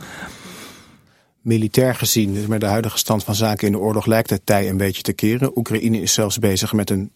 Militair 1.48 1.94
gezien, 1.94 2.34
dus 2.34 2.46
met 2.46 2.60
de 2.60 2.66
huidige 2.66 2.98
stand 2.98 3.24
van 3.24 3.34
zaken 3.34 3.66
in 3.66 3.72
de 3.72 3.78
oorlog, 3.78 4.06
lijkt 4.06 4.30
het 4.30 4.40
tij 4.46 4.68
een 4.68 4.76
beetje 4.76 5.02
te 5.02 5.12
keren. 5.12 5.58
Oekraïne 5.58 6.00
is 6.00 6.12
zelfs 6.12 6.38
bezig 6.38 6.72
met 6.72 6.90
een 6.90 7.10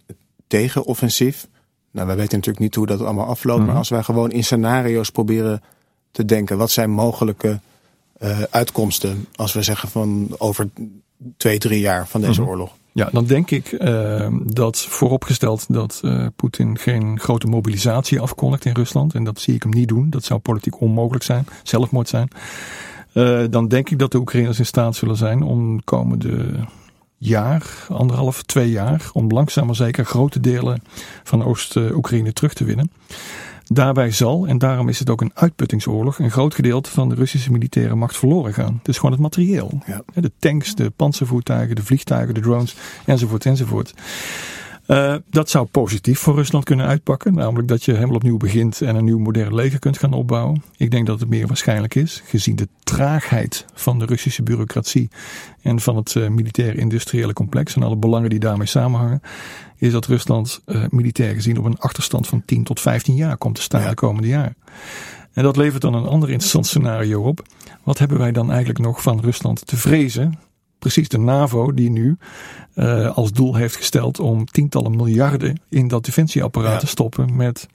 tegenoffensief. 0.47 1.49
Nou, 1.91 2.07
wij 2.07 2.16
weten 2.16 2.37
natuurlijk 2.37 2.64
niet 2.64 2.74
hoe 2.74 2.87
dat 2.87 3.01
allemaal 3.01 3.26
afloopt, 3.26 3.59
Mhm. 3.59 3.68
maar 3.68 3.76
als 3.76 3.89
wij 3.89 4.03
gewoon 4.03 4.30
in 4.30 4.45
scenario's 4.45 5.11
proberen 5.11 5.62
te 6.11 6.24
denken, 6.24 6.59
wat 6.59 6.70
zijn 6.70 6.91
mogelijke 6.91 7.61
eh, 8.18 8.43
uitkomsten 8.51 9.26
als 9.35 9.53
we 9.53 9.62
zeggen 9.62 9.89
van 9.89 10.28
over 10.39 10.68
twee, 11.37 11.59
drie 11.59 11.80
jaar 11.80 12.07
van 12.09 12.20
deze 12.20 12.41
Mhm. 12.41 12.51
oorlog? 12.51 12.70
Ja, 12.93 13.09
dan 13.12 13.24
denk 13.26 13.51
ik 13.51 13.72
eh, 13.72 14.28
dat 14.45 14.78
vooropgesteld 14.78 15.64
dat 15.68 16.01
eh, 16.05 16.26
Poetin 16.37 16.78
geen 16.78 17.20
grote 17.20 17.47
mobilisatie 17.47 18.20
afkondigt 18.20 18.64
in 18.64 18.74
Rusland. 18.74 19.14
En 19.14 19.24
dat 19.24 19.41
zie 19.41 19.55
ik 19.55 19.62
hem 19.62 19.72
niet 19.72 19.89
doen. 19.89 20.11
Dat 20.11 20.24
zou 20.24 20.41
politiek 20.41 20.80
onmogelijk 20.80 21.24
zijn. 21.24 21.47
Zelfmoord 21.62 22.09
zijn. 22.09 22.28
Eh, 23.12 23.42
dan 23.50 23.68
denk 23.68 23.90
ik 23.90 23.98
dat 23.98 24.12
de 24.12 24.18
Oekraïners 24.18 24.58
in 24.58 24.66
staat 24.66 24.96
zullen 24.96 25.16
zijn 25.16 25.42
om 25.42 25.76
de 25.76 25.82
komende 25.84 26.54
jaar, 27.18 27.86
anderhalf, 27.88 28.42
twee 28.42 28.70
jaar, 28.70 29.10
om 29.12 29.30
langzaam 29.30 29.66
maar 29.66 29.74
zeker 29.74 30.04
grote 30.04 30.40
delen 30.40 30.82
van 31.22 31.44
Oost-Oekraïne 31.44 32.32
terug 32.32 32.54
te 32.54 32.64
winnen. 32.64 32.90
Daarbij 33.64 34.10
zal, 34.10 34.46
en 34.46 34.58
daarom 34.58 34.88
is 34.88 34.98
het 34.98 35.10
ook 35.10 35.20
een 35.20 35.30
uitputtingsoorlog, 35.34 36.18
een 36.18 36.30
groot 36.30 36.54
gedeelte 36.54 36.90
van 36.90 37.08
de 37.08 37.14
Russische 37.14 37.52
militaire 37.52 37.94
macht 37.94 38.16
verloren 38.16 38.54
gaan. 38.54 38.74
Het 38.78 38.88
is 38.88 38.96
gewoon 38.96 39.12
het 39.12 39.20
materieel. 39.20 39.82
Ja. 39.86 40.02
De 40.14 40.32
tanks, 40.38 40.74
de 40.74 40.90
panzervoertuigen, 40.90 41.76
de 41.76 41.82
vliegtuigen, 41.82 42.34
de 42.34 42.40
drones, 42.40 42.76
enzovoort, 43.04 43.46
enzovoort. 43.46 43.94
Eh, 44.87 45.14
dat 45.30 45.51
zou 45.51 45.66
positief 45.66 46.18
voor 46.18 46.35
Rusland 46.35 46.64
kunnen 46.64 46.87
uitpakken. 46.87 47.35
Namelijk 47.35 47.68
dat 47.68 47.85
je 47.85 47.93
helemaal 47.93 48.14
opnieuw 48.14 48.37
begint 48.37 48.80
en 48.80 48.97
een 48.97 49.05
nieuw 49.05 49.18
modern 49.18 49.55
leger 49.55 49.78
kunt 49.78 49.99
gaan 49.99 50.12
opbouwen. 50.12 50.62
Ik 50.76 50.91
denk 50.91 51.07
dat 51.07 51.20
het 51.20 51.28
meer 51.28 51.47
waarschijnlijk 51.47 51.95
is, 51.95 52.22
gezien 52.24 52.57
de 52.57 52.68
traagheid 52.85 53.64
van 53.74 53.99
de 53.99 54.05
Russische 54.05 54.43
bureaucratie 54.43 55.11
en 55.62 55.80
van 55.80 55.97
het 55.97 56.16
eh, 56.16 56.28
militair-industriële 56.28 57.33
complex 57.33 57.74
en 57.76 57.83
alle 57.83 57.97
belangen 57.97 58.30
die 58.30 58.39
daarmee 58.39 58.66
samenhangen, 58.66 59.20
is 59.76 59.93
dat 59.93 60.07
Rusland 60.07 60.61
eh, 60.64 60.85
militair 60.89 61.35
gezien 61.35 61.59
op 61.59 61.64
een 61.64 61.78
achterstand 61.78 62.26
van 62.26 62.43
10 62.45 62.64
tot 62.64 62.80
15 62.80 63.14
jaar 63.14 63.37
komt 63.37 63.55
te 63.55 63.62
staan 63.62 63.83
Ja. 63.83 63.89
de 63.89 63.95
komende 63.95 64.28
jaren. 64.28 64.57
En 65.33 65.43
dat 65.43 65.57
levert 65.57 65.83
dan 65.83 65.95
een 65.95 66.07
ander 66.07 66.28
interessant 66.28 66.66
scenario 66.66 67.22
op. 67.22 67.43
Wat 67.83 67.99
hebben 67.99 68.18
wij 68.18 68.33
dan 68.33 68.49
eigenlijk 68.51 68.78
nog 68.78 69.03
van 69.03 69.20
Rusland 69.20 69.66
te 69.66 69.76
vrezen? 69.76 70.39
Precies 70.83 71.09
de 71.09 71.18
NAVO 71.18 71.72
die 71.74 71.91
nu 71.91 72.16
eh, 72.74 73.16
als 73.16 73.33
doel 73.33 73.55
heeft 73.55 73.76
gesteld 73.76 74.20
om 74.20 74.45
tientallen 74.45 74.97
miljarden 74.97 75.61
in 75.68 75.89
dat 75.89 76.05
defensieapparaat 76.05 76.72
Ja. 76.72 76.78
te 76.78 76.87
stoppen 76.87 77.37
met 77.37 77.66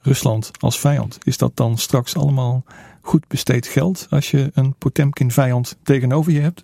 Rusland 0.00 0.50
als 0.58 0.78
vijand. 0.80 1.18
Is 1.22 1.36
dat 1.38 1.56
dan 1.56 1.78
straks 1.78 2.16
allemaal 2.16 2.64
goed 3.00 3.28
besteed 3.28 3.66
geld 3.66 4.06
als 4.10 4.30
je 4.30 4.50
een 4.54 4.74
Potemkin 4.78 5.30
vijand 5.30 5.76
tegenover 5.82 6.32
je 6.32 6.40
hebt? 6.40 6.62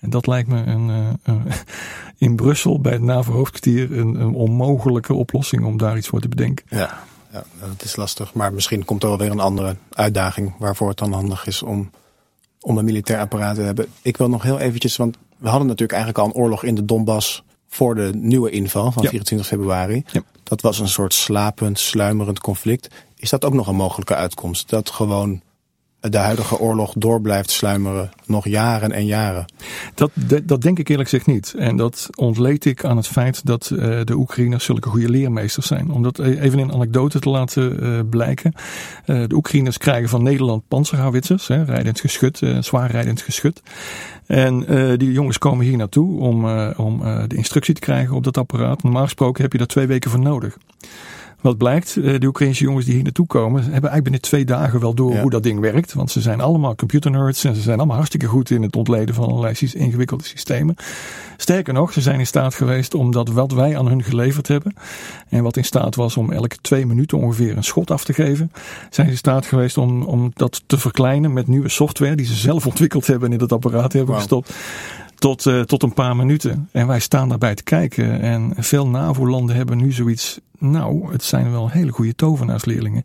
En 0.00 0.10
dat 0.10 0.26
lijkt 0.26 0.48
me 0.48 0.62
een, 0.64 1.16
eh, 1.22 1.34
in 2.26 2.36
Brussel 2.36 2.80
bij 2.80 2.92
het 2.92 3.02
NAVO-hoofdkwartier 3.02 3.98
een, 3.98 4.20
een 4.20 4.34
onmogelijke 4.34 5.14
oplossing 5.14 5.64
om 5.64 5.76
daar 5.76 5.96
iets 5.96 6.08
voor 6.08 6.20
te 6.20 6.28
bedenken. 6.28 6.66
Ja, 6.68 6.98
ja, 7.32 7.44
dat 7.60 7.82
is 7.84 7.96
lastig. 7.96 8.34
Maar 8.34 8.52
misschien 8.52 8.84
komt 8.84 9.02
er 9.02 9.08
wel 9.08 9.18
weer 9.18 9.30
een 9.30 9.40
andere 9.40 9.76
uitdaging 9.92 10.54
waarvoor 10.58 10.88
het 10.88 10.98
dan 10.98 11.12
handig 11.12 11.46
is 11.46 11.62
om, 11.62 11.90
om 12.66 12.78
een 12.78 12.84
militair 12.84 13.18
apparaat 13.20 13.54
te 13.54 13.60
hebben. 13.60 13.86
Ik 14.02 14.16
wil 14.16 14.28
nog 14.28 14.42
heel 14.42 14.58
eventjes, 14.58 14.96
want 14.96 15.16
we 15.36 15.48
hadden 15.48 15.66
natuurlijk 15.66 15.98
eigenlijk 15.98 16.22
al 16.24 16.26
een 16.26 16.42
oorlog 16.42 16.64
in 16.64 16.74
de 16.74 16.84
Donbass 16.84 17.42
voor 17.68 17.94
de 17.94 18.10
nieuwe 18.14 18.50
inval 18.50 18.92
van 18.92 19.02
Ja. 19.02 19.08
24 19.08 19.46
februari. 19.46 20.04
Ja. 20.12 20.22
Dat 20.42 20.60
was 20.60 20.78
een 20.78 20.88
soort 20.88 21.14
slapend, 21.14 21.78
sluimerend 21.78 22.40
conflict. 22.40 22.88
Is 23.16 23.30
dat 23.30 23.44
ook 23.44 23.54
nog 23.54 23.66
een 23.66 23.76
mogelijke 23.76 24.14
uitkomst? 24.14 24.68
Dat 24.68 24.90
gewoon 24.90 25.40
de 26.10 26.18
huidige 26.18 26.58
oorlog 26.58 26.94
door 26.96 27.20
blijft 27.20 27.50
sluimeren, 27.50 28.10
nog 28.26 28.48
jaren 28.48 28.92
en 28.92 29.06
jaren. 29.06 29.44
Dat, 29.94 30.10
dat, 30.44 30.62
denk 30.62 30.78
ik 30.78 30.88
eerlijk 30.88 31.08
gezegd 31.08 31.26
niet. 31.26 31.54
En 31.58 31.76
dat 31.76 32.08
ontleed 32.14 32.64
ik 32.64 32.84
aan 32.84 32.96
het 32.96 33.06
feit 33.06 33.46
dat 33.46 33.70
eh, 33.70 34.00
de 34.04 34.14
Oekraïners 34.14 34.64
zulke 34.64 34.88
goede 34.88 35.10
leermeesters 35.10 35.66
zijn. 35.66 35.90
Om 35.90 36.02
dat 36.02 36.18
e- 36.18 36.38
even 36.40 36.58
in 36.58 36.72
anekdote 36.72 37.18
te 37.18 37.30
laten 37.30 37.80
eh, 37.82 38.00
blijken. 38.10 38.52
Eh, 39.04 39.22
de 39.26 39.34
Oekraïners 39.34 39.78
krijgen 39.78 40.08
van 40.08 40.22
Nederland 40.22 40.62
panzerhouwitsers, 40.68 41.48
rijdend 41.48 42.00
geschut, 42.00 42.40
zwaar 42.60 42.90
rijdend 42.90 43.22
geschut. 43.22 43.62
En 44.26 44.64
die 44.98 45.12
jongens 45.12 45.38
komen 45.38 45.66
hier 45.66 45.76
naartoe 45.76 46.20
om, 46.20 46.48
om 46.76 47.00
de 47.28 47.36
instructie 47.36 47.74
te 47.74 47.80
krijgen 47.80 48.14
op 48.14 48.24
dat 48.24 48.38
apparaat. 48.38 48.82
Normaal 48.82 49.04
gesproken 49.04 49.42
heb 49.42 49.52
je 49.52 49.58
daar 49.58 49.66
twee 49.66 49.86
weken 49.86 50.10
voor 50.10 50.20
nodig. 50.20 50.56
Wat 51.40 51.56
blijkt, 51.58 51.96
eh, 51.96 52.20
de 52.20 52.26
Oekraïnse 52.26 52.64
jongens 52.64 52.84
die 52.84 52.94
hier 52.94 53.02
naartoe 53.02 53.26
komen, 53.26 53.54
hebben 53.62 53.72
eigenlijk 53.72 54.02
binnen 54.02 54.20
twee 54.20 54.44
dagen 54.44 54.80
wel 54.80 54.94
door 54.94 55.12
Ja. 55.12 55.20
hoe 55.20 55.30
dat 55.30 55.42
ding 55.42 55.60
werkt. 55.60 55.92
Want 55.92 56.10
ze 56.10 56.20
zijn 56.20 56.40
allemaal 56.40 56.74
computernerds 56.74 57.44
en 57.44 57.54
ze 57.54 57.60
zijn 57.60 57.76
allemaal 57.78 57.96
hartstikke 57.96 58.26
goed 58.26 58.50
in 58.50 58.62
het 58.62 58.76
ontleden 58.76 59.14
van 59.14 59.28
allerlei 59.28 59.54
ingewikkelde 59.72 60.24
systemen. 60.24 60.74
Sterker 61.36 61.72
nog, 61.74 61.92
ze 61.92 62.00
zijn 62.00 62.18
in 62.18 62.26
staat 62.26 62.54
geweest 62.54 62.94
om 62.94 63.10
dat 63.12 63.28
wat 63.28 63.52
wij 63.52 63.78
aan 63.78 63.88
hun 63.88 64.02
geleverd 64.02 64.48
hebben, 64.48 64.74
en 65.28 65.42
wat 65.42 65.56
in 65.56 65.64
staat 65.64 65.94
was 65.94 66.16
om 66.16 66.32
elke 66.32 66.56
twee 66.60 66.86
minuten 66.86 67.18
ongeveer 67.18 67.56
een 67.56 67.64
schot 67.64 67.90
af 67.90 68.04
te 68.04 68.12
geven, 68.12 68.52
zijn 68.90 69.06
ze 69.06 69.12
in 69.12 69.18
staat 69.18 69.46
geweest 69.46 69.78
om, 69.78 70.02
om 70.02 70.30
dat 70.34 70.62
te 70.66 70.78
verkleinen 70.78 71.32
met 71.32 71.46
nieuwe 71.46 71.68
software 71.68 72.14
die 72.16 72.26
ze 72.26 72.34
zelf 72.34 72.66
ontwikkeld 72.66 73.06
hebben 73.06 73.26
en 73.28 73.32
in 73.32 73.38
dat 73.40 73.52
apparaat 73.52 73.92
hebben 73.92 74.10
Wauw. 74.14 74.18
gestopt. 74.20 74.54
Tot, 75.18 75.46
eh, 75.46 75.60
tot 75.60 75.82
een 75.82 75.92
paar 75.94 76.16
minuten. 76.16 76.68
En 76.72 76.86
wij 76.86 77.00
staan 77.00 77.28
daarbij 77.28 77.54
te 77.54 77.62
kijken. 77.62 78.20
En 78.20 78.52
veel 78.56 78.88
NAVO-landen 78.88 79.56
hebben 79.56 79.76
nu 79.76 79.92
zoiets. 79.92 80.40
Nou, 80.58 81.12
het 81.12 81.24
zijn 81.24 81.50
wel 81.50 81.70
hele 81.70 81.90
goede 81.92 82.14
tovenaarsleerlingen. 82.14 83.02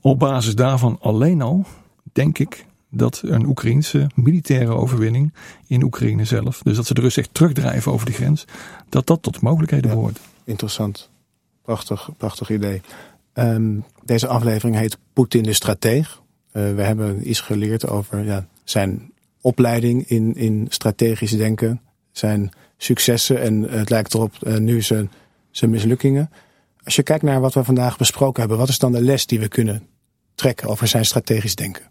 Op 0.00 0.18
basis 0.18 0.54
daarvan 0.54 0.98
alleen 1.00 1.42
al, 1.42 1.64
denk 2.12 2.38
ik, 2.38 2.66
dat 2.90 3.20
een 3.24 3.46
Oekraïense 3.46 4.06
militaire 4.14 4.72
overwinning 4.74 5.34
in 5.66 5.82
Oekraïne 5.82 6.24
zelf, 6.24 6.60
dus 6.62 6.76
dat 6.76 6.86
ze 6.86 6.94
de 6.94 7.00
Russen 7.00 7.22
echt 7.22 7.34
terugdrijven 7.34 7.92
over 7.92 8.06
de 8.06 8.12
grens, 8.12 8.44
dat 8.88 9.06
dat 9.06 9.22
tot 9.22 9.40
mogelijkheden 9.40 9.90
Ja. 9.90 9.96
behoort. 9.96 10.18
Interessant. 10.44 11.10
Prachtig, 11.62 12.08
prachtig 12.16 12.50
idee. 12.50 12.80
Ehm, 13.32 13.74
deze 14.04 14.26
aflevering 14.26 14.76
heet 14.76 14.98
Poetin 15.12 15.42
de 15.42 15.52
Strateeg. 15.52 16.22
Eh, 16.52 16.74
we 16.74 16.82
hebben 16.82 17.30
iets 17.30 17.40
geleerd 17.40 17.88
over 17.88 18.24
ja, 18.24 18.46
zijn 18.64 19.10
opleiding 19.40 20.08
in, 20.08 20.34
in 20.34 20.66
strategisch 20.68 21.36
denken. 21.36 21.80
Zijn 22.12 22.50
successen 22.76 23.40
en 23.40 23.62
het 23.62 23.90
lijkt 23.90 24.14
erop 24.14 24.34
eh, 24.42 24.56
nu 24.56 24.82
zijn, 24.82 25.10
zijn 25.50 25.70
mislukkingen. 25.70 26.30
Als 26.84 26.96
je 26.96 27.02
kijkt 27.02 27.22
naar 27.22 27.40
wat 27.40 27.54
we 27.54 27.64
vandaag 27.64 27.98
besproken 27.98 28.40
hebben, 28.40 28.58
wat 28.58 28.68
is 28.68 28.78
dan 28.78 28.92
de 28.92 29.02
les 29.02 29.26
die 29.26 29.40
we 29.40 29.48
kunnen 29.48 29.86
trekken 30.34 30.68
over 30.68 30.86
zijn 30.88 31.04
strategisch 31.04 31.54
denken? 31.54 31.82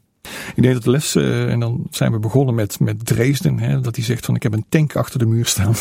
Ik 0.56 0.64
denk 0.64 0.84
dat 0.84 0.84
de 0.84 1.20
eh, 1.22 1.52
en 1.52 1.60
dan 1.60 1.88
zijn 1.92 2.12
we 2.12 2.20
begonnen 2.20 2.56
met, 2.56 2.80
met 2.80 3.06
Dresden, 3.06 3.60
hè, 3.60 3.82
dat 3.82 3.96
hij 3.96 4.06
zegt 4.06 4.26
van 4.26 4.36
ik 4.36 4.44
heb 4.44 4.54
een 4.54 4.66
tank 4.70 4.96
achter 4.96 5.20
de 5.20 5.26
muur 5.26 5.46
staan. 5.46 5.74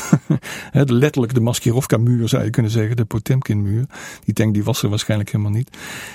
Letterlijk 0.73 1.35
de 1.35 1.41
Maskirovka 1.41 1.97
muur 1.97 2.29
zou 2.29 2.45
je 2.45 2.51
kunnen 2.51 2.71
zeggen, 2.71 2.97
de 2.97 3.05
Potemkin 3.05 3.63
muur. 3.63 3.85
Die 4.25 4.35
tank 4.35 4.55
die 4.55 4.65
was 4.65 4.83
er 4.83 4.89
waarschijnlijk 4.89 5.31
helemaal 5.31 5.53
niet. 5.53 5.71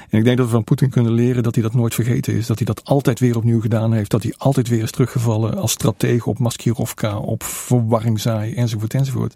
En 0.10 0.18
ik 0.18 0.24
denk 0.24 0.38
dat 0.38 0.46
we 0.46 0.52
van 0.52 0.64
Poetin 0.64 0.90
kunnen 0.90 1.14
leren 1.14 1.44
dat 1.44 1.56
hij 1.56 1.64
dat 1.64 1.74
nooit 1.74 1.94
vergeten 1.94 2.34
is. 2.34 2.48
Dat 2.48 2.58
hij 2.58 2.66
dat 2.66 2.86
altijd 2.86 3.20
weer 3.20 3.38
opnieuw 3.38 3.62
gedaan 3.62 3.94
heeft. 3.94 4.12
Dat 4.12 4.24
hij 4.24 4.34
altijd 4.38 4.68
weer 4.68 4.82
is 4.82 4.92
teruggevallen 4.92 5.58
als 5.58 5.72
stratege 5.72 6.30
op 6.30 6.40
Maskirovka, 6.40 7.18
op 7.18 7.44
verwarring 7.44 8.20
zaai, 8.20 8.54
enzovoort, 8.54 8.94
enzovoort. 8.94 9.34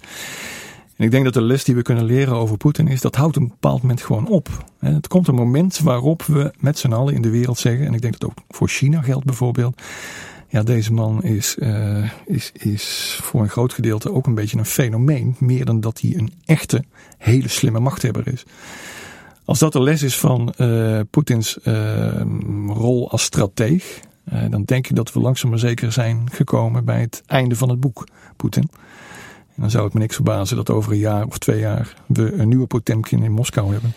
En 0.96 1.06
ik 1.06 1.12
denk 1.12 1.24
dat 1.24 1.34
de 1.34 1.42
les 1.42 1.64
die 1.64 1.76
we 1.76 1.82
kunnen 1.82 2.06
leren 2.06 2.36
over 2.36 2.58
Poetin 2.58 2.88
is, 2.88 3.02
dat 3.02 3.16
houdt 3.16 3.36
een 3.36 3.48
bepaald 3.48 3.82
moment 3.82 4.02
gewoon 4.02 4.28
op. 4.28 4.66
Het 4.80 5.08
komt 5.08 5.28
een 5.28 5.36
moment 5.36 5.80
waarop 5.80 6.24
we 6.24 6.54
met 6.60 6.80
z'n 6.80 6.94
allen 6.94 7.14
in 7.14 7.22
de 7.22 7.30
wereld 7.30 7.58
zeggen, 7.58 7.86
en 7.86 7.94
ik 7.94 8.02
denk 8.02 8.20
dat 8.20 8.30
ook 8.30 8.38
voor 8.50 8.70
China 8.70 9.02
geldt 9.02 9.26
bijvoorbeeld, 9.26 9.82
ja, 10.48 10.64
deze 10.64 10.94
man 10.94 11.24
is, 11.24 11.58
eh, 11.58 12.10
is, 12.26 12.52
is 12.54 13.18
voor 13.22 13.42
een 13.42 13.50
groot 13.50 13.74
gedeelte 13.74 14.12
ook 14.12 14.26
een 14.26 14.36
beetje 14.36 14.58
een 14.58 14.66
fenomeen, 14.66 15.36
meer 15.40 15.66
dan 15.66 15.80
dat 15.80 16.02
hij 16.02 16.16
een 16.16 16.34
echte, 16.46 16.84
hele 17.18 17.48
slimme 17.48 17.80
machthebber 17.80 18.28
is. 18.28 18.44
Als 19.46 19.60
dat 19.60 19.74
de 19.74 19.82
les 19.82 20.04
is 20.04 20.18
van 20.18 20.54
eh 20.54 21.00
Poetins 21.10 21.60
eh, 21.62 22.22
rol 22.68 23.12
als 23.12 23.24
strateeg, 23.24 24.00
dan 24.50 24.64
denk 24.64 24.88
ik 24.88 24.96
dat 24.96 25.14
we 25.14 25.20
langzaam 25.20 25.50
maar 25.50 25.60
zeker 25.60 25.92
zijn 25.92 26.30
gekomen 26.32 26.86
bij 26.86 27.02
het 27.02 27.24
einde 27.26 27.56
van 27.56 27.70
het 27.70 27.80
boek, 27.80 28.08
Poetin. 28.36 28.70
En 29.56 29.62
dan 29.62 29.70
zou 29.70 29.84
het 29.84 29.94
me 29.94 30.00
niks 30.00 30.16
verbazen 30.16 30.56
dat 30.56 30.70
over 30.70 30.92
een 30.92 30.98
jaar 30.98 31.26
of 31.26 31.38
twee 31.38 31.60
jaar 31.60 31.94
we 32.06 32.34
een 32.34 32.48
nieuwe 32.48 32.68
Potemkin 32.68 33.24
in 33.24 33.32
Moskou 33.32 33.72
hebben. 33.72 33.94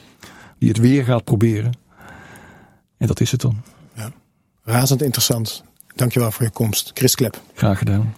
Die 0.58 0.68
het 0.68 0.78
weer 0.78 1.04
gaat 1.04 1.24
proberen. 1.24 1.72
En 2.96 3.06
dat 3.06 3.20
is 3.20 3.30
het 3.30 3.40
dan. 3.40 3.62
Ja. 3.94 4.10
Razend 4.62 5.02
interessant. 5.02 5.64
Dankjewel 5.94 6.30
voor 6.30 6.44
je 6.44 6.50
komst. 6.50 6.90
Chris 6.94 7.14
Klep. 7.14 7.40
Graag 7.54 7.78
gedaan. 7.78 8.14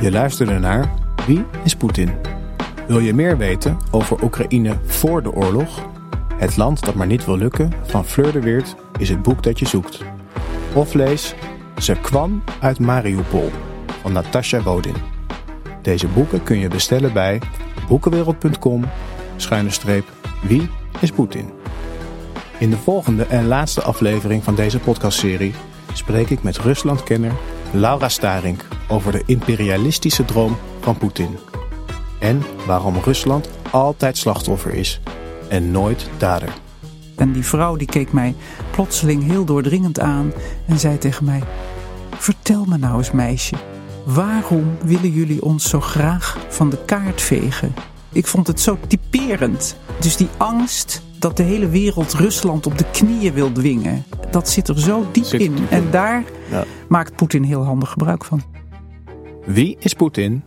Je 0.00 0.10
luisterde 0.10 0.58
naar 0.58 0.92
Wie 1.26 1.44
is 1.64 1.74
Poetin? 1.74 2.10
Wil 2.86 2.98
je 2.98 3.14
meer 3.14 3.38
weten 3.38 3.76
over 3.90 4.22
Oekraïne 4.22 4.78
voor 4.84 5.22
de 5.22 5.32
oorlog? 5.32 5.88
Het 6.34 6.56
land 6.56 6.84
dat 6.84 6.94
maar 6.94 7.06
niet 7.06 7.24
wil 7.24 7.36
lukken 7.36 7.72
van 7.82 8.04
Fleur 8.04 8.32
de 8.32 8.40
Weert 8.40 8.74
is 8.98 9.08
het 9.08 9.22
boek 9.22 9.42
dat 9.42 9.58
je 9.58 9.66
zoekt. 9.66 9.98
Of 10.74 10.94
lees 10.94 11.34
Ze 11.78 11.94
kwam 11.94 12.42
uit 12.60 12.78
Mariupol 12.78 13.50
van 14.02 14.12
Natasha 14.12 14.58
Rodin. 14.58 15.15
Deze 15.86 16.06
boeken 16.06 16.42
kun 16.42 16.58
je 16.58 16.68
bestellen 16.68 17.12
bij 17.12 17.40
boekenwereld.com 17.88 18.84
schuine 19.36 19.70
streep 19.70 20.12
Wie 20.42 20.68
is 21.00 21.10
Poetin? 21.10 21.50
In 22.58 22.70
de 22.70 22.76
volgende 22.76 23.24
en 23.24 23.46
laatste 23.46 23.82
aflevering 23.82 24.44
van 24.44 24.54
deze 24.54 24.78
podcastserie 24.78 25.54
spreek 25.92 26.30
ik 26.30 26.42
met 26.42 26.58
Ruslandkenner 26.58 27.32
Laura 27.72 28.08
Starink 28.08 28.64
over 28.88 29.12
de 29.12 29.22
imperialistische 29.26 30.24
droom 30.24 30.56
van 30.80 30.98
Poetin. 30.98 31.36
En 32.18 32.42
waarom 32.66 32.96
Rusland 32.96 33.48
altijd 33.70 34.16
slachtoffer 34.16 34.74
is 34.74 35.00
en 35.48 35.70
nooit 35.70 36.08
dader. 36.18 36.52
En 37.16 37.32
die 37.32 37.44
vrouw 37.44 37.76
die 37.76 37.88
keek 37.88 38.12
mij 38.12 38.34
plotseling 38.70 39.24
heel 39.24 39.44
doordringend 39.44 40.00
aan 40.00 40.32
en 40.66 40.78
zei 40.78 40.98
tegen 40.98 41.24
mij: 41.24 41.42
Vertel 42.10 42.64
me 42.64 42.78
nou 42.78 42.98
eens, 42.98 43.10
meisje, 43.10 43.54
waarom 44.06 44.76
willen 44.84 45.10
jullie 45.10 45.42
ons 45.42 45.68
zo 45.68 45.80
graag 45.80 46.36
van 46.48 46.70
de 46.70 46.78
kaart 46.84 47.20
vegen? 47.20 47.74
Ik 48.12 48.26
vond 48.26 48.46
het 48.46 48.60
zo 48.60 48.78
typerend. 48.88 49.76
Dus 50.00 50.16
die 50.16 50.28
angst 50.36 51.02
dat 51.18 51.36
de 51.36 51.42
hele 51.42 51.68
wereld 51.68 52.12
Rusland 52.14 52.66
op 52.66 52.78
de 52.78 52.84
knieën 52.90 53.32
wil 53.32 53.52
dwingen, 53.52 54.04
dat 54.30 54.48
zit 54.48 54.68
er 54.68 54.80
zo 54.80 55.06
diep 55.12 55.24
in. 55.32 55.56
En 55.70 55.90
daar 55.90 56.24
Ja. 56.50 56.64
maakt 56.88 57.16
Poetin 57.16 57.42
heel 57.42 57.64
handig 57.64 57.90
gebruik 57.90 58.24
van. 58.24 58.42
Wie 59.44 59.76
is 59.80 59.94
Poetin? 59.94 60.42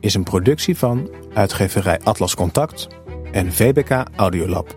is 0.00 0.14
een 0.14 0.22
productie 0.22 0.78
van 0.78 1.08
uitgeverij 1.34 2.00
Atlas 2.02 2.34
Contact 2.34 2.88
en 3.32 3.52
VBK 3.52 4.04
Audiolab. 4.16 4.76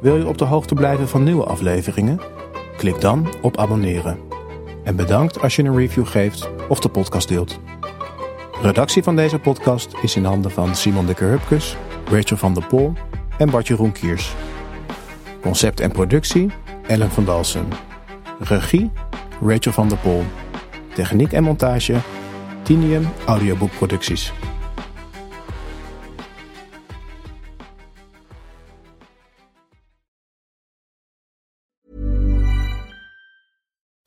Wil 0.00 0.16
je 0.16 0.26
op 0.26 0.38
de 0.38 0.44
hoogte 0.44 0.74
blijven 0.74 1.08
van 1.08 1.22
nieuwe 1.22 1.44
afleveringen? 1.44 2.20
Klik 2.76 3.00
dan 3.00 3.28
op 3.42 3.56
abonneren. 3.56 4.18
En 4.90 4.96
bedankt 4.96 5.40
als 5.40 5.56
je 5.56 5.62
een 5.62 5.76
review 5.76 6.06
geeft 6.06 6.48
of 6.68 6.80
de 6.80 6.88
podcast 6.88 7.28
deelt. 7.28 7.60
Redactie 8.62 9.02
van 9.02 9.16
deze 9.16 9.38
podcast 9.38 9.92
is 10.02 10.16
in 10.16 10.24
handen 10.24 10.50
van 10.50 10.74
Simon 10.74 11.06
Dikker-Hupkes, 11.06 11.76
Rachel 12.10 12.36
van 12.36 12.54
der 12.54 12.66
Pol 12.66 12.92
en 13.38 13.50
Bart-Jeroen 13.50 13.92
Kiers. 13.92 14.34
Concept 15.40 15.80
en 15.80 15.92
productie 15.92 16.50
Ellen 16.86 17.10
van 17.10 17.24
Dalsen. 17.24 17.68
Regie 18.38 18.90
Rachel 19.40 19.72
van 19.72 19.88
der 19.88 19.98
Pol. 19.98 20.24
Techniek 20.94 21.32
en 21.32 21.42
montage 21.42 21.94
Tinium 22.62 23.08
Audioboekproducties. 23.26 24.32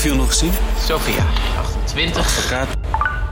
Profiel 0.00 0.18
nog 0.18 0.28
eens 0.28 0.38
zien. 0.38 0.52
Sophia, 0.78 1.24
28. 1.58 2.18
Advocaat. 2.18 2.68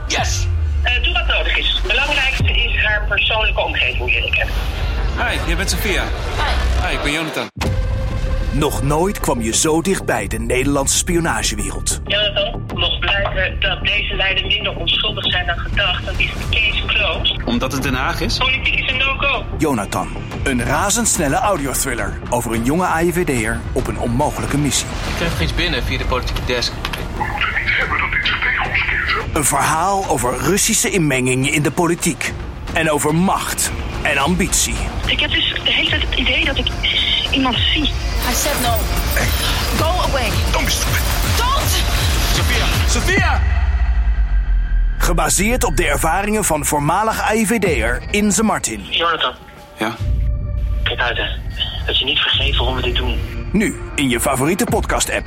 Yes! 0.07 0.47
Eh, 0.83 1.03
doe 1.03 1.13
wat 1.13 1.27
nodig 1.27 1.57
is. 1.57 1.73
Het 1.73 1.87
belangrijkste 1.87 2.43
is 2.43 2.83
haar 2.83 3.05
persoonlijke 3.07 3.61
omgeving 3.61 4.11
leren 4.11 4.31
kennen. 4.31 4.53
Hi, 5.17 5.37
jij 5.47 5.55
bent 5.55 5.69
Sophia. 5.69 6.03
Hi. 6.03 6.87
Hi, 6.87 6.93
ik 6.93 7.01
ben 7.01 7.11
Jonathan. 7.11 7.47
Nog 8.51 8.83
nooit 8.83 9.19
kwam 9.19 9.41
je 9.41 9.55
zo 9.55 9.81
dichtbij 9.81 10.27
de 10.27 10.39
Nederlandse 10.39 10.97
spionagewereld. 10.97 12.01
Jonathan, 12.05 12.65
mocht 12.75 12.99
blijken 12.99 13.59
dat 13.59 13.85
deze 13.85 14.15
leider 14.15 14.45
minder 14.47 14.75
onschuldig 14.75 15.25
zijn 15.31 15.45
dan 15.45 15.57
gedacht, 15.57 16.05
dan 16.05 16.13
is 16.17 16.31
de 16.31 16.49
case 16.49 16.85
closed. 16.85 17.43
Omdat 17.45 17.71
het 17.71 17.83
Den 17.83 17.93
Haag 17.93 18.21
is? 18.21 18.37
Politiek 18.37 18.75
is 18.75 18.91
een 18.91 18.97
no-go. 18.97 19.45
Jonathan, 19.57 20.07
een 20.43 20.63
razendsnelle 20.63 21.35
audiothriller 21.35 22.19
over 22.29 22.53
een 22.53 22.63
jonge 22.63 22.85
AIVD'er 22.85 23.59
op 23.71 23.87
een 23.87 23.99
onmogelijke 23.99 24.57
missie. 24.57 24.87
Ik 24.87 25.15
krijg 25.15 25.31
nog 25.31 25.41
iets 25.41 25.55
binnen 25.55 25.83
via 25.83 25.97
de 25.97 26.05
politieke 26.05 26.45
desk. 26.45 26.73
Een 29.33 29.45
verhaal 29.45 30.07
over 30.07 30.37
Russische 30.37 30.89
inmenging 30.89 31.51
in 31.51 31.61
de 31.61 31.71
politiek. 31.71 32.33
En 32.73 32.91
over 32.91 33.15
macht 33.15 33.71
en 34.01 34.17
ambitie. 34.17 34.75
Ik 35.05 35.19
heb 35.19 35.31
dus 35.31 35.53
de 35.63 35.71
hele 35.71 35.89
tijd 35.89 36.01
het 36.09 36.19
idee 36.19 36.45
dat 36.45 36.57
ik 36.57 36.67
iemand 37.31 37.55
zie. 37.73 37.83
I 37.83 38.33
said 38.33 38.61
no. 38.61 38.77
Go 39.77 40.01
away. 40.09 40.29
Don't 40.51 40.65
be 40.65 40.71
stupid. 40.71 41.01
Don't! 41.37 41.83
Sophia! 42.35 42.65
Sophia! 42.89 43.41
Gebaseerd 44.97 45.63
op 45.63 45.75
de 45.77 45.87
ervaringen 45.87 46.43
van 46.43 46.65
voormalig 46.65 47.21
AIVD'er 47.21 48.01
Inze 48.11 48.43
Martin. 48.43 48.81
Jonathan, 48.89 49.33
Ja? 49.77 49.95
kijk 50.83 50.99
uit 50.99 51.17
hè. 51.17 51.25
Dat 51.85 51.99
je 51.99 52.05
niet 52.05 52.19
vergeet 52.19 52.55
waarom 52.57 52.75
we 52.75 52.81
dit 52.81 52.95
doen. 52.95 53.19
Nu 53.51 53.79
in 53.95 54.09
je 54.09 54.19
favoriete 54.19 54.63
podcast-app. 54.63 55.25